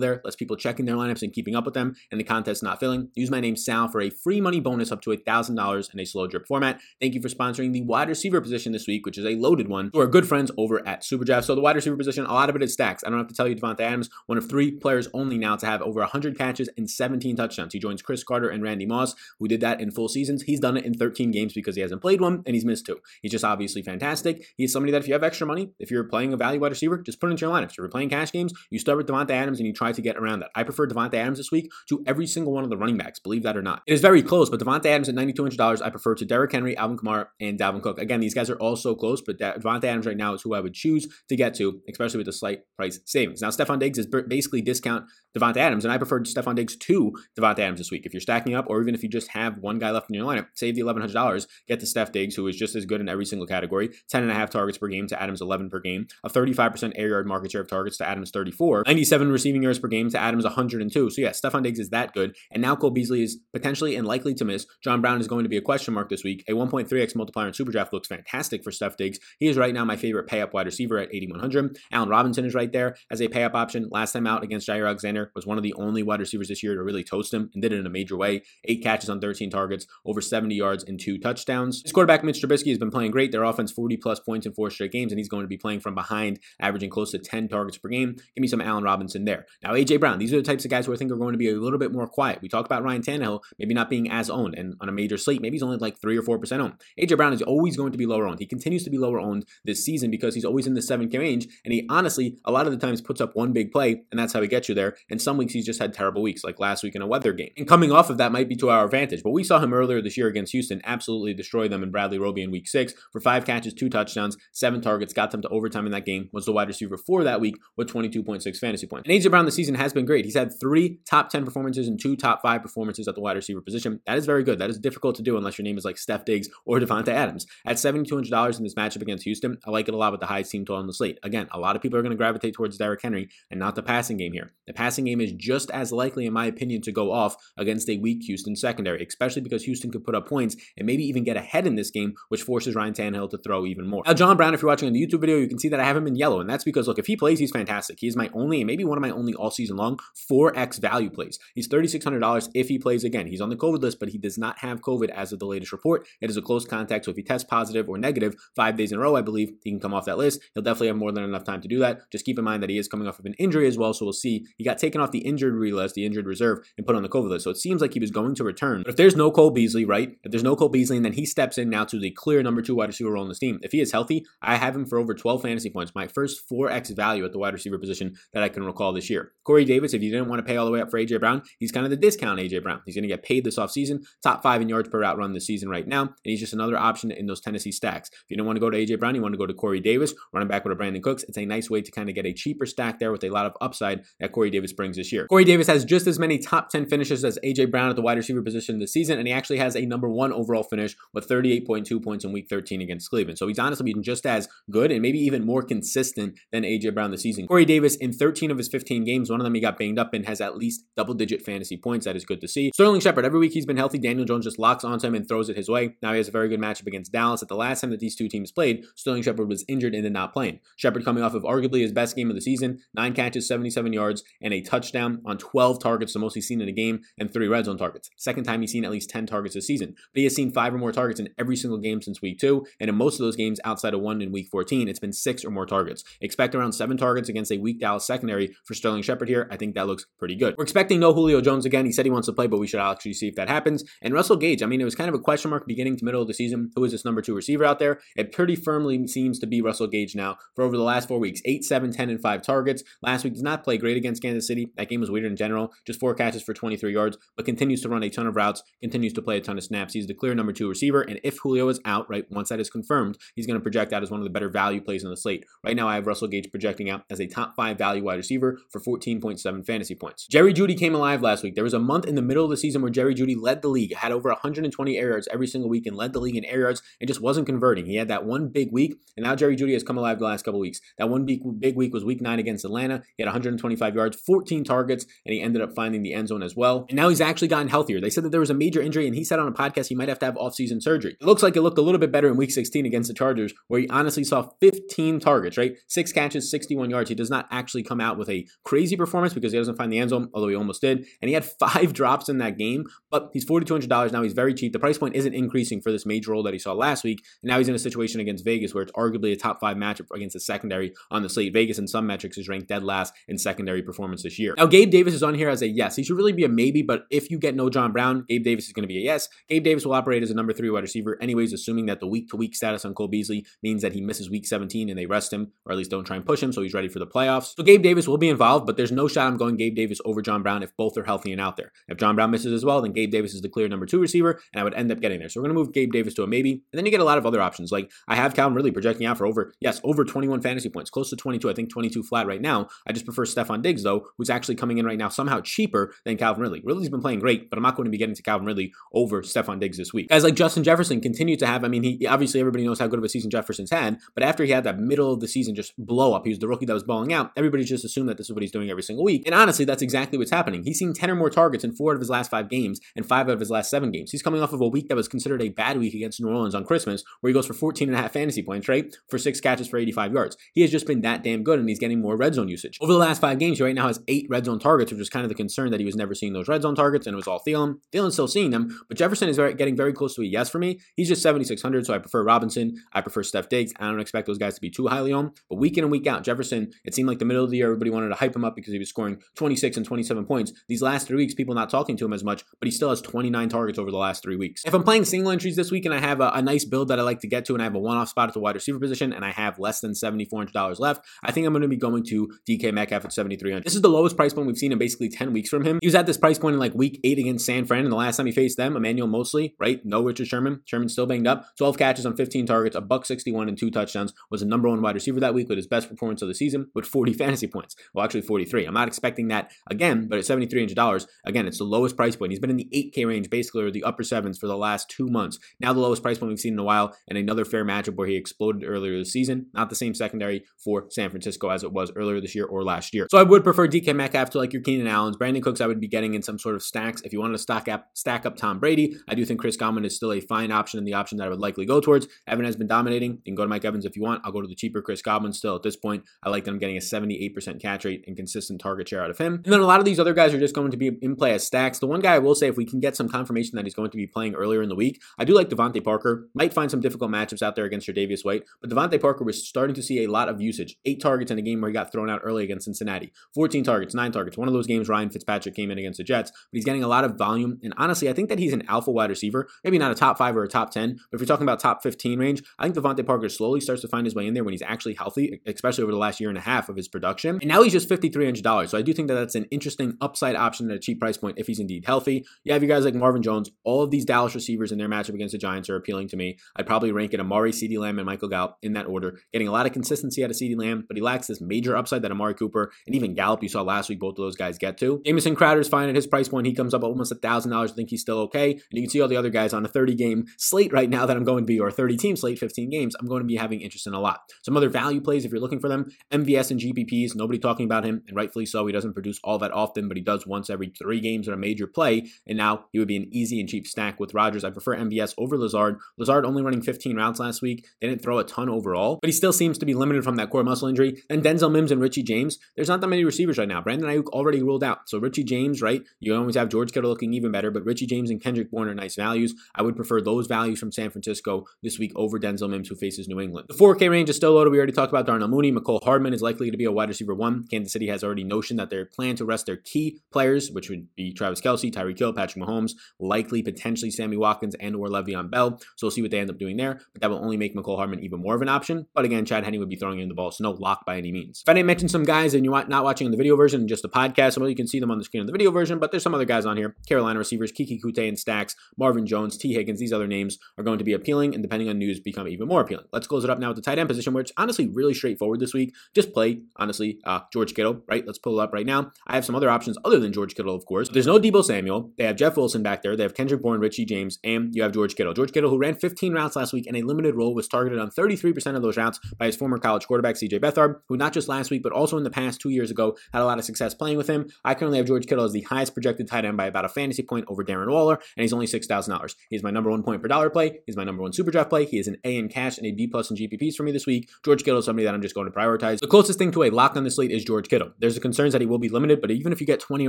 there, 0.00 0.20
less 0.24 0.36
people 0.36 0.56
checking 0.56 0.86
their 0.86 0.96
lineups 0.96 1.22
and 1.22 1.32
keeping 1.32 1.54
up 1.54 1.64
with 1.64 1.74
them, 1.74 1.94
and 2.10 2.20
the 2.20 2.24
contest 2.24 2.57
not 2.62 2.80
filling. 2.80 3.10
Use 3.14 3.30
my 3.30 3.40
name 3.40 3.56
Sal 3.56 3.88
for 3.88 4.00
a 4.00 4.10
free 4.10 4.40
money 4.40 4.60
bonus 4.60 4.92
up 4.92 5.02
to 5.02 5.10
$1,000 5.10 5.94
in 5.94 6.00
a 6.00 6.04
slow 6.04 6.26
drip 6.26 6.46
format. 6.46 6.80
Thank 7.00 7.14
you 7.14 7.22
for 7.22 7.28
sponsoring 7.28 7.72
the 7.72 7.82
wide 7.82 8.08
receiver 8.08 8.40
position 8.40 8.72
this 8.72 8.86
week, 8.86 9.06
which 9.06 9.18
is 9.18 9.24
a 9.24 9.34
loaded 9.36 9.68
one. 9.68 9.90
To 9.92 10.00
our 10.00 10.06
good 10.06 10.26
friends 10.26 10.50
over 10.56 10.86
at 10.86 11.02
SuperDraft. 11.02 11.44
So 11.44 11.54
the 11.54 11.60
wide 11.60 11.76
receiver 11.76 11.96
position, 11.96 12.24
a 12.26 12.32
lot 12.32 12.50
of 12.50 12.56
it 12.56 12.62
is 12.62 12.72
stacks. 12.72 13.02
I 13.04 13.10
don't 13.10 13.18
have 13.18 13.28
to 13.28 13.34
tell 13.34 13.48
you 13.48 13.56
Davante 13.56 13.80
Adams, 13.80 14.10
one 14.26 14.38
of 14.38 14.48
three 14.48 14.70
players 14.70 15.08
only 15.14 15.38
now 15.38 15.56
to 15.56 15.66
have 15.66 15.82
over 15.82 16.00
100 16.00 16.36
catches 16.36 16.68
and 16.76 16.90
17 16.90 17.36
touchdowns. 17.36 17.72
He 17.72 17.78
joins 17.78 18.02
Cris 18.02 18.24
Carter 18.24 18.48
and 18.48 18.62
Randy 18.62 18.86
Moss, 18.86 19.14
who 19.38 19.48
did 19.48 19.60
that 19.60 19.80
in 19.80 19.90
full 19.90 20.08
seasons. 20.08 20.42
He's 20.42 20.60
done 20.60 20.76
it 20.76 20.84
in 20.84 20.94
13 20.94 21.30
games 21.30 21.52
because 21.52 21.76
he 21.76 21.82
hasn't 21.82 22.02
played 22.02 22.20
one 22.20 22.42
and 22.46 22.54
he's 22.54 22.64
missed 22.64 22.86
two. 22.86 22.98
He's 23.22 23.32
just 23.32 23.44
obviously 23.44 23.82
fantastic. 23.82 24.46
He's 24.56 24.72
somebody 24.72 24.92
that 24.92 25.02
if 25.02 25.08
you 25.08 25.14
have 25.14 25.24
extra 25.24 25.46
money, 25.46 25.70
if 25.78 25.90
you're 25.90 26.04
playing 26.04 26.32
a 26.32 26.36
value 26.36 26.60
wide 26.60 26.72
receiver, 26.72 26.98
just 26.98 27.20
put 27.20 27.30
into 27.30 27.46
your 27.46 27.54
lineup. 27.54 27.70
If 27.70 27.78
you're 27.78 27.88
playing 27.88 28.10
cash 28.10 28.32
games, 28.32 28.52
you 28.70 28.78
start 28.78 28.98
with 28.98 29.06
Davante 29.06 29.30
Adams 29.30 29.58
and 29.58 29.66
you 29.66 29.72
try 29.72 29.92
to 29.92 30.02
get 30.02 30.16
around 30.16 30.40
that. 30.40 30.50
I 30.54 30.62
prefer 30.62 30.86
Davante 30.86 31.14
Adams 31.14 31.38
this 31.38 31.52
week 31.52 31.70
to 31.88 32.02
every 32.06 32.26
single 32.26 32.47
one 32.52 32.64
of 32.64 32.70
the 32.70 32.76
running 32.76 32.96
backs, 32.96 33.18
believe 33.18 33.42
that 33.42 33.56
or 33.56 33.62
not. 33.62 33.82
It 33.86 33.92
is 33.92 34.00
very 34.00 34.22
close, 34.22 34.50
but 34.50 34.60
Davante 34.60 34.86
Adams 34.86 35.08
at 35.08 35.14
$9,200, 35.14 35.82
I 35.82 35.90
prefer 35.90 36.14
to 36.14 36.24
Derrick 36.24 36.52
Henry, 36.52 36.76
Alvin 36.76 36.96
Kamara, 36.96 37.26
and 37.40 37.58
Dalvin 37.58 37.82
Cook. 37.82 37.98
Again, 37.98 38.20
these 38.20 38.34
guys 38.34 38.50
are 38.50 38.56
all 38.56 38.76
so 38.76 38.94
close, 38.94 39.20
but 39.20 39.38
Davante 39.38 39.84
Adams 39.84 40.06
right 40.06 40.16
now 40.16 40.34
is 40.34 40.42
who 40.42 40.54
I 40.54 40.60
would 40.60 40.74
choose 40.74 41.08
to 41.28 41.36
get 41.36 41.54
to, 41.54 41.80
especially 41.88 42.18
with 42.18 42.26
the 42.26 42.32
slight 42.32 42.60
price 42.76 43.00
savings. 43.06 43.42
Now, 43.42 43.48
Stefon 43.48 43.78
Diggs 43.78 43.98
is 43.98 44.06
basically 44.06 44.62
discount 44.62 45.04
Davante 45.36 45.58
Adams, 45.58 45.84
and 45.84 45.92
I 45.92 45.98
prefer 45.98 46.20
Stefon 46.20 46.54
Diggs 46.54 46.76
to 46.76 47.12
Davante 47.38 47.60
Adams 47.60 47.78
this 47.78 47.90
week. 47.90 48.06
If 48.06 48.12
you're 48.12 48.20
stacking 48.20 48.54
up, 48.54 48.66
or 48.68 48.80
even 48.80 48.94
if 48.94 49.02
you 49.02 49.08
just 49.08 49.28
have 49.28 49.58
one 49.58 49.78
guy 49.78 49.90
left 49.90 50.10
in 50.10 50.14
your 50.14 50.26
lineup, 50.26 50.46
save 50.54 50.74
the 50.74 50.82
$1,100, 50.82 51.46
get 51.66 51.80
to 51.80 51.86
Steph 51.86 52.12
Diggs, 52.12 52.34
who 52.34 52.46
is 52.46 52.56
just 52.56 52.74
as 52.74 52.84
good 52.84 53.00
in 53.00 53.08
every 53.08 53.26
single 53.26 53.46
category. 53.46 53.88
10.5 54.12 54.50
targets 54.50 54.78
per 54.78 54.88
game 54.88 55.06
to 55.06 55.20
Adams 55.20 55.40
11 55.40 55.70
per 55.70 55.80
game, 55.80 56.06
a 56.24 56.28
35% 56.28 56.92
air 56.96 57.08
yard 57.08 57.26
market 57.26 57.52
share 57.52 57.60
of 57.60 57.68
targets 57.68 57.98
to 57.98 58.08
Adams 58.08 58.30
34, 58.30 58.84
97 58.86 59.30
receiving 59.30 59.62
yards 59.62 59.78
per 59.78 59.88
game 59.88 60.10
to 60.10 60.18
Adams 60.18 60.44
102. 60.44 61.10
So 61.10 61.20
yeah, 61.20 61.30
Stefon 61.30 61.62
Diggs 61.62 61.78
is 61.78 61.90
that 61.90 62.12
good, 62.12 62.34
and 62.50 62.62
now 62.62 62.76
Cole 62.76 62.90
Beasley 62.90 63.22
is 63.22 63.38
potentially 63.52 63.96
and 63.96 64.06
likely 64.06 64.34
to 64.34 64.44
miss. 64.44 64.66
John 64.82 65.00
Brown 65.00 65.20
is 65.20 65.28
going 65.28 65.44
to 65.44 65.48
be 65.48 65.56
a 65.56 65.62
question 65.62 65.94
mark 65.94 66.08
this 66.08 66.24
week. 66.24 66.44
A 66.48 66.52
1.3x 66.52 67.14
multiplier 67.14 67.48
in 67.48 67.52
Superdraft 67.52 67.92
looks 67.92 68.08
fantastic 68.08 68.62
for 68.62 68.70
Steph 68.70 68.96
Diggs. 68.96 69.18
He 69.38 69.48
is 69.48 69.56
right 69.56 69.74
now 69.74 69.84
my 69.84 69.96
favorite 69.96 70.26
pay 70.26 70.40
up 70.40 70.54
wide 70.54 70.66
receiver 70.66 70.98
at 70.98 71.14
8,100. 71.14 71.78
Allen 71.92 72.08
Robinson 72.08 72.44
is 72.44 72.54
right 72.54 72.72
there 72.72 72.96
as 73.10 73.20
a 73.20 73.28
pay 73.28 73.44
up 73.44 73.54
option. 73.54 73.88
Last 73.90 74.12
time 74.12 74.26
out 74.26 74.42
against 74.42 74.68
Jaire 74.68 74.86
Alexander 74.86 75.30
was 75.34 75.46
one 75.46 75.56
of 75.56 75.62
the 75.62 75.74
only 75.74 76.02
wide 76.02 76.20
receivers 76.20 76.48
this 76.48 76.62
year 76.62 76.74
to 76.74 76.82
really 76.82 77.04
toast 77.04 77.32
him 77.32 77.50
and 77.54 77.62
did 77.62 77.72
it 77.72 77.80
in 77.80 77.86
a 77.86 77.90
major 77.90 78.16
way. 78.16 78.42
Eight 78.64 78.82
catches 78.82 79.10
on 79.10 79.20
13 79.20 79.50
targets, 79.50 79.86
over 80.04 80.20
70 80.20 80.54
yards, 80.54 80.84
and 80.84 81.00
two 81.00 81.18
touchdowns. 81.18 81.82
His 81.82 81.92
quarterback 81.92 82.24
Mitch 82.24 82.42
Trubisky 82.42 82.68
has 82.68 82.78
been 82.78 82.90
playing 82.90 83.10
great. 83.10 83.32
Their 83.32 83.44
offense 83.44 83.72
40 83.72 83.96
plus 83.96 84.20
points 84.20 84.46
in 84.46 84.52
four 84.52 84.70
straight 84.70 84.92
games, 84.92 85.12
and 85.12 85.18
he's 85.18 85.28
going 85.28 85.42
to 85.44 85.48
be 85.48 85.56
playing 85.56 85.80
from 85.80 85.94
behind, 85.94 86.38
averaging 86.60 86.90
close 86.90 87.10
to 87.12 87.18
10 87.18 87.48
targets 87.48 87.78
per 87.78 87.88
game. 87.88 88.14
Give 88.14 88.42
me 88.42 88.48
some 88.48 88.60
Allen 88.60 88.84
Robinson 88.84 89.24
there. 89.24 89.46
Now, 89.62 89.72
AJ 89.72 90.00
Brown, 90.00 90.18
these 90.18 90.32
are 90.32 90.36
the 90.36 90.42
types 90.42 90.64
of 90.64 90.70
guys 90.70 90.86
who 90.86 90.92
I 90.92 90.96
think 90.96 91.10
are 91.10 91.16
going 91.16 91.32
to 91.32 91.38
be 91.38 91.50
a 91.50 91.56
little 91.56 91.78
bit 91.78 91.92
more 91.92 92.06
quiet. 92.06 92.27
We 92.42 92.48
talked 92.48 92.66
about 92.66 92.82
Ryan 92.82 93.02
Tannehill 93.02 93.40
maybe 93.58 93.74
not 93.74 93.90
being 93.90 94.10
as 94.10 94.30
owned, 94.30 94.54
and 94.54 94.74
on 94.80 94.88
a 94.88 94.92
major 94.92 95.16
slate, 95.16 95.40
maybe 95.40 95.54
he's 95.56 95.62
only 95.62 95.78
like 95.78 96.00
three 96.00 96.16
or 96.16 96.22
four 96.22 96.38
percent 96.38 96.62
owned. 96.62 96.74
AJ 97.00 97.16
Brown 97.16 97.32
is 97.32 97.42
always 97.42 97.76
going 97.76 97.92
to 97.92 97.98
be 97.98 98.06
lower 98.06 98.26
owned. 98.26 98.38
He 98.38 98.46
continues 98.46 98.84
to 98.84 98.90
be 98.90 98.98
lower 98.98 99.20
owned 99.20 99.44
this 99.64 99.84
season 99.84 100.10
because 100.10 100.34
he's 100.34 100.44
always 100.44 100.66
in 100.66 100.74
the 100.74 100.80
7K 100.80 101.18
range, 101.18 101.46
and 101.64 101.72
he 101.72 101.86
honestly 101.88 102.36
a 102.44 102.52
lot 102.52 102.66
of 102.66 102.72
the 102.72 102.78
times 102.78 103.00
puts 103.00 103.20
up 103.20 103.34
one 103.34 103.52
big 103.52 103.72
play, 103.72 104.02
and 104.10 104.18
that's 104.18 104.32
how 104.32 104.42
he 104.42 104.48
gets 104.48 104.68
you 104.68 104.74
there. 104.74 104.96
And 105.10 105.20
some 105.20 105.36
weeks 105.36 105.52
he's 105.52 105.66
just 105.66 105.80
had 105.80 105.92
terrible 105.92 106.22
weeks, 106.22 106.44
like 106.44 106.60
last 106.60 106.82
week 106.82 106.94
in 106.94 107.02
a 107.02 107.06
weather 107.06 107.32
game. 107.32 107.50
And 107.56 107.68
coming 107.68 107.92
off 107.92 108.10
of 108.10 108.18
that 108.18 108.32
might 108.32 108.48
be 108.48 108.56
to 108.56 108.70
our 108.70 108.84
advantage. 108.84 109.22
But 109.22 109.30
we 109.30 109.44
saw 109.44 109.58
him 109.58 109.72
earlier 109.72 110.00
this 110.00 110.16
year 110.16 110.28
against 110.28 110.52
Houston 110.52 110.80
absolutely 110.84 111.34
destroy 111.34 111.68
them 111.68 111.82
in 111.82 111.90
Bradley 111.90 112.18
Roby 112.18 112.42
in 112.42 112.50
week 112.50 112.68
six 112.68 112.92
for 113.12 113.20
five 113.20 113.44
catches, 113.44 113.74
two 113.74 113.88
touchdowns, 113.88 114.36
seven 114.52 114.80
targets, 114.80 115.12
got 115.12 115.30
them 115.30 115.42
to 115.42 115.48
overtime 115.48 115.86
in 115.86 115.92
that 115.92 116.06
game, 116.06 116.28
was 116.32 116.46
the 116.46 116.52
wide 116.52 116.68
receiver 116.68 116.96
for 116.96 117.24
that 117.24 117.40
week 117.40 117.56
with 117.76 117.88
22.6 117.88 118.56
fantasy 118.58 118.86
points. 118.86 119.08
And 119.08 119.18
AJ 119.18 119.30
Brown 119.30 119.44
this 119.44 119.54
season 119.54 119.74
has 119.74 119.92
been 119.92 120.04
great. 120.04 120.24
He's 120.24 120.36
had 120.36 120.52
three 120.60 121.00
top 121.08 121.30
10 121.30 121.44
performances 121.44 121.88
and 121.88 122.00
two 122.00 122.16
top 122.18 122.42
five 122.42 122.62
performances 122.62 123.08
at 123.08 123.14
the 123.14 123.20
wide 123.20 123.36
receiver 123.36 123.60
position. 123.60 124.00
That 124.06 124.18
is 124.18 124.26
very 124.26 124.44
good. 124.44 124.58
That 124.58 124.70
is 124.70 124.78
difficult 124.78 125.16
to 125.16 125.22
do 125.22 125.36
unless 125.36 125.58
your 125.58 125.64
name 125.64 125.78
is 125.78 125.84
like 125.84 125.98
Steph 125.98 126.24
Diggs 126.24 126.48
or 126.64 126.78
Davante 126.78 127.08
Adams. 127.08 127.46
At 127.66 127.76
$7,200 127.76 128.58
in 128.58 128.64
this 128.64 128.74
matchup 128.74 129.02
against 129.02 129.24
Houston, 129.24 129.58
I 129.66 129.70
like 129.70 129.88
it 129.88 129.94
a 129.94 129.96
lot 129.96 130.12
with 130.12 130.20
the 130.20 130.26
highest 130.26 130.50
team 130.50 130.64
total 130.64 130.80
on 130.80 130.86
the 130.86 130.92
slate. 130.92 131.18
Again, 131.22 131.48
a 131.52 131.58
lot 131.58 131.76
of 131.76 131.82
people 131.82 131.98
are 131.98 132.02
going 132.02 132.10
to 132.10 132.16
gravitate 132.16 132.54
towards 132.54 132.76
Derrick 132.76 133.02
Henry 133.02 133.28
and 133.50 133.58
not 133.60 133.74
the 133.74 133.82
passing 133.82 134.16
game 134.16 134.32
here. 134.32 134.52
The 134.66 134.72
passing 134.72 135.04
game 135.04 135.20
is 135.20 135.32
just 135.32 135.70
as 135.70 135.92
likely, 135.92 136.26
in 136.26 136.32
my 136.32 136.46
opinion, 136.46 136.82
to 136.82 136.92
go 136.92 137.12
off 137.12 137.36
against 137.56 137.88
a 137.88 137.98
weak 137.98 138.22
Houston 138.24 138.56
secondary, 138.56 139.04
especially 139.04 139.42
because 139.42 139.64
Houston 139.64 139.90
could 139.90 140.04
put 140.04 140.14
up 140.14 140.28
points 140.28 140.56
and 140.76 140.86
maybe 140.86 141.04
even 141.04 141.24
get 141.24 141.36
ahead 141.36 141.66
in 141.66 141.76
this 141.76 141.90
game, 141.90 142.14
which 142.28 142.42
forces 142.42 142.74
Ryan 142.74 142.94
Tannehill 142.94 143.30
to 143.30 143.38
throw 143.38 143.64
even 143.66 143.86
more. 143.86 144.02
Now, 144.06 144.14
John 144.14 144.36
Brown, 144.36 144.54
if 144.54 144.62
you're 144.62 144.68
watching 144.68 144.86
on 144.86 144.92
the 144.92 145.06
YouTube 145.06 145.20
video, 145.20 145.36
you 145.36 145.48
can 145.48 145.58
see 145.58 145.68
that 145.68 145.80
I 145.80 145.84
have 145.84 145.96
him 145.96 146.06
in 146.06 146.16
yellow, 146.16 146.40
and 146.40 146.48
that's 146.48 146.64
because, 146.64 146.88
look, 146.88 146.98
if 146.98 147.06
he 147.06 147.16
plays, 147.16 147.38
he's 147.38 147.50
fantastic. 147.50 147.98
He's 148.00 148.16
my 148.16 148.30
only, 148.32 148.60
and 148.60 148.66
maybe 148.66 148.84
one 148.84 148.98
of 148.98 149.02
my 149.02 149.10
only 149.10 149.34
all 149.34 149.50
season 149.50 149.76
long 149.76 149.98
4x 150.30 150.80
value 150.80 151.10
plays. 151.10 151.38
He's 151.54 151.66
$3,600 152.12 152.50
if 152.54 152.68
he 152.68 152.78
plays 152.78 153.04
again. 153.04 153.26
He's 153.26 153.40
on 153.40 153.50
the 153.50 153.56
COVID 153.56 153.80
list, 153.80 154.00
but 154.00 154.08
he 154.10 154.18
does 154.18 154.38
not 154.38 154.58
have 154.58 154.80
COVID 154.80 155.10
as 155.10 155.32
of 155.32 155.38
the 155.38 155.46
latest 155.46 155.72
report. 155.72 156.06
It 156.20 156.30
is 156.30 156.36
a 156.36 156.42
close 156.42 156.64
contact, 156.64 157.04
so 157.04 157.10
if 157.10 157.16
he 157.16 157.22
tests 157.22 157.48
positive 157.48 157.88
or 157.88 157.98
negative 157.98 158.34
five 158.56 158.76
days 158.76 158.92
in 158.92 158.98
a 158.98 159.00
row, 159.00 159.16
I 159.16 159.22
believe 159.22 159.52
he 159.62 159.70
can 159.70 159.80
come 159.80 159.94
off 159.94 160.06
that 160.06 160.18
list. 160.18 160.40
He'll 160.54 160.62
definitely 160.62 160.88
have 160.88 160.96
more 160.96 161.12
than 161.12 161.24
enough 161.24 161.44
time 161.44 161.60
to 161.62 161.68
do 161.68 161.78
that. 161.80 162.00
Just 162.10 162.24
keep 162.24 162.38
in 162.38 162.44
mind 162.44 162.62
that 162.62 162.70
he 162.70 162.78
is 162.78 162.88
coming 162.88 163.08
off 163.08 163.18
of 163.18 163.26
an 163.26 163.34
injury 163.34 163.66
as 163.66 163.78
well, 163.78 163.92
so 163.92 164.04
we'll 164.04 164.12
see. 164.12 164.46
He 164.56 164.64
got 164.64 164.78
taken 164.78 165.00
off 165.00 165.10
the 165.10 165.20
injured 165.20 165.54
list, 165.58 165.94
the 165.94 166.06
injured 166.06 166.26
reserve, 166.26 166.58
and 166.76 166.86
put 166.86 166.96
on 166.96 167.02
the 167.02 167.08
COVID 167.08 167.30
list. 167.30 167.44
So 167.44 167.50
it 167.50 167.56
seems 167.56 167.80
like 167.80 167.94
he 167.94 168.00
was 168.00 168.10
going 168.10 168.34
to 168.36 168.44
return. 168.44 168.82
But 168.82 168.90
if 168.90 168.96
there's 168.96 169.16
no 169.16 169.30
Cole 169.30 169.50
Beasley, 169.50 169.84
right? 169.84 170.16
If 170.22 170.30
there's 170.30 170.42
no 170.42 170.56
Cole 170.56 170.68
Beasley, 170.68 170.96
and 170.96 171.04
then 171.04 171.12
he 171.12 171.26
steps 171.26 171.58
in 171.58 171.70
now 171.70 171.84
to 171.84 171.98
the 171.98 172.10
clear 172.10 172.42
number 172.42 172.62
two 172.62 172.74
wide 172.74 172.88
receiver 172.88 173.10
role 173.10 173.22
on 173.22 173.28
this 173.28 173.38
team. 173.38 173.58
If 173.62 173.72
he 173.72 173.80
is 173.80 173.92
healthy, 173.92 174.24
I 174.42 174.56
have 174.56 174.74
him 174.74 174.86
for 174.86 174.98
over 174.98 175.14
12 175.14 175.42
fantasy 175.42 175.70
points, 175.70 175.94
my 175.94 176.06
first 176.06 176.48
4x 176.50 176.94
value 176.94 177.24
at 177.24 177.32
the 177.32 177.38
wide 177.38 177.54
receiver 177.54 177.78
position 177.78 178.16
that 178.32 178.42
I 178.42 178.48
can 178.48 178.64
recall 178.64 178.92
this 178.92 179.10
year. 179.10 179.32
Corey 179.44 179.64
Davis, 179.64 179.94
if 179.94 180.02
you 180.02 180.10
didn't 180.10 180.28
want 180.28 180.40
to 180.40 180.44
pay 180.44 180.56
all 180.56 180.66
the 180.66 180.72
way 180.72 180.80
up 180.80 180.90
for 180.90 180.98
AJ 180.98 181.20
Brown, 181.20 181.42
he's 181.58 181.72
kind 181.72 181.84
of 181.84 181.90
the 181.90 181.96
discount 181.98 182.40
AJ 182.40 182.62
Brown. 182.62 182.82
He's 182.86 182.94
going 182.94 183.02
to 183.02 183.08
get 183.08 183.22
paid 183.22 183.44
this 183.44 183.56
offseason, 183.56 184.04
top 184.22 184.42
five 184.42 184.60
in 184.60 184.68
yards 184.68 184.88
per 184.88 185.00
route 185.00 185.18
run 185.18 185.32
this 185.32 185.46
season 185.46 185.68
right 185.68 185.86
now, 185.86 186.02
and 186.02 186.14
he's 186.24 186.40
just 186.40 186.52
another 186.52 186.76
option 186.76 187.10
in 187.10 187.26
those 187.26 187.40
Tennessee 187.40 187.72
stacks. 187.72 188.10
If 188.12 188.24
you 188.28 188.36
don't 188.36 188.46
want 188.46 188.56
to 188.56 188.60
go 188.60 188.70
to 188.70 188.76
AJ 188.76 189.00
Brown, 189.00 189.14
you 189.14 189.22
want 189.22 189.34
to 189.34 189.38
go 189.38 189.46
to 189.46 189.54
Corey 189.54 189.80
Davis, 189.80 190.14
running 190.32 190.48
back 190.48 190.64
with 190.64 190.72
a 190.72 190.82
Brandin 190.82 191.02
Cooks. 191.02 191.24
It's 191.24 191.38
a 191.38 191.44
nice 191.44 191.70
way 191.70 191.82
to 191.82 191.90
kind 191.90 192.08
of 192.08 192.14
get 192.14 192.26
a 192.26 192.32
cheaper 192.32 192.66
stack 192.66 192.98
there 192.98 193.12
with 193.12 193.24
a 193.24 193.30
lot 193.30 193.46
of 193.46 193.54
upside 193.60 194.04
that 194.20 194.32
Corey 194.32 194.50
Davis 194.50 194.72
brings 194.72 194.96
this 194.96 195.12
year. 195.12 195.26
Corey 195.26 195.44
Davis 195.44 195.66
has 195.66 195.84
just 195.84 196.06
as 196.06 196.18
many 196.18 196.38
top 196.38 196.70
10 196.70 196.86
finishes 196.86 197.24
as 197.24 197.38
AJ 197.44 197.70
Brown 197.70 197.90
at 197.90 197.96
the 197.96 198.02
wide 198.02 198.16
receiver 198.16 198.42
position 198.42 198.78
this 198.78 198.92
season, 198.92 199.18
and 199.18 199.26
he 199.26 199.32
actually 199.32 199.58
has 199.58 199.76
a 199.76 199.86
number 199.86 200.08
one 200.08 200.32
overall 200.32 200.62
finish 200.62 200.96
with 201.12 201.28
38.2 201.28 202.02
points 202.02 202.24
in 202.24 202.32
week 202.32 202.46
13 202.48 202.80
against 202.80 203.10
Cleveland. 203.10 203.38
So 203.38 203.48
he's 203.48 203.58
honestly 203.58 203.92
been 203.92 204.02
just 204.02 204.26
as 204.26 204.48
good 204.70 204.92
and 204.92 205.02
maybe 205.02 205.18
even 205.18 205.44
more 205.44 205.62
consistent 205.62 206.38
than 206.52 206.62
AJ 206.62 206.94
Brown 206.94 207.10
this 207.10 207.22
season. 207.22 207.46
Corey 207.46 207.64
Davis, 207.64 207.96
in 207.96 208.12
13 208.12 208.50
of 208.50 208.58
his 208.58 208.68
15 208.68 209.04
games, 209.04 209.30
one 209.30 209.40
of 209.40 209.44
them 209.44 209.54
he 209.54 209.60
got 209.60 209.78
banged 209.78 209.98
up 209.98 210.14
in, 210.14 210.24
has 210.24 210.40
at 210.40 210.56
least 210.56 210.84
double 210.96 211.14
digit 211.14 211.42
fantasy 211.42 211.76
points. 211.78 212.04
That 212.04 212.16
is 212.16 212.24
good 212.24 212.40
to 212.40 212.48
see. 212.48 212.70
Sterling 212.74 213.00
Shepard, 213.00 213.24
every 213.24 213.38
week 213.38 213.52
he's 213.52 213.66
been 213.66 213.76
healthy. 213.76 213.98
Daniel 213.98 214.24
Jones 214.24 214.44
just 214.44 214.58
locks 214.58 214.84
onto 214.84 215.06
him 215.06 215.14
and 215.14 215.26
throws 215.26 215.48
it 215.48 215.56
his 215.56 215.68
way. 215.68 215.96
Now 216.02 216.12
he 216.12 216.18
has 216.18 216.28
a 216.28 216.32
very 216.32 216.48
good 216.48 216.60
matchup 216.60 216.86
against 216.86 217.12
Dallas. 217.12 217.42
At 217.42 217.48
the 217.48 217.56
last 217.56 217.80
time 217.80 217.90
that 217.90 218.00
these 218.00 218.16
two 218.16 218.28
teams 218.28 218.52
played, 218.52 218.84
Sterling 218.96 219.22
Shepard 219.22 219.48
was 219.48 219.64
injured 219.68 219.94
and 219.94 220.02
did 220.02 220.12
not 220.12 220.32
play. 220.32 220.60
Shepard 220.76 221.04
coming 221.04 221.22
off 221.22 221.34
of 221.34 221.42
arguably 221.42 221.80
his 221.80 221.92
best 221.92 222.16
game 222.16 222.30
of 222.30 222.36
the 222.36 222.42
season, 222.42 222.80
nine 222.94 223.14
catches, 223.14 223.46
77 223.48 223.92
yards, 223.92 224.22
and 224.42 224.52
a 224.52 224.60
touchdown 224.60 225.20
on 225.24 225.38
12 225.38 225.80
targets, 225.80 226.12
the 226.12 226.18
most 226.18 226.34
he's 226.34 226.46
seen 226.46 226.60
in 226.60 226.68
a 226.68 226.72
game, 226.72 227.00
and 227.18 227.32
three 227.32 227.48
red 227.48 227.64
zone 227.64 227.78
targets. 227.78 228.10
Second 228.16 228.44
time 228.44 228.60
he's 228.60 228.72
seen 228.72 228.84
at 228.84 228.90
least 228.90 229.10
10 229.10 229.26
targets 229.26 229.54
this 229.54 229.66
season. 229.66 229.94
But 230.12 230.18
he 230.18 230.24
has 230.24 230.34
seen 230.34 230.52
five 230.52 230.74
or 230.74 230.78
more 230.78 230.92
targets 230.92 231.20
in 231.20 231.28
every 231.38 231.56
single 231.56 231.78
game 231.78 232.02
since 232.02 232.22
week 232.22 232.38
two, 232.38 232.66
and 232.80 232.88
in 232.88 232.94
most 232.94 233.14
of 233.14 233.24
those 233.24 233.36
games 233.36 233.60
outside 233.64 233.94
of 233.94 234.00
one 234.00 234.20
in 234.20 234.32
week 234.32 234.48
14, 234.50 234.88
it's 234.88 234.98
been 234.98 235.12
six 235.12 235.44
or 235.44 235.50
more 235.50 235.66
targets. 235.66 236.04
Expect 236.20 236.54
around 236.54 236.72
seven 236.72 236.96
targets 236.96 237.28
against 237.28 237.52
a 237.52 237.58
weak 237.58 237.80
Dallas 237.80 238.06
secondary 238.06 238.54
for 238.64 238.74
Sterling 238.74 239.02
Shepard 239.02 239.28
here. 239.28 239.48
I 239.50 239.56
think 239.56 239.74
that 239.74 239.86
looks 239.86 240.06
pretty 240.18 240.36
good. 240.36 240.54
We're 240.56 240.64
expecting 240.64 241.00
no 241.00 241.12
Julio 241.12 241.40
Jones 241.40 241.66
again. 241.68 241.86
He 241.86 241.92
said 241.92 242.04
he 242.04 242.10
wants 242.10 242.26
to 242.26 242.32
play, 242.32 242.48
but 242.48 242.58
we 242.58 242.66
should 242.66 242.80
actually 242.80 243.14
see 243.14 243.28
if 243.28 243.36
that 243.36 243.48
happens. 243.48 243.84
And 244.02 244.12
Russell 244.12 244.36
Gage, 244.36 244.62
I 244.62 244.66
mean, 244.66 244.80
it 244.80 244.84
was 244.84 244.96
kind 244.96 245.08
of 245.08 245.14
a 245.14 245.20
question 245.20 245.50
mark 245.50 245.66
beginning 245.66 245.96
to 245.98 246.04
middle 246.04 246.22
of 246.22 246.26
the 246.26 246.34
season. 246.34 246.70
Who 246.74 246.84
is 246.84 246.92
this 246.92 247.04
number 247.04 247.22
two 247.22 247.34
receiver 247.34 247.64
out 247.64 247.78
there? 247.78 248.00
It 248.16 248.32
pretty 248.32 248.56
firmly 248.56 249.06
seems 249.06 249.38
to 249.38 249.46
be 249.46 249.62
Russell 249.62 249.86
Gage 249.86 250.16
now 250.16 250.36
for 250.56 250.64
over 250.64 250.76
the 250.76 250.82
last 250.82 251.06
four 251.06 251.20
weeks 251.20 251.40
8, 251.44 251.64
7, 251.64 251.92
10, 251.92 252.10
and 252.10 252.20
5 252.20 252.42
targets. 252.42 252.82
Last 253.02 253.24
week 253.24 253.34
did 253.34 253.44
not 253.44 253.62
play 253.62 253.78
great 253.78 253.96
against 253.96 254.22
Kansas 254.22 254.46
City. 254.46 254.72
That 254.76 254.88
game 254.88 255.00
was 255.00 255.10
weird 255.10 255.26
in 255.26 255.36
general. 255.36 255.72
Just 255.86 256.00
four 256.00 256.14
catches 256.14 256.42
for 256.42 256.54
23 256.54 256.92
yards, 256.92 257.16
but 257.36 257.46
continues 257.46 257.82
to 257.82 257.88
run 257.88 258.02
a 258.02 258.10
ton 258.10 258.26
of 258.26 258.36
routes, 258.36 258.62
continues 258.80 259.12
to 259.12 259.22
play 259.22 259.36
a 259.36 259.40
ton 259.40 259.58
of 259.58 259.64
snaps. 259.64 259.94
He's 259.94 260.06
the 260.06 260.14
clear 260.14 260.34
number 260.34 260.52
two 260.52 260.68
receiver. 260.68 261.02
And 261.02 261.20
if 261.22 261.38
Julio 261.38 261.68
is 261.68 261.80
out, 261.84 262.08
right, 262.10 262.24
once 262.30 262.48
that 262.48 262.60
is 262.60 262.70
confirmed, 262.70 263.18
he's 263.34 263.46
going 263.46 263.58
to 263.58 263.62
project 263.62 263.92
out 263.92 264.02
as 264.02 264.10
one 264.10 264.20
of 264.20 264.24
the 264.24 264.30
better 264.30 264.48
value 264.48 264.80
plays 264.80 265.04
on 265.04 265.10
the 265.10 265.16
slate. 265.16 265.44
Right 265.64 265.76
now, 265.76 265.88
I 265.88 265.96
have 265.96 266.06
Russell 266.06 266.28
Gage 266.28 266.50
projecting 266.50 266.90
out 266.90 267.04
as 267.10 267.20
a 267.20 267.26
top 267.26 267.54
five 267.54 267.78
value 267.78 268.04
wide 268.04 268.16
receiver 268.16 268.58
for 268.70 268.80
14.7 268.80 269.66
fantasy 269.66 269.94
points. 269.94 270.26
Jerry 270.26 270.54
Jeudy 270.54 270.78
came 270.78 270.94
alive 270.94 271.22
last 271.22 271.42
week. 271.42 271.54
There 271.58 271.64
was 271.64 271.74
a 271.74 271.80
month 271.80 272.06
in 272.06 272.14
the 272.14 272.22
middle 272.22 272.44
of 272.44 272.50
the 272.50 272.56
season 272.56 272.82
where 272.82 272.90
Jerry 272.90 273.16
Jeudy 273.16 273.34
led 273.36 273.62
the 273.62 273.68
league, 273.68 273.92
had 273.92 274.12
over 274.12 274.28
120 274.28 274.96
air 274.96 275.08
yards 275.08 275.26
every 275.32 275.48
single 275.48 275.68
week, 275.68 275.86
and 275.86 275.96
led 275.96 276.12
the 276.12 276.20
league 276.20 276.36
in 276.36 276.44
air 276.44 276.60
yards 276.60 276.82
and 277.00 277.08
just 277.08 277.20
wasn't 277.20 277.48
converting. 277.48 277.84
He 277.84 277.96
had 277.96 278.06
that 278.06 278.24
one 278.24 278.46
big 278.46 278.70
week, 278.70 278.94
and 279.16 279.24
now 279.24 279.34
Jerry 279.34 279.56
Jeudy 279.56 279.72
has 279.72 279.82
come 279.82 279.98
alive 279.98 280.20
the 280.20 280.24
last 280.24 280.44
couple 280.44 280.60
weeks. 280.60 280.80
That 280.98 281.08
one 281.08 281.26
big, 281.26 281.42
big 281.58 281.74
week 281.74 281.92
was 281.92 282.04
week 282.04 282.20
nine 282.20 282.38
against 282.38 282.64
Atlanta. 282.64 283.02
He 283.16 283.24
had 283.24 283.26
125 283.26 283.96
yards, 283.96 284.16
14 284.24 284.62
targets, 284.62 285.04
and 285.26 285.32
he 285.32 285.40
ended 285.40 285.60
up 285.60 285.74
finding 285.74 286.04
the 286.04 286.14
end 286.14 286.28
zone 286.28 286.44
as 286.44 286.54
well. 286.54 286.86
And 286.88 286.94
now 286.94 287.08
he's 287.08 287.20
actually 287.20 287.48
gotten 287.48 287.66
healthier. 287.66 288.00
They 288.00 288.08
said 288.08 288.22
that 288.22 288.30
there 288.30 288.38
was 288.38 288.50
a 288.50 288.54
major 288.54 288.80
injury, 288.80 289.08
and 289.08 289.16
he 289.16 289.24
said 289.24 289.40
on 289.40 289.48
a 289.48 289.52
podcast 289.52 289.88
he 289.88 289.96
might 289.96 290.08
have 290.08 290.20
to 290.20 290.26
have 290.26 290.36
offseason 290.36 290.80
surgery. 290.80 291.16
It 291.20 291.26
looks 291.26 291.42
like 291.42 291.56
it 291.56 291.62
looked 291.62 291.78
a 291.78 291.82
little 291.82 291.98
bit 291.98 292.12
better 292.12 292.28
in 292.28 292.36
week 292.36 292.52
16 292.52 292.86
against 292.86 293.08
the 293.08 293.14
Chargers, 293.14 293.52
where 293.66 293.80
he 293.80 293.88
honestly 293.88 294.22
saw 294.22 294.50
15 294.60 295.18
targets, 295.18 295.58
right? 295.58 295.74
Six 295.88 296.12
catches, 296.12 296.48
61 296.48 296.88
yards. 296.88 297.08
He 297.08 297.16
does 297.16 297.30
not 297.30 297.48
actually 297.50 297.82
come 297.82 298.00
out 298.00 298.16
with 298.16 298.30
a 298.30 298.46
crazy 298.62 298.96
performance 298.96 299.34
because 299.34 299.50
he 299.50 299.58
doesn't 299.58 299.74
find 299.74 299.92
the 299.92 299.98
end 299.98 300.10
zone, 300.10 300.30
although 300.32 300.46
he 300.46 300.54
almost 300.54 300.82
did. 300.82 301.04
And 301.20 301.28
he 301.28 301.34
had 301.34 301.47
five 301.48 301.92
drops 301.98 302.28
in 302.28 302.38
that 302.38 302.58
game, 302.58 302.84
but 303.10 303.30
he's 303.32 303.46
$4,200 303.46 304.12
now. 304.12 304.22
He's 304.22 304.32
very 304.32 304.54
cheap. 304.54 304.72
The 304.72 304.78
price 304.78 304.98
point 304.98 305.16
isn't 305.16 305.34
increasing 305.34 305.80
for 305.80 305.92
this 305.92 306.06
major 306.06 306.32
role 306.32 306.42
that 306.44 306.52
he 306.52 306.58
saw 306.58 306.72
last 306.72 307.04
week. 307.04 307.22
And 307.42 307.50
now 307.50 307.58
he's 307.58 307.68
in 307.68 307.74
a 307.74 307.78
situation 307.78 308.20
against 308.20 308.44
Vegas 308.44 308.74
where 308.74 308.82
it's 308.82 308.92
arguably 308.92 309.32
a 309.32 309.36
top 309.36 309.60
five 309.60 309.76
matchup 309.76 310.06
against 310.14 310.34
the 310.34 310.40
secondary 310.40 310.92
on 311.10 311.22
the 311.22 311.28
slate. 311.28 311.52
Vegas, 311.52 311.78
in 311.78 311.88
some 311.88 312.06
metrics, 312.06 312.38
is 312.38 312.48
ranked 312.48 312.68
dead 312.68 312.82
last 312.82 313.12
in 313.26 313.38
secondary 313.38 313.82
performance 313.82 314.22
this 314.22 314.38
year. 314.38 314.54
Now, 314.56 314.66
Gabe 314.66 314.90
Davis 314.90 315.14
is 315.14 315.22
on 315.22 315.34
here 315.34 315.48
as 315.48 315.62
a 315.62 315.68
yes. 315.68 315.96
He 315.96 316.02
should 316.02 316.16
really 316.16 316.32
be 316.32 316.44
a 316.44 316.48
maybe, 316.48 316.82
but 316.82 317.04
if 317.10 317.30
you 317.30 317.38
get 317.38 317.54
no 317.54 317.70
John 317.70 317.92
Brown, 317.92 318.24
Gabe 318.28 318.44
Davis 318.44 318.66
is 318.66 318.72
going 318.72 318.82
to 318.82 318.88
be 318.88 318.98
a 318.98 319.02
yes. 319.02 319.28
Gabe 319.48 319.64
Davis 319.64 319.84
will 319.84 319.94
operate 319.94 320.22
as 320.22 320.30
a 320.30 320.34
number 320.34 320.52
three 320.52 320.70
wide 320.70 320.82
receiver, 320.82 321.18
anyways, 321.20 321.52
assuming 321.52 321.86
that 321.86 322.00
the 322.00 322.06
week 322.06 322.28
to 322.30 322.36
week 322.36 322.54
status 322.54 322.84
on 322.84 322.94
Cole 322.94 323.08
Beasley 323.08 323.46
means 323.62 323.82
that 323.82 323.92
he 323.92 324.00
misses 324.00 324.30
week 324.30 324.46
17 324.46 324.88
and 324.88 324.98
they 324.98 325.06
rest 325.06 325.32
him, 325.32 325.52
or 325.64 325.72
at 325.72 325.78
least 325.78 325.90
don't 325.90 326.04
try 326.04 326.16
and 326.16 326.26
push 326.26 326.42
him 326.42 326.52
so 326.52 326.62
he's 326.62 326.74
ready 326.74 326.88
for 326.88 326.98
the 326.98 327.06
playoffs. 327.06 327.54
So 327.56 327.62
Gabe 327.62 327.82
Davis 327.82 328.08
will 328.08 328.18
be 328.18 328.28
involved, 328.28 328.66
but 328.66 328.76
there's 328.76 328.92
no 328.92 329.08
shot 329.08 329.26
I'm 329.26 329.36
going 329.36 329.56
Gabe 329.56 329.74
Davis 329.74 330.00
over 330.04 330.22
John 330.22 330.42
Brown 330.42 330.62
if 330.62 330.76
both 330.76 330.96
are 330.96 331.04
healthy 331.04 331.32
out 331.40 331.56
there. 331.56 331.72
If 331.88 331.98
John 331.98 332.14
Brown 332.14 332.30
misses 332.30 332.52
as 332.52 332.64
well, 332.64 332.80
then 332.80 332.92
Gabe 332.92 333.10
Davis 333.10 333.34
is 333.34 333.42
the 333.42 333.48
clear 333.48 333.68
number 333.68 333.86
two 333.86 334.00
receiver, 334.00 334.40
and 334.52 334.60
I 334.60 334.64
would 334.64 334.74
end 334.74 334.92
up 334.92 335.00
getting 335.00 335.18
there. 335.18 335.28
So 335.28 335.40
we're 335.40 335.48
going 335.48 335.56
to 335.56 335.62
move 335.62 335.72
Gabe 335.72 335.92
Davis 335.92 336.14
to 336.14 336.22
a 336.22 336.26
maybe, 336.26 336.52
and 336.52 336.78
then 336.78 336.84
you 336.84 336.90
get 336.90 337.00
a 337.00 337.04
lot 337.04 337.18
of 337.18 337.26
other 337.26 337.40
options. 337.40 337.72
Like 337.72 337.90
I 338.06 338.16
have 338.16 338.34
Calvin 338.34 338.54
Ridley 338.54 338.70
projecting 338.70 339.06
out 339.06 339.18
for 339.18 339.26
over, 339.26 339.52
yes, 339.60 339.80
over 339.84 340.04
21 340.04 340.40
fantasy 340.40 340.68
points, 340.68 340.90
close 340.90 341.10
to 341.10 341.16
22. 341.16 341.50
I 341.50 341.54
think 341.54 341.70
22 341.70 342.02
flat 342.02 342.26
right 342.26 342.40
now. 342.40 342.68
I 342.86 342.92
just 342.92 343.04
prefer 343.04 343.24
Stefon 343.24 343.62
Diggs, 343.62 343.82
though, 343.82 344.06
who's 344.16 344.30
actually 344.30 344.56
coming 344.56 344.78
in 344.78 344.86
right 344.86 344.98
now 344.98 345.08
somehow 345.08 345.40
cheaper 345.40 345.94
than 346.04 346.16
Calvin 346.16 346.42
Ridley. 346.42 346.62
Ridley's 346.64 346.88
been 346.88 347.00
playing 347.00 347.20
great, 347.20 347.50
but 347.50 347.56
I'm 347.56 347.62
not 347.62 347.76
going 347.76 347.84
to 347.84 347.90
be 347.90 347.98
getting 347.98 348.14
to 348.14 348.22
Calvin 348.22 348.46
Ridley 348.46 348.72
over 348.92 349.22
Stefon 349.22 349.60
Diggs 349.60 349.78
this 349.78 349.92
week. 349.92 350.08
Guys 350.08 350.24
like 350.24 350.34
Justin 350.34 350.64
Jefferson 350.64 351.00
continue 351.00 351.36
to 351.36 351.46
have, 351.46 351.64
I 351.64 351.68
mean, 351.68 351.82
he 351.82 352.06
obviously 352.06 352.40
everybody 352.40 352.64
knows 352.64 352.78
how 352.78 352.86
good 352.86 352.98
of 352.98 353.04
a 353.04 353.08
season 353.08 353.30
Jefferson's 353.30 353.70
had, 353.70 353.98
but 354.14 354.24
after 354.24 354.44
he 354.44 354.50
had 354.50 354.64
that 354.64 354.78
middle 354.78 355.12
of 355.12 355.20
the 355.20 355.28
season 355.28 355.54
just 355.54 355.74
blow 355.78 356.14
up, 356.14 356.24
he 356.24 356.30
was 356.30 356.38
the 356.38 356.48
rookie 356.48 356.66
that 356.66 356.74
was 356.74 356.82
balling 356.82 357.12
out, 357.12 357.32
everybody 357.36 357.64
just 357.64 357.84
assumed 357.84 358.08
that 358.08 358.16
this 358.16 358.28
is 358.28 358.34
what 358.34 358.42
he's 358.42 358.52
doing 358.52 358.70
every 358.70 358.82
single 358.82 359.04
week. 359.04 359.22
And 359.26 359.34
honestly, 359.34 359.64
that's 359.64 359.82
exactly 359.82 360.18
what's 360.18 360.30
happening. 360.30 360.64
He's 360.64 360.78
seen 360.78 360.92
10 360.92 361.10
or 361.10 361.14
more 361.14 361.27
targets 361.30 361.64
in 361.64 361.74
four 361.74 361.92
of 361.92 362.00
his 362.00 362.10
last 362.10 362.30
five 362.30 362.48
games 362.48 362.80
and 362.96 363.06
five 363.06 363.28
out 363.28 363.34
of 363.34 363.40
his 363.40 363.50
last 363.50 363.70
seven 363.70 363.90
games. 363.90 364.10
He's 364.10 364.22
coming 364.22 364.42
off 364.42 364.52
of 364.52 364.60
a 364.60 364.68
week 364.68 364.88
that 364.88 364.96
was 364.96 365.08
considered 365.08 365.42
a 365.42 365.48
bad 365.48 365.78
week 365.78 365.94
against 365.94 366.20
New 366.20 366.28
Orleans 366.28 366.54
on 366.54 366.64
Christmas, 366.64 367.02
where 367.20 367.28
he 367.28 367.34
goes 367.34 367.46
for 367.46 367.54
14 367.54 367.88
and 367.88 367.96
a 367.96 368.00
half 368.00 368.12
fantasy 368.12 368.42
points, 368.42 368.68
right? 368.68 368.94
For 369.08 369.18
six 369.18 369.40
catches 369.40 369.68
for 369.68 369.78
85 369.78 370.12
yards. 370.12 370.36
He 370.52 370.62
has 370.62 370.70
just 370.70 370.86
been 370.86 371.00
that 371.02 371.22
damn 371.22 371.42
good 371.42 371.58
and 371.58 371.68
he's 371.68 371.78
getting 371.78 372.00
more 372.00 372.16
red 372.16 372.34
zone 372.34 372.48
usage. 372.48 372.78
Over 372.80 372.92
the 372.92 372.98
last 372.98 373.20
five 373.20 373.38
games, 373.38 373.58
he 373.58 373.64
right 373.64 373.74
now 373.74 373.86
has 373.86 374.00
eight 374.08 374.26
red 374.28 374.44
zone 374.44 374.58
targets, 374.58 374.90
which 374.90 374.98
was 374.98 375.10
kind 375.10 375.24
of 375.24 375.28
the 375.28 375.34
concern 375.34 375.70
that 375.70 375.80
he 375.80 375.86
was 375.86 375.96
never 375.96 376.14
seeing 376.14 376.32
those 376.32 376.48
red 376.48 376.62
zone 376.62 376.74
targets 376.74 377.06
and 377.06 377.14
it 377.14 377.16
was 377.16 377.28
all 377.28 377.42
Thielen. 377.46 377.78
Thielen's 377.92 378.14
still 378.14 378.28
seeing 378.28 378.50
them, 378.50 378.80
but 378.88 378.96
Jefferson 378.96 379.28
is 379.28 379.36
getting 379.36 379.76
very 379.76 379.92
close 379.92 380.14
to 380.14 380.22
a 380.22 380.26
yes 380.26 380.48
for 380.48 380.58
me. 380.58 380.80
He's 380.96 381.08
just 381.08 381.22
7,600, 381.22 381.86
so 381.86 381.94
I 381.94 381.98
prefer 381.98 382.22
Robinson. 382.24 382.76
I 382.92 383.00
prefer 383.00 383.22
Steph 383.22 383.48
Diggs. 383.48 383.72
I 383.78 383.86
don't 383.86 384.00
expect 384.00 384.26
those 384.26 384.38
guys 384.38 384.54
to 384.54 384.60
be 384.60 384.70
too 384.70 384.86
highly 384.88 385.12
owned, 385.12 385.32
but 385.48 385.56
week 385.56 385.76
in 385.76 385.84
and 385.84 385.90
week 385.90 386.06
out, 386.06 386.24
Jefferson, 386.24 386.72
it 386.84 386.94
seemed 386.94 387.08
like 387.08 387.18
the 387.18 387.24
middle 387.24 387.44
of 387.44 387.50
the 387.50 387.56
year, 387.58 387.66
everybody 387.66 387.90
wanted 387.90 388.08
to 388.08 388.14
hype 388.14 388.34
him 388.34 388.44
up 388.44 388.56
because 388.56 388.72
he 388.72 388.78
was 388.78 388.88
scoring 388.88 389.20
26 389.36 389.76
and 389.76 389.86
27 389.86 390.24
points. 390.24 390.52
These 390.68 390.82
last 390.82 391.06
three 391.06 391.16
weeks, 391.18 391.34
people 391.34 391.54
not 391.54 391.68
talking 391.68 391.96
to 391.98 392.04
him 392.04 392.14
as 392.14 392.24
much, 392.24 392.44
but 392.58 392.66
he 392.66 392.70
still 392.70 392.88
has 392.88 393.02
29 393.02 393.48
targets 393.50 393.78
over 393.78 393.90
the 393.90 393.98
last 393.98 394.22
three 394.22 394.36
weeks. 394.36 394.62
If 394.64 394.72
I'm 394.72 394.82
playing 394.82 395.04
single 395.04 395.30
entries 395.30 395.56
this 395.56 395.70
week 395.70 395.84
and 395.84 395.94
I 395.94 396.00
have 396.00 396.20
a, 396.20 396.30
a 396.30 396.40
nice 396.40 396.64
build 396.64 396.88
that 396.88 396.98
I 396.98 397.02
like 397.02 397.20
to 397.20 397.28
get 397.28 397.44
to 397.46 397.52
and 397.52 397.62
I 397.62 397.64
have 397.64 397.74
a 397.74 397.78
one-off 397.78 398.08
spot 398.08 398.28
at 398.28 398.34
the 398.34 398.40
wide 398.40 398.54
receiver 398.54 398.78
position 398.78 399.12
and 399.12 399.24
I 399.24 399.32
have 399.32 399.58
less 399.58 399.80
than 399.80 399.92
$7,400 399.92 400.78
left, 400.78 401.04
I 401.22 401.32
think 401.32 401.46
I'm 401.46 401.52
going 401.52 401.62
to 401.62 401.68
be 401.68 401.76
going 401.76 402.04
to 402.04 402.32
DK 402.48 402.72
Metcalf 402.72 403.04
at 403.04 403.12
7,300. 403.12 403.64
This 403.64 403.74
is 403.74 403.82
the 403.82 403.88
lowest 403.88 404.16
price 404.16 404.32
point 404.32 404.46
we've 404.46 404.56
seen 404.56 404.72
in 404.72 404.78
basically 404.78 405.08
10 405.08 405.32
weeks 405.32 405.50
from 405.50 405.64
him. 405.64 405.78
He 405.82 405.86
was 405.86 405.94
at 405.94 406.06
this 406.06 406.16
price 406.16 406.38
point 406.38 406.54
in 406.54 406.60
like 406.60 406.74
week 406.74 407.00
eight 407.04 407.18
against 407.18 407.44
San 407.44 407.64
Fran, 407.64 407.84
and 407.84 407.92
the 407.92 407.96
last 407.96 408.16
time 408.16 408.26
he 408.26 408.32
faced 408.32 408.56
them, 408.56 408.76
Emmanuel 408.76 409.08
Moseley, 409.08 409.54
right? 409.58 409.84
No 409.84 410.02
Richard 410.02 410.28
Sherman. 410.28 410.60
Sherman's 410.64 410.92
still 410.92 411.06
banged 411.06 411.26
up. 411.26 411.46
12 411.56 411.76
catches 411.78 412.06
on 412.06 412.16
15 412.16 412.46
targets, 412.46 412.76
a 412.76 412.80
buck 412.80 413.06
61 413.06 413.48
and 413.48 413.58
two 413.58 413.70
touchdowns. 413.70 414.12
Was 414.30 414.40
the 414.40 414.46
number 414.46 414.68
one 414.68 414.82
wide 414.82 414.94
receiver 414.94 415.20
that 415.20 415.34
week 415.34 415.48
with 415.48 415.58
his 415.58 415.66
best 415.66 415.88
performance 415.88 416.22
of 416.22 416.28
the 416.28 416.34
season 416.34 416.70
with 416.74 416.86
40 416.86 417.12
fantasy 417.14 417.46
points. 417.46 417.76
Well, 417.92 418.04
actually 418.04 418.22
43. 418.22 418.64
I'm 418.64 418.74
not 418.74 418.88
expecting 418.88 419.28
that 419.28 419.50
again, 419.70 420.08
but 420.08 420.18
at 420.18 420.24
$7,300, 420.24 421.06
again, 421.24 421.46
it's 421.46 421.58
the 421.58 421.64
lowest 421.64 421.96
price 421.96 422.16
point. 422.16 422.32
He's 422.32 422.40
been 422.40 422.50
in 422.50 422.56
the 422.56 422.68
8K 422.74 423.06
range, 423.06 423.30
basically, 423.30 423.64
or 423.64 423.70
the 423.70 423.84
upper 423.84 424.02
sevens 424.02 424.38
for 424.38 424.46
the 424.46 424.56
last 424.56 424.88
two 424.88 425.08
months. 425.08 425.38
Now 425.60 425.72
the 425.72 425.80
lowest 425.80 426.02
price 426.02 426.18
point 426.18 426.30
we've 426.30 426.40
seen 426.40 426.54
in 426.54 426.58
a 426.58 426.64
while, 426.64 426.94
and 427.08 427.18
another 427.18 427.44
fair 427.44 427.64
matchup 427.64 427.96
where 427.96 428.06
he 428.06 428.16
exploded 428.16 428.64
earlier 428.66 428.98
this 428.98 429.12
season. 429.12 429.46
Not 429.54 429.70
the 429.70 429.76
same 429.76 429.94
secondary 429.94 430.44
for 430.62 430.86
San 430.90 431.10
Francisco 431.10 431.48
as 431.48 431.62
it 431.62 431.72
was 431.72 431.90
earlier 431.96 432.20
this 432.20 432.34
year 432.34 432.46
or 432.46 432.64
last 432.64 432.94
year. 432.94 433.06
So 433.10 433.18
I 433.18 433.22
would 433.22 433.44
prefer 433.44 433.68
DK 433.68 433.94
Metcalf 433.94 434.30
to 434.30 434.38
like 434.38 434.52
your 434.52 434.62
Keenan 434.62 434.86
Allen's. 434.86 435.16
Brandin 435.16 435.42
Cooks, 435.42 435.60
I 435.60 435.66
would 435.66 435.80
be 435.80 435.88
getting 435.88 436.14
in 436.14 436.22
some 436.22 436.38
sort 436.38 436.54
of 436.54 436.62
stacks. 436.62 437.02
If 437.02 437.12
you 437.12 437.20
wanted 437.20 437.32
to 437.32 437.38
stack 437.38 437.68
up, 437.68 437.88
stack 437.94 438.26
up 438.26 438.36
Tom 438.36 438.58
Brady, 438.58 438.96
I 439.08 439.14
do 439.14 439.24
think 439.24 439.40
Chris 439.40 439.56
Godwin 439.56 439.84
is 439.84 439.96
still 439.96 440.12
a 440.12 440.20
fine 440.20 440.52
option 440.52 440.78
and 440.78 440.86
the 440.86 440.94
option 440.94 441.18
that 441.18 441.26
I 441.26 441.28
would 441.30 441.40
likely 441.40 441.66
go 441.66 441.80
towards. 441.80 442.06
Evan 442.26 442.44
has 442.44 442.56
been 442.56 442.66
dominating. 442.66 443.12
You 443.12 443.22
can 443.24 443.34
go 443.34 443.44
to 443.44 443.48
Mike 443.48 443.64
Evans 443.64 443.84
if 443.84 443.96
you 443.96 444.02
want. 444.02 444.22
I'll 444.24 444.32
go 444.32 444.40
to 444.40 444.48
the 444.48 444.54
cheaper 444.54 444.82
Chris 444.82 445.02
Godwin 445.02 445.32
still 445.32 445.56
at 445.56 445.62
this 445.62 445.76
point. 445.76 446.04
I 446.22 446.30
like 446.30 446.44
that 446.44 446.50
I'm 446.50 446.58
getting 446.58 446.76
a 446.76 446.80
78% 446.80 447.60
catch 447.60 447.84
rate 447.84 448.04
and 448.06 448.16
consistent 448.16 448.60
target 448.60 448.88
share 448.88 449.02
out 449.02 449.10
of 449.10 449.18
him. 449.18 449.34
And 449.44 449.52
then 449.52 449.60
a 449.60 449.66
lot 449.66 449.78
of 449.80 449.84
these 449.84 450.00
other 450.00 450.14
guys 450.14 450.34
are 450.34 450.38
just 450.38 450.54
going 450.54 450.70
to 450.70 450.76
be 450.76 450.87
in 451.00 451.16
play 451.16 451.32
as 451.32 451.46
stacks. 451.46 451.78
The 451.78 451.86
one 451.86 452.00
guy 452.00 452.14
I 452.14 452.18
will 452.18 452.34
say, 452.34 452.48
if 452.48 452.56
we 452.56 452.64
can 452.64 452.80
get 452.80 452.96
some 452.96 453.08
confirmation 453.08 453.56
that 453.56 453.64
he's 453.64 453.74
going 453.74 453.90
to 453.90 453.96
be 453.96 454.06
playing 454.06 454.34
earlier 454.34 454.62
in 454.62 454.68
the 454.68 454.74
week, 454.74 455.00
I 455.18 455.24
do 455.24 455.34
like 455.34 455.48
DeVante 455.48 455.82
Parker. 455.82 456.28
Might 456.34 456.52
find 456.52 456.70
some 456.70 456.80
difficult 456.80 457.10
matchups 457.10 457.42
out 457.42 457.56
there 457.56 457.64
against 457.64 457.88
Davis 457.94 458.22
White, 458.22 458.44
but 458.60 458.70
DeVante 458.70 459.00
Parker 459.00 459.24
was 459.24 459.46
starting 459.46 459.74
to 459.74 459.82
see 459.82 460.04
a 460.04 460.10
lot 460.10 460.28
of 460.28 460.40
usage. 460.40 460.76
Eight 460.84 461.00
targets 461.00 461.30
in 461.30 461.38
a 461.38 461.42
game 461.42 461.60
where 461.60 461.70
he 461.70 461.72
got 461.72 461.90
thrown 461.90 462.10
out 462.10 462.20
early 462.22 462.44
against 462.44 462.64
Cincinnati. 462.64 463.12
14 463.34 463.64
targets, 463.64 463.94
nine 463.94 464.12
targets. 464.12 464.36
One 464.36 464.48
of 464.48 464.54
those 464.54 464.66
games, 464.66 464.88
Ryan 464.88 465.10
Fitzpatrick 465.10 465.54
came 465.54 465.70
in 465.70 465.78
against 465.78 465.98
the 465.98 466.04
Jets, 466.04 466.30
but 466.30 466.56
he's 466.56 466.64
getting 466.64 466.84
a 466.84 466.88
lot 466.88 467.04
of 467.04 467.16
volume. 467.16 467.58
And 467.62 467.74
honestly, 467.76 468.08
I 468.08 468.12
think 468.12 468.28
that 468.28 468.38
he's 468.38 468.52
an 468.52 468.64
alpha 468.68 468.90
wide 468.90 469.10
receiver. 469.10 469.48
Maybe 469.64 469.78
not 469.78 469.92
a 469.92 469.94
top 469.94 470.18
five 470.18 470.36
or 470.36 470.44
a 470.44 470.48
top 470.48 470.70
10, 470.70 470.98
but 471.10 471.16
if 471.16 471.20
you're 471.20 471.26
talking 471.26 471.44
about 471.44 471.60
top 471.60 471.82
15 471.82 472.18
range, 472.18 472.42
I 472.58 472.64
think 472.64 472.76
DeVante 472.76 473.04
Parker 473.06 473.28
slowly 473.28 473.60
starts 473.60 473.82
to 473.82 473.88
find 473.88 474.06
his 474.06 474.14
way 474.14 474.26
in 474.26 474.34
there 474.34 474.44
when 474.44 474.52
he's 474.52 474.62
actually 474.62 474.94
healthy, 474.94 475.40
especially 475.46 475.82
over 475.82 475.92
the 475.92 475.98
last 475.98 476.20
year 476.20 476.28
and 476.28 476.38
a 476.38 476.42
half 476.42 476.68
of 476.68 476.76
his 476.76 476.88
production. 476.88 477.38
And 477.40 477.48
now 477.48 477.62
he's 477.62 477.72
just 477.72 477.88
$5,300. 477.88 478.68
So 478.68 478.78
I 478.78 478.82
do 478.82 478.92
think 478.92 479.08
that 479.08 479.14
that's 479.14 479.34
an 479.34 479.44
interesting 479.50 479.96
upside 480.00 480.36
option 480.36 480.70
at 480.70 480.77
a 480.78 480.80
cheap 480.80 481.00
price 481.00 481.16
point 481.16 481.38
if 481.38 481.46
he's 481.46 481.60
indeed 481.60 481.84
healthy. 481.84 482.24
You 482.44 482.52
have 482.52 482.62
you 482.62 482.68
guys 482.68 482.84
like 482.84 482.94
Marvin 482.94 483.22
Jones. 483.22 483.50
All 483.64 483.82
of 483.82 483.90
these 483.90 484.04
Dallas 484.04 484.34
receivers 484.34 484.72
in 484.72 484.78
their 484.78 484.88
matchup 484.88 485.14
against 485.14 485.32
the 485.32 485.38
Giants 485.38 485.68
are 485.68 485.76
appealing 485.76 486.08
to 486.08 486.16
me. 486.16 486.38
I'd 486.56 486.66
probably 486.66 486.92
rank 486.92 487.14
it 487.14 487.20
Amari, 487.20 487.52
CeeDee 487.52 487.78
Lamb, 487.78 487.98
and 487.98 488.06
Michael 488.06 488.28
Gallup 488.28 488.56
in 488.62 488.72
that 488.74 488.86
order. 488.86 489.18
Getting 489.32 489.48
a 489.48 489.52
lot 489.52 489.66
of 489.66 489.72
consistency 489.72 490.24
out 490.24 490.30
of 490.30 490.36
CeeDee 490.36 490.58
Lamb, 490.58 490.84
but 490.88 490.96
he 490.96 491.02
lacks 491.02 491.26
this 491.26 491.40
major 491.40 491.76
upside 491.76 492.02
that 492.02 492.10
Amari 492.10 492.34
Cooper 492.34 492.72
and 492.86 492.94
even 492.94 493.14
Gallup 493.14 493.42
you 493.42 493.48
saw 493.48 493.62
last 493.62 493.88
week, 493.88 494.00
both 494.00 494.12
of 494.12 494.24
those 494.24 494.36
guys 494.36 494.58
get 494.58 494.78
to. 494.78 495.02
Jamison 495.04 495.36
Crowder's 495.36 495.68
fine 495.68 495.88
at 495.88 495.94
his 495.94 496.06
price 496.06 496.28
point. 496.28 496.46
He 496.46 496.54
comes 496.54 496.74
up 496.74 496.82
almost 496.82 497.12
$1,000. 497.12 497.52
I 497.52 497.66
think 497.74 497.90
he's 497.90 498.00
still 498.00 498.18
okay. 498.20 498.52
And 498.52 498.62
you 498.70 498.82
can 498.82 498.90
see 498.90 499.00
all 499.00 499.08
the 499.08 499.16
other 499.16 499.30
guys 499.30 499.52
on 499.52 499.64
a 499.64 499.68
30 499.68 499.94
game 499.94 500.24
slate 500.38 500.72
right 500.72 500.88
now 500.88 501.06
that 501.06 501.16
I'm 501.16 501.24
going 501.24 501.44
to 501.44 501.46
be, 501.46 501.60
or 501.60 501.70
30 501.70 501.96
team 501.96 502.16
slate, 502.16 502.38
15 502.38 502.70
games, 502.70 502.94
I'm 502.98 503.06
going 503.06 503.22
to 503.22 503.26
be 503.26 503.36
having 503.36 503.60
interest 503.60 503.86
in 503.86 503.94
a 503.94 504.00
lot. 504.00 504.20
Some 504.42 504.56
other 504.56 504.68
value 504.68 505.00
plays 505.00 505.24
if 505.24 505.32
you're 505.32 505.40
looking 505.40 505.60
for 505.60 505.68
them. 505.68 505.86
MVS 506.12 506.50
and 506.50 506.60
GPPs, 506.60 507.14
nobody 507.14 507.38
talking 507.38 507.66
about 507.66 507.84
him, 507.84 508.02
and 508.06 508.16
rightfully 508.16 508.46
so. 508.46 508.66
He 508.66 508.72
doesn't 508.72 508.94
produce 508.94 509.18
all 509.24 509.38
that 509.38 509.52
often, 509.52 509.88
but 509.88 509.96
he 509.96 510.02
does 510.02 510.26
once 510.26 510.50
every 510.50 510.67
three 510.76 511.00
games 511.00 511.28
in 511.28 511.34
a 511.34 511.36
major 511.36 511.66
play. 511.66 512.08
And 512.26 512.38
now 512.38 512.64
he 512.72 512.78
would 512.78 512.88
be 512.88 512.96
an 512.96 513.08
easy 513.12 513.40
and 513.40 513.48
cheap 513.48 513.66
stack 513.66 513.98
with 514.00 514.14
Rodgers. 514.14 514.44
I 514.44 514.50
prefer 514.50 514.76
MVS 514.76 515.14
over 515.18 515.36
Lazard. 515.36 515.78
Lazard 515.96 516.24
only 516.24 516.42
running 516.42 516.62
15 516.62 516.96
routes 516.96 517.20
last 517.20 517.42
week. 517.42 517.66
They 517.80 517.88
didn't 517.88 518.02
throw 518.02 518.18
a 518.18 518.24
ton 518.24 518.48
overall, 518.48 518.98
but 519.00 519.08
he 519.08 519.12
still 519.12 519.32
seems 519.32 519.58
to 519.58 519.66
be 519.66 519.74
limited 519.74 520.04
from 520.04 520.16
that 520.16 520.30
core 520.30 520.44
muscle 520.44 520.68
injury. 520.68 521.02
And 521.10 521.22
Denzel 521.22 521.50
Mims 521.50 521.70
and 521.70 521.80
Richie 521.80 522.02
James, 522.02 522.38
there's 522.56 522.68
not 522.68 522.80
that 522.80 522.88
many 522.88 523.04
receivers 523.04 523.38
right 523.38 523.48
now. 523.48 523.60
Brandon 523.60 523.88
Aiyuk 523.88 524.08
already 524.08 524.42
ruled 524.42 524.64
out. 524.64 524.88
So 524.88 524.98
Richie 524.98 525.24
James, 525.24 525.62
right? 525.62 525.82
You 526.00 526.14
always 526.14 526.36
have 526.36 526.48
George 526.48 526.72
Kittle 526.72 526.90
looking 526.90 527.12
even 527.14 527.32
better, 527.32 527.50
but 527.50 527.64
Richie 527.64 527.86
James 527.86 528.10
and 528.10 528.20
Kendrick 528.20 528.50
Bourne 528.50 528.68
are 528.68 528.74
nice 528.74 528.96
values. 528.96 529.34
I 529.54 529.62
would 529.62 529.76
prefer 529.76 530.00
those 530.00 530.26
values 530.26 530.58
from 530.58 530.72
San 530.72 530.90
Francisco 530.90 531.44
this 531.62 531.78
week 531.78 531.92
over 531.96 532.18
Denzel 532.18 532.50
Mims, 532.50 532.68
who 532.68 532.74
faces 532.76 533.08
New 533.08 533.20
England. 533.20 533.46
The 533.48 533.54
4K 533.54 533.90
range 533.90 534.08
is 534.08 534.16
still 534.16 534.32
loaded. 534.32 534.50
We 534.50 534.58
already 534.58 534.72
talked 534.72 534.92
about 534.92 535.06
Darnell 535.06 535.28
Mooney. 535.28 535.52
Mecole 535.52 535.82
Hardman 535.82 536.14
is 536.14 536.22
likely 536.22 536.50
to 536.50 536.56
be 536.56 536.64
a 536.64 536.72
wide 536.72 536.88
receiver 536.88 537.14
one. 537.14 537.46
Kansas 537.48 537.72
City 537.72 537.88
has 537.88 538.04
already 538.04 538.24
notion 538.24 538.56
that 538.56 538.70
they 538.70 538.84
plan 538.84 539.16
to 539.16 539.24
rest 539.24 539.46
their 539.46 539.56
key 539.56 540.00
players, 540.12 540.50
which 540.58 540.68
would 540.68 540.92
be 540.96 541.12
Travis 541.12 541.40
Kelce, 541.40 541.72
Tyreek 541.72 541.96
Hill, 541.96 542.12
Patrick 542.12 542.44
Mahomes, 542.44 542.72
likely 542.98 543.42
potentially 543.42 543.92
Sammy 543.92 544.16
Watkins 544.16 544.56
and 544.56 544.74
or 544.74 544.88
Le'Veon 544.88 545.30
Bell. 545.30 545.58
So 545.76 545.86
we'll 545.86 545.90
see 545.92 546.02
what 546.02 546.10
they 546.10 546.18
end 546.18 546.30
up 546.30 546.38
doing 546.38 546.56
there. 546.56 546.80
But 546.92 547.02
that 547.02 547.10
will 547.10 547.18
only 547.18 547.36
make 547.36 547.54
Mecole 547.54 547.76
Hardman 547.76 548.00
even 548.00 548.20
more 548.20 548.34
of 548.34 548.42
an 548.42 548.48
option. 548.48 548.86
But 548.94 549.04
again, 549.04 549.24
Chad 549.24 549.44
Henne 549.44 549.58
would 549.58 549.68
be 549.68 549.76
throwing 549.76 550.00
in 550.00 550.08
the 550.08 550.14
ball, 550.14 550.30
so 550.30 550.44
no 550.44 550.50
lock 550.50 550.84
by 550.84 550.98
any 550.98 551.12
means. 551.12 551.42
If 551.46 551.48
I 551.48 551.54
didn't 551.54 551.66
mention 551.66 551.88
some 551.88 552.04
guys 552.04 552.34
and 552.34 552.44
you're 552.44 552.66
not 552.66 552.84
watching 552.84 553.10
the 553.10 553.16
video 553.16 553.36
version, 553.36 553.66
just 553.66 553.82
the 553.82 553.88
podcast, 553.88 554.36
well, 554.36 554.48
you 554.48 554.56
can 554.56 554.66
see 554.66 554.80
them 554.80 554.90
on 554.90 554.98
the 554.98 555.04
screen 555.04 555.22
on 555.22 555.26
the 555.26 555.32
video 555.32 555.50
version. 555.50 555.78
But 555.78 555.90
there's 555.90 556.02
some 556.02 556.14
other 556.14 556.24
guys 556.24 556.44
on 556.44 556.56
here: 556.56 556.76
Carolina 556.86 557.18
receivers, 557.18 557.52
Keke 557.52 557.80
Coutee 557.82 558.08
and 558.08 558.18
Stacks, 558.18 558.54
Marvin 558.76 559.06
Jones, 559.06 559.38
Tee 559.38 559.54
Higgins. 559.54 559.80
These 559.80 559.92
other 559.92 560.06
names 560.06 560.38
are 560.58 560.64
going 560.64 560.78
to 560.78 560.84
be 560.84 560.92
appealing, 560.92 561.34
and 561.34 561.42
depending 561.42 561.68
on 561.68 561.78
news, 561.78 562.00
become 562.00 562.28
even 562.28 562.48
more 562.48 562.60
appealing. 562.60 562.86
Let's 562.92 563.06
close 563.06 563.24
it 563.24 563.30
up 563.30 563.38
now 563.38 563.48
with 563.48 563.56
the 563.56 563.62
tight 563.62 563.78
end 563.78 563.88
position, 563.88 564.16
it's 564.18 564.32
honestly 564.36 564.68
really 564.68 564.94
straightforward 564.94 565.40
this 565.40 565.54
week. 565.54 565.74
Just 565.94 566.12
play, 566.12 566.40
honestly, 566.56 566.98
uh, 567.04 567.20
George 567.32 567.54
Kittle, 567.54 567.82
right? 567.88 568.06
Let's 568.06 568.18
pull 568.18 568.38
it 568.38 568.42
up 568.42 568.52
right 568.52 568.66
now. 568.66 568.90
I 569.06 569.14
have 569.14 569.24
some 569.24 569.34
other 569.34 569.50
options 569.50 569.78
other 569.84 569.98
than 569.98 570.12
George 570.12 570.34
Kittle, 570.34 570.47
of 570.54 570.66
course. 570.66 570.88
There's 570.88 571.06
no 571.06 571.18
Deebo 571.18 571.44
Samuel. 571.44 571.90
They 571.98 572.04
have 572.04 572.16
Jeff 572.16 572.36
Wilson 572.36 572.62
back 572.62 572.82
there. 572.82 572.96
They 572.96 573.02
have 573.02 573.14
Kendrick 573.14 573.42
Bourne, 573.42 573.60
Richie 573.60 573.84
James, 573.84 574.18
and 574.24 574.54
you 574.54 574.62
have 574.62 574.72
George 574.72 574.94
Kittle. 574.94 575.14
George 575.14 575.32
Kittle, 575.32 575.50
who 575.50 575.58
ran 575.58 575.74
15 575.74 576.12
routes 576.12 576.36
last 576.36 576.52
week 576.52 576.66
in 576.66 576.76
a 576.76 576.82
limited 576.82 577.14
role, 577.14 577.34
was 577.34 577.48
targeted 577.48 577.78
on 577.78 577.90
33% 577.90 578.56
of 578.56 578.62
those 578.62 578.76
routes 578.76 578.98
by 579.18 579.26
his 579.26 579.36
former 579.36 579.58
college 579.58 579.86
quarterback, 579.86 580.16
CJ 580.16 580.40
Beathard, 580.40 580.80
who 580.88 580.96
not 580.96 581.12
just 581.12 581.28
last 581.28 581.50
week, 581.50 581.62
but 581.62 581.72
also 581.72 581.96
in 581.96 582.04
the 582.04 582.10
past 582.10 582.40
two 582.40 582.50
years 582.50 582.70
ago 582.70 582.96
had 583.12 583.22
a 583.22 583.24
lot 583.24 583.38
of 583.38 583.44
success 583.44 583.74
playing 583.74 583.96
with 583.96 584.08
him. 584.08 584.28
I 584.44 584.54
currently 584.54 584.78
have 584.78 584.86
George 584.86 585.06
Kittle 585.06 585.24
as 585.24 585.32
the 585.32 585.42
highest 585.42 585.74
projected 585.74 586.08
tight 586.08 586.24
end 586.24 586.36
by 586.36 586.46
about 586.46 586.64
a 586.64 586.68
fantasy 586.68 587.02
point 587.02 587.26
over 587.28 587.44
Darren 587.44 587.70
Waller, 587.70 587.98
and 588.16 588.22
he's 588.22 588.32
only 588.32 588.46
$6,000. 588.46 589.14
He's 589.30 589.42
my 589.42 589.50
number 589.50 589.70
one 589.70 589.82
point 589.82 590.02
per 590.02 590.08
dollar 590.08 590.30
play. 590.30 590.60
He's 590.66 590.76
my 590.76 590.84
number 590.84 591.02
one 591.02 591.12
super 591.12 591.30
draft 591.30 591.50
play. 591.50 591.64
He 591.64 591.78
is 591.78 591.88
an 591.88 591.96
A 592.04 592.16
in 592.16 592.28
cash 592.28 592.58
and 592.58 592.66
a 592.66 592.72
B 592.72 592.86
plus 592.86 593.10
in 593.10 593.16
GPPs 593.16 593.54
for 593.54 593.62
me 593.62 593.72
this 593.72 593.86
week. 593.86 594.08
George 594.24 594.44
Kittle 594.44 594.60
is 594.60 594.64
somebody 594.64 594.84
that 594.84 594.94
I'm 594.94 595.02
just 595.02 595.14
going 595.14 595.30
to 595.30 595.36
prioritize. 595.36 595.80
The 595.80 595.86
closest 595.86 596.18
thing 596.18 596.32
to 596.32 596.44
a 596.44 596.50
lock 596.50 596.76
on 596.76 596.84
the 596.84 596.90
slate 596.90 597.10
is 597.10 597.24
George 597.24 597.48
Kittle. 597.48 597.72
There's 597.78 597.94
the 597.94 598.00
concerns 598.00 598.32
that 598.32 598.40
he 598.40 598.46
will 598.46 598.58
be 598.58 598.68
limited, 598.68 599.00
but 599.00 599.10
even 599.10 599.32
if 599.32 599.40
you 599.40 599.46
get 599.46 599.60
20 599.60 599.88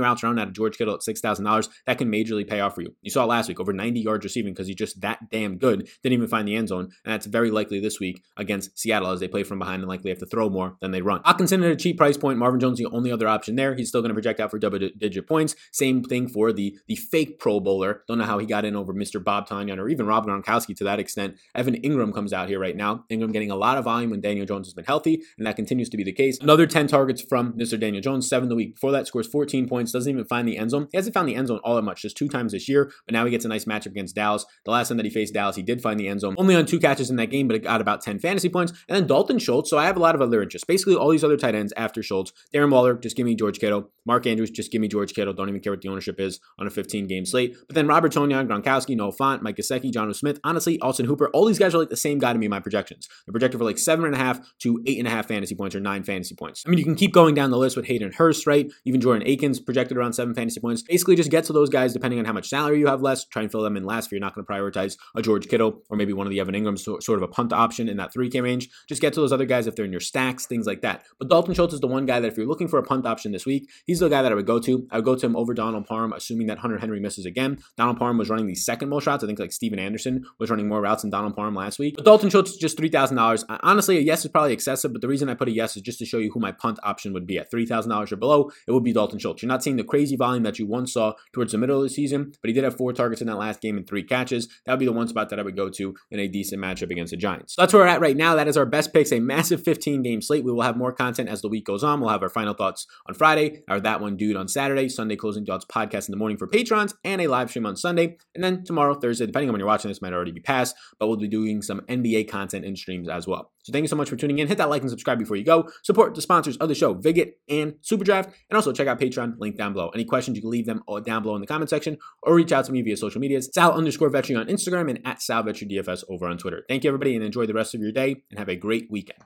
routes 0.00 0.24
around 0.24 0.38
out 0.38 0.49
George 0.50 0.76
Kittle 0.78 0.94
at 0.94 1.00
$6,000, 1.00 1.68
that 1.86 1.98
can 1.98 2.10
majorly 2.10 2.48
pay 2.48 2.60
off 2.60 2.74
for 2.74 2.82
you. 2.82 2.94
You 3.02 3.10
saw 3.10 3.24
last 3.24 3.48
week 3.48 3.60
over 3.60 3.72
90 3.72 4.00
yards 4.00 4.24
receiving 4.24 4.52
because 4.52 4.66
he's 4.66 4.76
just 4.76 5.00
that 5.00 5.30
damn 5.30 5.58
good. 5.58 5.88
Didn't 6.02 6.14
even 6.14 6.28
find 6.28 6.46
the 6.46 6.56
end 6.56 6.68
zone, 6.68 6.90
and 7.04 7.14
that's 7.14 7.26
very 7.26 7.50
likely 7.50 7.80
this 7.80 8.00
week 8.00 8.22
against 8.36 8.78
Seattle 8.78 9.10
as 9.10 9.20
they 9.20 9.28
play 9.28 9.42
from 9.42 9.58
behind 9.58 9.82
and 9.82 9.88
likely 9.88 10.10
have 10.10 10.18
to 10.18 10.26
throw 10.26 10.48
more 10.48 10.76
than 10.80 10.90
they 10.90 11.02
run. 11.02 11.22
Hockenson 11.22 11.64
at 11.64 11.70
a 11.70 11.76
cheap 11.76 11.96
price 11.98 12.16
point. 12.16 12.38
Marvin 12.38 12.60
Jones 12.60 12.78
the 12.78 12.86
only 12.86 13.12
other 13.12 13.28
option 13.28 13.56
there. 13.56 13.74
He's 13.74 13.88
still 13.88 14.00
going 14.00 14.10
to 14.10 14.14
project 14.14 14.40
out 14.40 14.50
for 14.50 14.58
double 14.58 14.78
digit 14.78 15.28
points. 15.28 15.54
Same 15.72 16.02
thing 16.02 16.28
for 16.28 16.52
the 16.52 16.78
the 16.86 16.96
fake 16.96 17.38
Pro 17.38 17.60
Bowler. 17.60 18.02
Don't 18.08 18.18
know 18.18 18.24
how 18.24 18.38
he 18.38 18.46
got 18.46 18.64
in 18.64 18.76
over 18.76 18.92
Mr. 18.92 19.22
Bob 19.22 19.48
Tonyan 19.48 19.78
or 19.78 19.88
even 19.88 20.06
Rob 20.06 20.26
Gronkowski 20.26 20.76
to 20.76 20.84
that 20.84 20.98
extent. 20.98 21.36
Evan 21.54 21.80
Engram 21.82 22.14
comes 22.14 22.32
out 22.32 22.48
here 22.48 22.58
right 22.58 22.76
now. 22.76 23.04
Engram 23.10 23.32
getting 23.32 23.50
a 23.50 23.56
lot 23.56 23.76
of 23.76 23.84
volume 23.84 24.10
when 24.10 24.20
Daniel 24.20 24.46
Jones 24.46 24.66
has 24.66 24.74
been 24.74 24.84
healthy, 24.84 25.22
and 25.38 25.46
that 25.46 25.56
continues 25.56 25.88
to 25.90 25.96
be 25.96 26.04
the 26.04 26.12
case. 26.12 26.38
Another 26.40 26.66
10 26.66 26.86
targets 26.86 27.22
from 27.22 27.52
Mr. 27.54 27.78
Daniel 27.78 28.02
Jones, 28.02 28.28
seven 28.28 28.48
the 28.48 28.54
week 28.54 28.74
before 28.74 28.92
that, 28.92 29.06
scores 29.06 29.26
14 29.26 29.68
points, 29.68 29.92
doesn't 29.92 30.10
even 30.10 30.24
find 30.24 30.39
the 30.46 30.58
end 30.58 30.70
zone. 30.70 30.88
He 30.90 30.96
hasn't 30.96 31.14
found 31.14 31.28
the 31.28 31.34
end 31.34 31.48
zone 31.48 31.60
all 31.64 31.76
that 31.76 31.82
much, 31.82 32.02
just 32.02 32.16
two 32.16 32.28
times 32.28 32.52
this 32.52 32.68
year, 32.68 32.92
but 33.06 33.12
now 33.12 33.24
he 33.24 33.30
gets 33.30 33.44
a 33.44 33.48
nice 33.48 33.64
matchup 33.64 33.86
against 33.86 34.14
Dallas. 34.14 34.44
The 34.64 34.70
last 34.70 34.88
time 34.88 34.96
that 34.98 35.06
he 35.06 35.10
faced 35.10 35.34
Dallas, 35.34 35.56
he 35.56 35.62
did 35.62 35.82
find 35.82 35.98
the 35.98 36.08
end 36.08 36.20
zone, 36.20 36.34
only 36.38 36.54
on 36.54 36.66
two 36.66 36.78
catches 36.78 37.10
in 37.10 37.16
that 37.16 37.30
game, 37.30 37.48
but 37.48 37.56
it 37.56 37.64
got 37.64 37.80
about 37.80 38.02
10 38.02 38.18
fantasy 38.18 38.48
points. 38.48 38.72
And 38.88 38.96
then 38.96 39.06
Dalton 39.06 39.38
Schultz. 39.38 39.70
So 39.70 39.78
I 39.78 39.86
have 39.86 39.96
a 39.96 40.00
lot 40.00 40.14
of 40.14 40.20
other 40.20 40.42
interests. 40.42 40.66
Basically, 40.66 40.94
all 40.94 41.10
these 41.10 41.24
other 41.24 41.36
tight 41.36 41.54
ends 41.54 41.72
after 41.76 42.02
Schultz. 42.02 42.32
Darren 42.54 42.70
Waller, 42.70 42.94
just 42.94 43.16
give 43.16 43.26
me 43.26 43.34
George 43.34 43.58
Kittle. 43.58 43.90
Mark 44.10 44.26
Andrews, 44.26 44.50
just 44.50 44.72
give 44.72 44.80
me 44.80 44.88
George 44.88 45.14
Kittle. 45.14 45.32
Don't 45.32 45.48
even 45.48 45.60
care 45.60 45.72
what 45.72 45.82
the 45.82 45.88
ownership 45.88 46.18
is 46.18 46.40
on 46.58 46.66
a 46.66 46.70
15 46.70 47.06
game 47.06 47.24
slate. 47.24 47.54
But 47.68 47.76
then 47.76 47.86
Robert 47.86 48.12
Tonyan, 48.12 48.48
Gronkowski, 48.48 48.96
Noah 48.96 49.12
Fant, 49.12 49.40
Mike 49.40 49.54
Gesicki, 49.54 49.92
Jonnu 49.92 50.16
Smith, 50.16 50.40
honestly, 50.42 50.80
Austin 50.80 51.06
Hooper, 51.06 51.30
all 51.32 51.44
these 51.44 51.60
guys 51.60 51.76
are 51.76 51.78
like 51.78 51.90
the 51.90 51.96
same 51.96 52.18
guy 52.18 52.32
to 52.32 52.38
me 52.40 52.46
in 52.46 52.50
my 52.50 52.58
projections. 52.58 53.06
They're 53.24 53.32
projected 53.32 53.60
for 53.60 53.64
like 53.64 53.78
seven 53.78 54.04
and 54.06 54.16
a 54.16 54.18
half 54.18 54.40
to 54.62 54.82
eight 54.84 54.98
and 54.98 55.06
a 55.06 55.12
half 55.12 55.28
fantasy 55.28 55.54
points 55.54 55.76
or 55.76 55.80
nine 55.80 56.02
fantasy 56.02 56.34
points. 56.34 56.64
I 56.66 56.70
mean, 56.70 56.78
you 56.80 56.84
can 56.84 56.96
keep 56.96 57.12
going 57.12 57.36
down 57.36 57.50
the 57.52 57.56
list 57.56 57.76
with 57.76 57.86
Hayden 57.86 58.10
Hurst, 58.10 58.48
right? 58.48 58.68
Even 58.84 59.00
Jordan 59.00 59.22
Akins 59.28 59.60
projected 59.60 59.96
around 59.96 60.14
seven 60.14 60.34
fantasy 60.34 60.58
points. 60.58 60.82
Basically, 60.82 61.14
just 61.14 61.30
get 61.30 61.44
to 61.44 61.52
those 61.52 61.70
guys 61.70 61.92
depending 61.92 62.18
on 62.18 62.24
how 62.24 62.32
much 62.32 62.48
salary 62.48 62.80
you 62.80 62.88
have 62.88 63.02
less. 63.02 63.24
Try 63.26 63.42
and 63.42 63.52
fill 63.52 63.62
them 63.62 63.76
in 63.76 63.84
last 63.84 64.06
if 64.06 64.10
you're 64.10 64.20
not 64.20 64.34
going 64.34 64.44
to 64.44 64.52
prioritize 64.52 64.96
a 65.14 65.22
George 65.22 65.46
Kittle 65.46 65.82
or 65.88 65.96
maybe 65.96 66.12
one 66.12 66.26
of 66.26 66.32
the 66.32 66.40
Evan 66.40 66.56
Engrams, 66.56 66.80
sort 66.80 67.10
of 67.10 67.22
a 67.22 67.28
punt 67.28 67.52
option 67.52 67.88
in 67.88 67.96
that 67.98 68.12
3K 68.12 68.42
range. 68.42 68.70
Just 68.88 69.00
get 69.00 69.12
to 69.12 69.20
those 69.20 69.32
other 69.32 69.44
guys 69.44 69.68
if 69.68 69.76
they're 69.76 69.84
in 69.84 69.92
your 69.92 70.00
stacks, 70.00 70.46
things 70.46 70.66
like 70.66 70.80
that. 70.80 71.04
But 71.20 71.28
Dalton 71.28 71.54
Schultz 71.54 71.74
is 71.74 71.80
the 71.80 71.86
one 71.86 72.06
guy 72.06 72.18
that 72.18 72.26
if 72.26 72.36
you're 72.36 72.48
looking 72.48 72.66
for 72.66 72.80
a 72.80 72.82
punt 72.82 73.06
option 73.06 73.30
this 73.30 73.46
week, 73.46 73.70
he's 73.86 73.99
the 74.00 74.08
guy 74.08 74.22
that 74.22 74.32
I 74.32 74.34
would 74.34 74.46
go 74.46 74.58
to. 74.60 74.86
I 74.90 74.96
would 74.96 75.04
go 75.04 75.14
to 75.14 75.26
him 75.26 75.36
over 75.36 75.54
Donald 75.54 75.86
Parham, 75.86 76.12
assuming 76.12 76.46
that 76.48 76.58
Hunter 76.58 76.78
Henry 76.78 77.00
misses 77.00 77.26
again. 77.26 77.58
Donald 77.76 77.98
Parham 77.98 78.18
was 78.18 78.28
running 78.28 78.46
the 78.46 78.54
second 78.54 78.88
most 78.88 79.06
routes. 79.06 79.24
I 79.24 79.26
think 79.26 79.38
like 79.38 79.52
Stephen 79.52 79.78
Anderson 79.78 80.24
was 80.38 80.50
running 80.50 80.68
more 80.68 80.80
routes 80.80 81.02
than 81.02 81.10
Donald 81.10 81.34
Parham 81.34 81.54
last 81.54 81.78
week. 81.78 81.96
But 81.96 82.04
Dalton 82.04 82.30
Schultz 82.30 82.52
is 82.52 82.56
just 82.56 82.78
$3,000. 82.78 83.44
Honestly, 83.62 83.98
a 83.98 84.00
yes 84.00 84.24
is 84.24 84.30
probably 84.30 84.52
excessive, 84.52 84.92
but 84.92 85.02
the 85.02 85.08
reason 85.08 85.28
I 85.28 85.34
put 85.34 85.48
a 85.48 85.52
yes 85.52 85.76
is 85.76 85.82
just 85.82 85.98
to 86.00 86.06
show 86.06 86.18
you 86.18 86.30
who 86.32 86.40
my 86.40 86.52
punt 86.52 86.78
option 86.82 87.12
would 87.12 87.26
be 87.26 87.38
at 87.38 87.50
$3,000 87.50 88.12
or 88.12 88.16
below. 88.16 88.50
It 88.66 88.72
would 88.72 88.84
be 88.84 88.92
Dalton 88.92 89.18
Schultz. 89.18 89.42
You're 89.42 89.48
not 89.48 89.62
seeing 89.62 89.76
the 89.76 89.84
crazy 89.84 90.16
volume 90.16 90.42
that 90.44 90.58
you 90.58 90.66
once 90.66 90.92
saw 90.92 91.14
towards 91.32 91.52
the 91.52 91.58
middle 91.58 91.78
of 91.78 91.82
the 91.82 91.88
season, 91.88 92.32
but 92.40 92.48
he 92.48 92.54
did 92.54 92.64
have 92.64 92.76
four 92.76 92.92
targets 92.92 93.20
in 93.20 93.26
that 93.26 93.36
last 93.36 93.60
game 93.60 93.76
and 93.76 93.86
three 93.86 94.02
catches. 94.02 94.48
That 94.66 94.72
would 94.72 94.80
be 94.80 94.86
the 94.86 94.92
one 94.92 95.08
spot 95.08 95.30
that 95.30 95.38
I 95.38 95.42
would 95.42 95.56
go 95.56 95.68
to 95.70 95.94
in 96.10 96.20
a 96.20 96.28
decent 96.28 96.62
matchup 96.62 96.90
against 96.90 97.10
the 97.10 97.16
Giants. 97.16 97.54
So 97.54 97.62
that's 97.62 97.72
where 97.72 97.82
we're 97.82 97.88
at 97.88 98.00
right 98.00 98.16
now. 98.16 98.34
That 98.34 98.48
is 98.48 98.56
our 98.56 98.66
best 98.66 98.92
picks, 98.92 99.12
a 99.12 99.20
massive 99.20 99.62
15 99.62 100.02
game 100.02 100.22
slate. 100.22 100.44
We 100.44 100.52
will 100.52 100.62
have 100.62 100.76
more 100.76 100.92
content 100.92 101.28
as 101.28 101.42
the 101.42 101.48
week 101.48 101.66
goes 101.66 101.84
on. 101.84 102.00
We'll 102.00 102.10
have 102.10 102.22
our 102.22 102.28
final 102.28 102.54
thoughts 102.54 102.86
on 103.06 103.14
Friday, 103.14 103.62
our 103.68 103.79
That 103.82 104.00
One 104.00 104.16
Dude 104.16 104.36
on 104.36 104.48
Saturday, 104.48 104.88
Sunday 104.88 105.16
Closing 105.16 105.44
Thoughts 105.44 105.64
podcast 105.64 106.08
in 106.08 106.12
the 106.12 106.18
morning 106.18 106.36
for 106.36 106.46
patrons, 106.46 106.94
and 107.04 107.20
a 107.20 107.26
live 107.26 107.50
stream 107.50 107.66
on 107.66 107.76
Sunday. 107.76 108.16
And 108.34 108.42
then 108.42 108.64
tomorrow, 108.64 108.94
Thursday, 108.94 109.26
depending 109.26 109.48
on 109.48 109.52
when 109.52 109.60
you're 109.60 109.66
watching 109.66 109.90
this, 109.90 110.02
might 110.02 110.12
already 110.12 110.32
be 110.32 110.40
past, 110.40 110.76
but 110.98 111.08
we'll 111.08 111.16
be 111.16 111.28
doing 111.28 111.62
some 111.62 111.80
NBA 111.82 112.28
content 112.28 112.64
in 112.64 112.76
streams 112.76 113.08
as 113.08 113.26
well. 113.26 113.52
So 113.62 113.72
thank 113.72 113.82
you 113.82 113.88
so 113.88 113.96
much 113.96 114.08
for 114.08 114.16
tuning 114.16 114.38
in. 114.38 114.48
Hit 114.48 114.58
that 114.58 114.70
like 114.70 114.80
and 114.80 114.90
subscribe 114.90 115.18
before 115.18 115.36
you 115.36 115.44
go. 115.44 115.68
Support 115.82 116.14
the 116.14 116.22
sponsors 116.22 116.56
of 116.56 116.68
the 116.68 116.74
show, 116.74 116.94
Vigit 116.94 117.32
and 117.48 117.74
Superdraft, 117.82 118.32
and 118.48 118.56
also 118.56 118.72
check 118.72 118.88
out 118.88 118.98
Patreon, 118.98 119.34
link 119.38 119.56
down 119.56 119.74
below. 119.74 119.90
Any 119.90 120.04
questions, 120.04 120.36
you 120.36 120.42
can 120.42 120.50
leave 120.50 120.66
them 120.66 120.82
down 121.04 121.22
below 121.22 121.34
in 121.34 121.40
the 121.40 121.46
comment 121.46 121.68
section 121.68 121.98
or 122.22 122.34
reach 122.34 122.52
out 122.52 122.64
to 122.64 122.72
me 122.72 122.80
via 122.82 122.96
social 122.96 123.20
medias. 123.20 123.50
Sal 123.52 123.72
underscore 123.72 124.10
Vetri 124.10 124.38
on 124.38 124.46
Instagram 124.46 124.88
and 124.88 125.00
at 125.04 125.20
Sal 125.20 125.42
Vetri 125.42 125.70
DFS 125.70 126.04
over 126.08 126.26
on 126.26 126.38
Twitter. 126.38 126.64
Thank 126.68 126.84
you, 126.84 126.88
everybody, 126.88 127.14
and 127.14 127.24
enjoy 127.24 127.46
the 127.46 127.54
rest 127.54 127.74
of 127.74 127.82
your 127.82 127.92
day 127.92 128.22
and 128.30 128.38
have 128.38 128.48
a 128.48 128.56
great 128.56 128.90
weekend. 128.90 129.20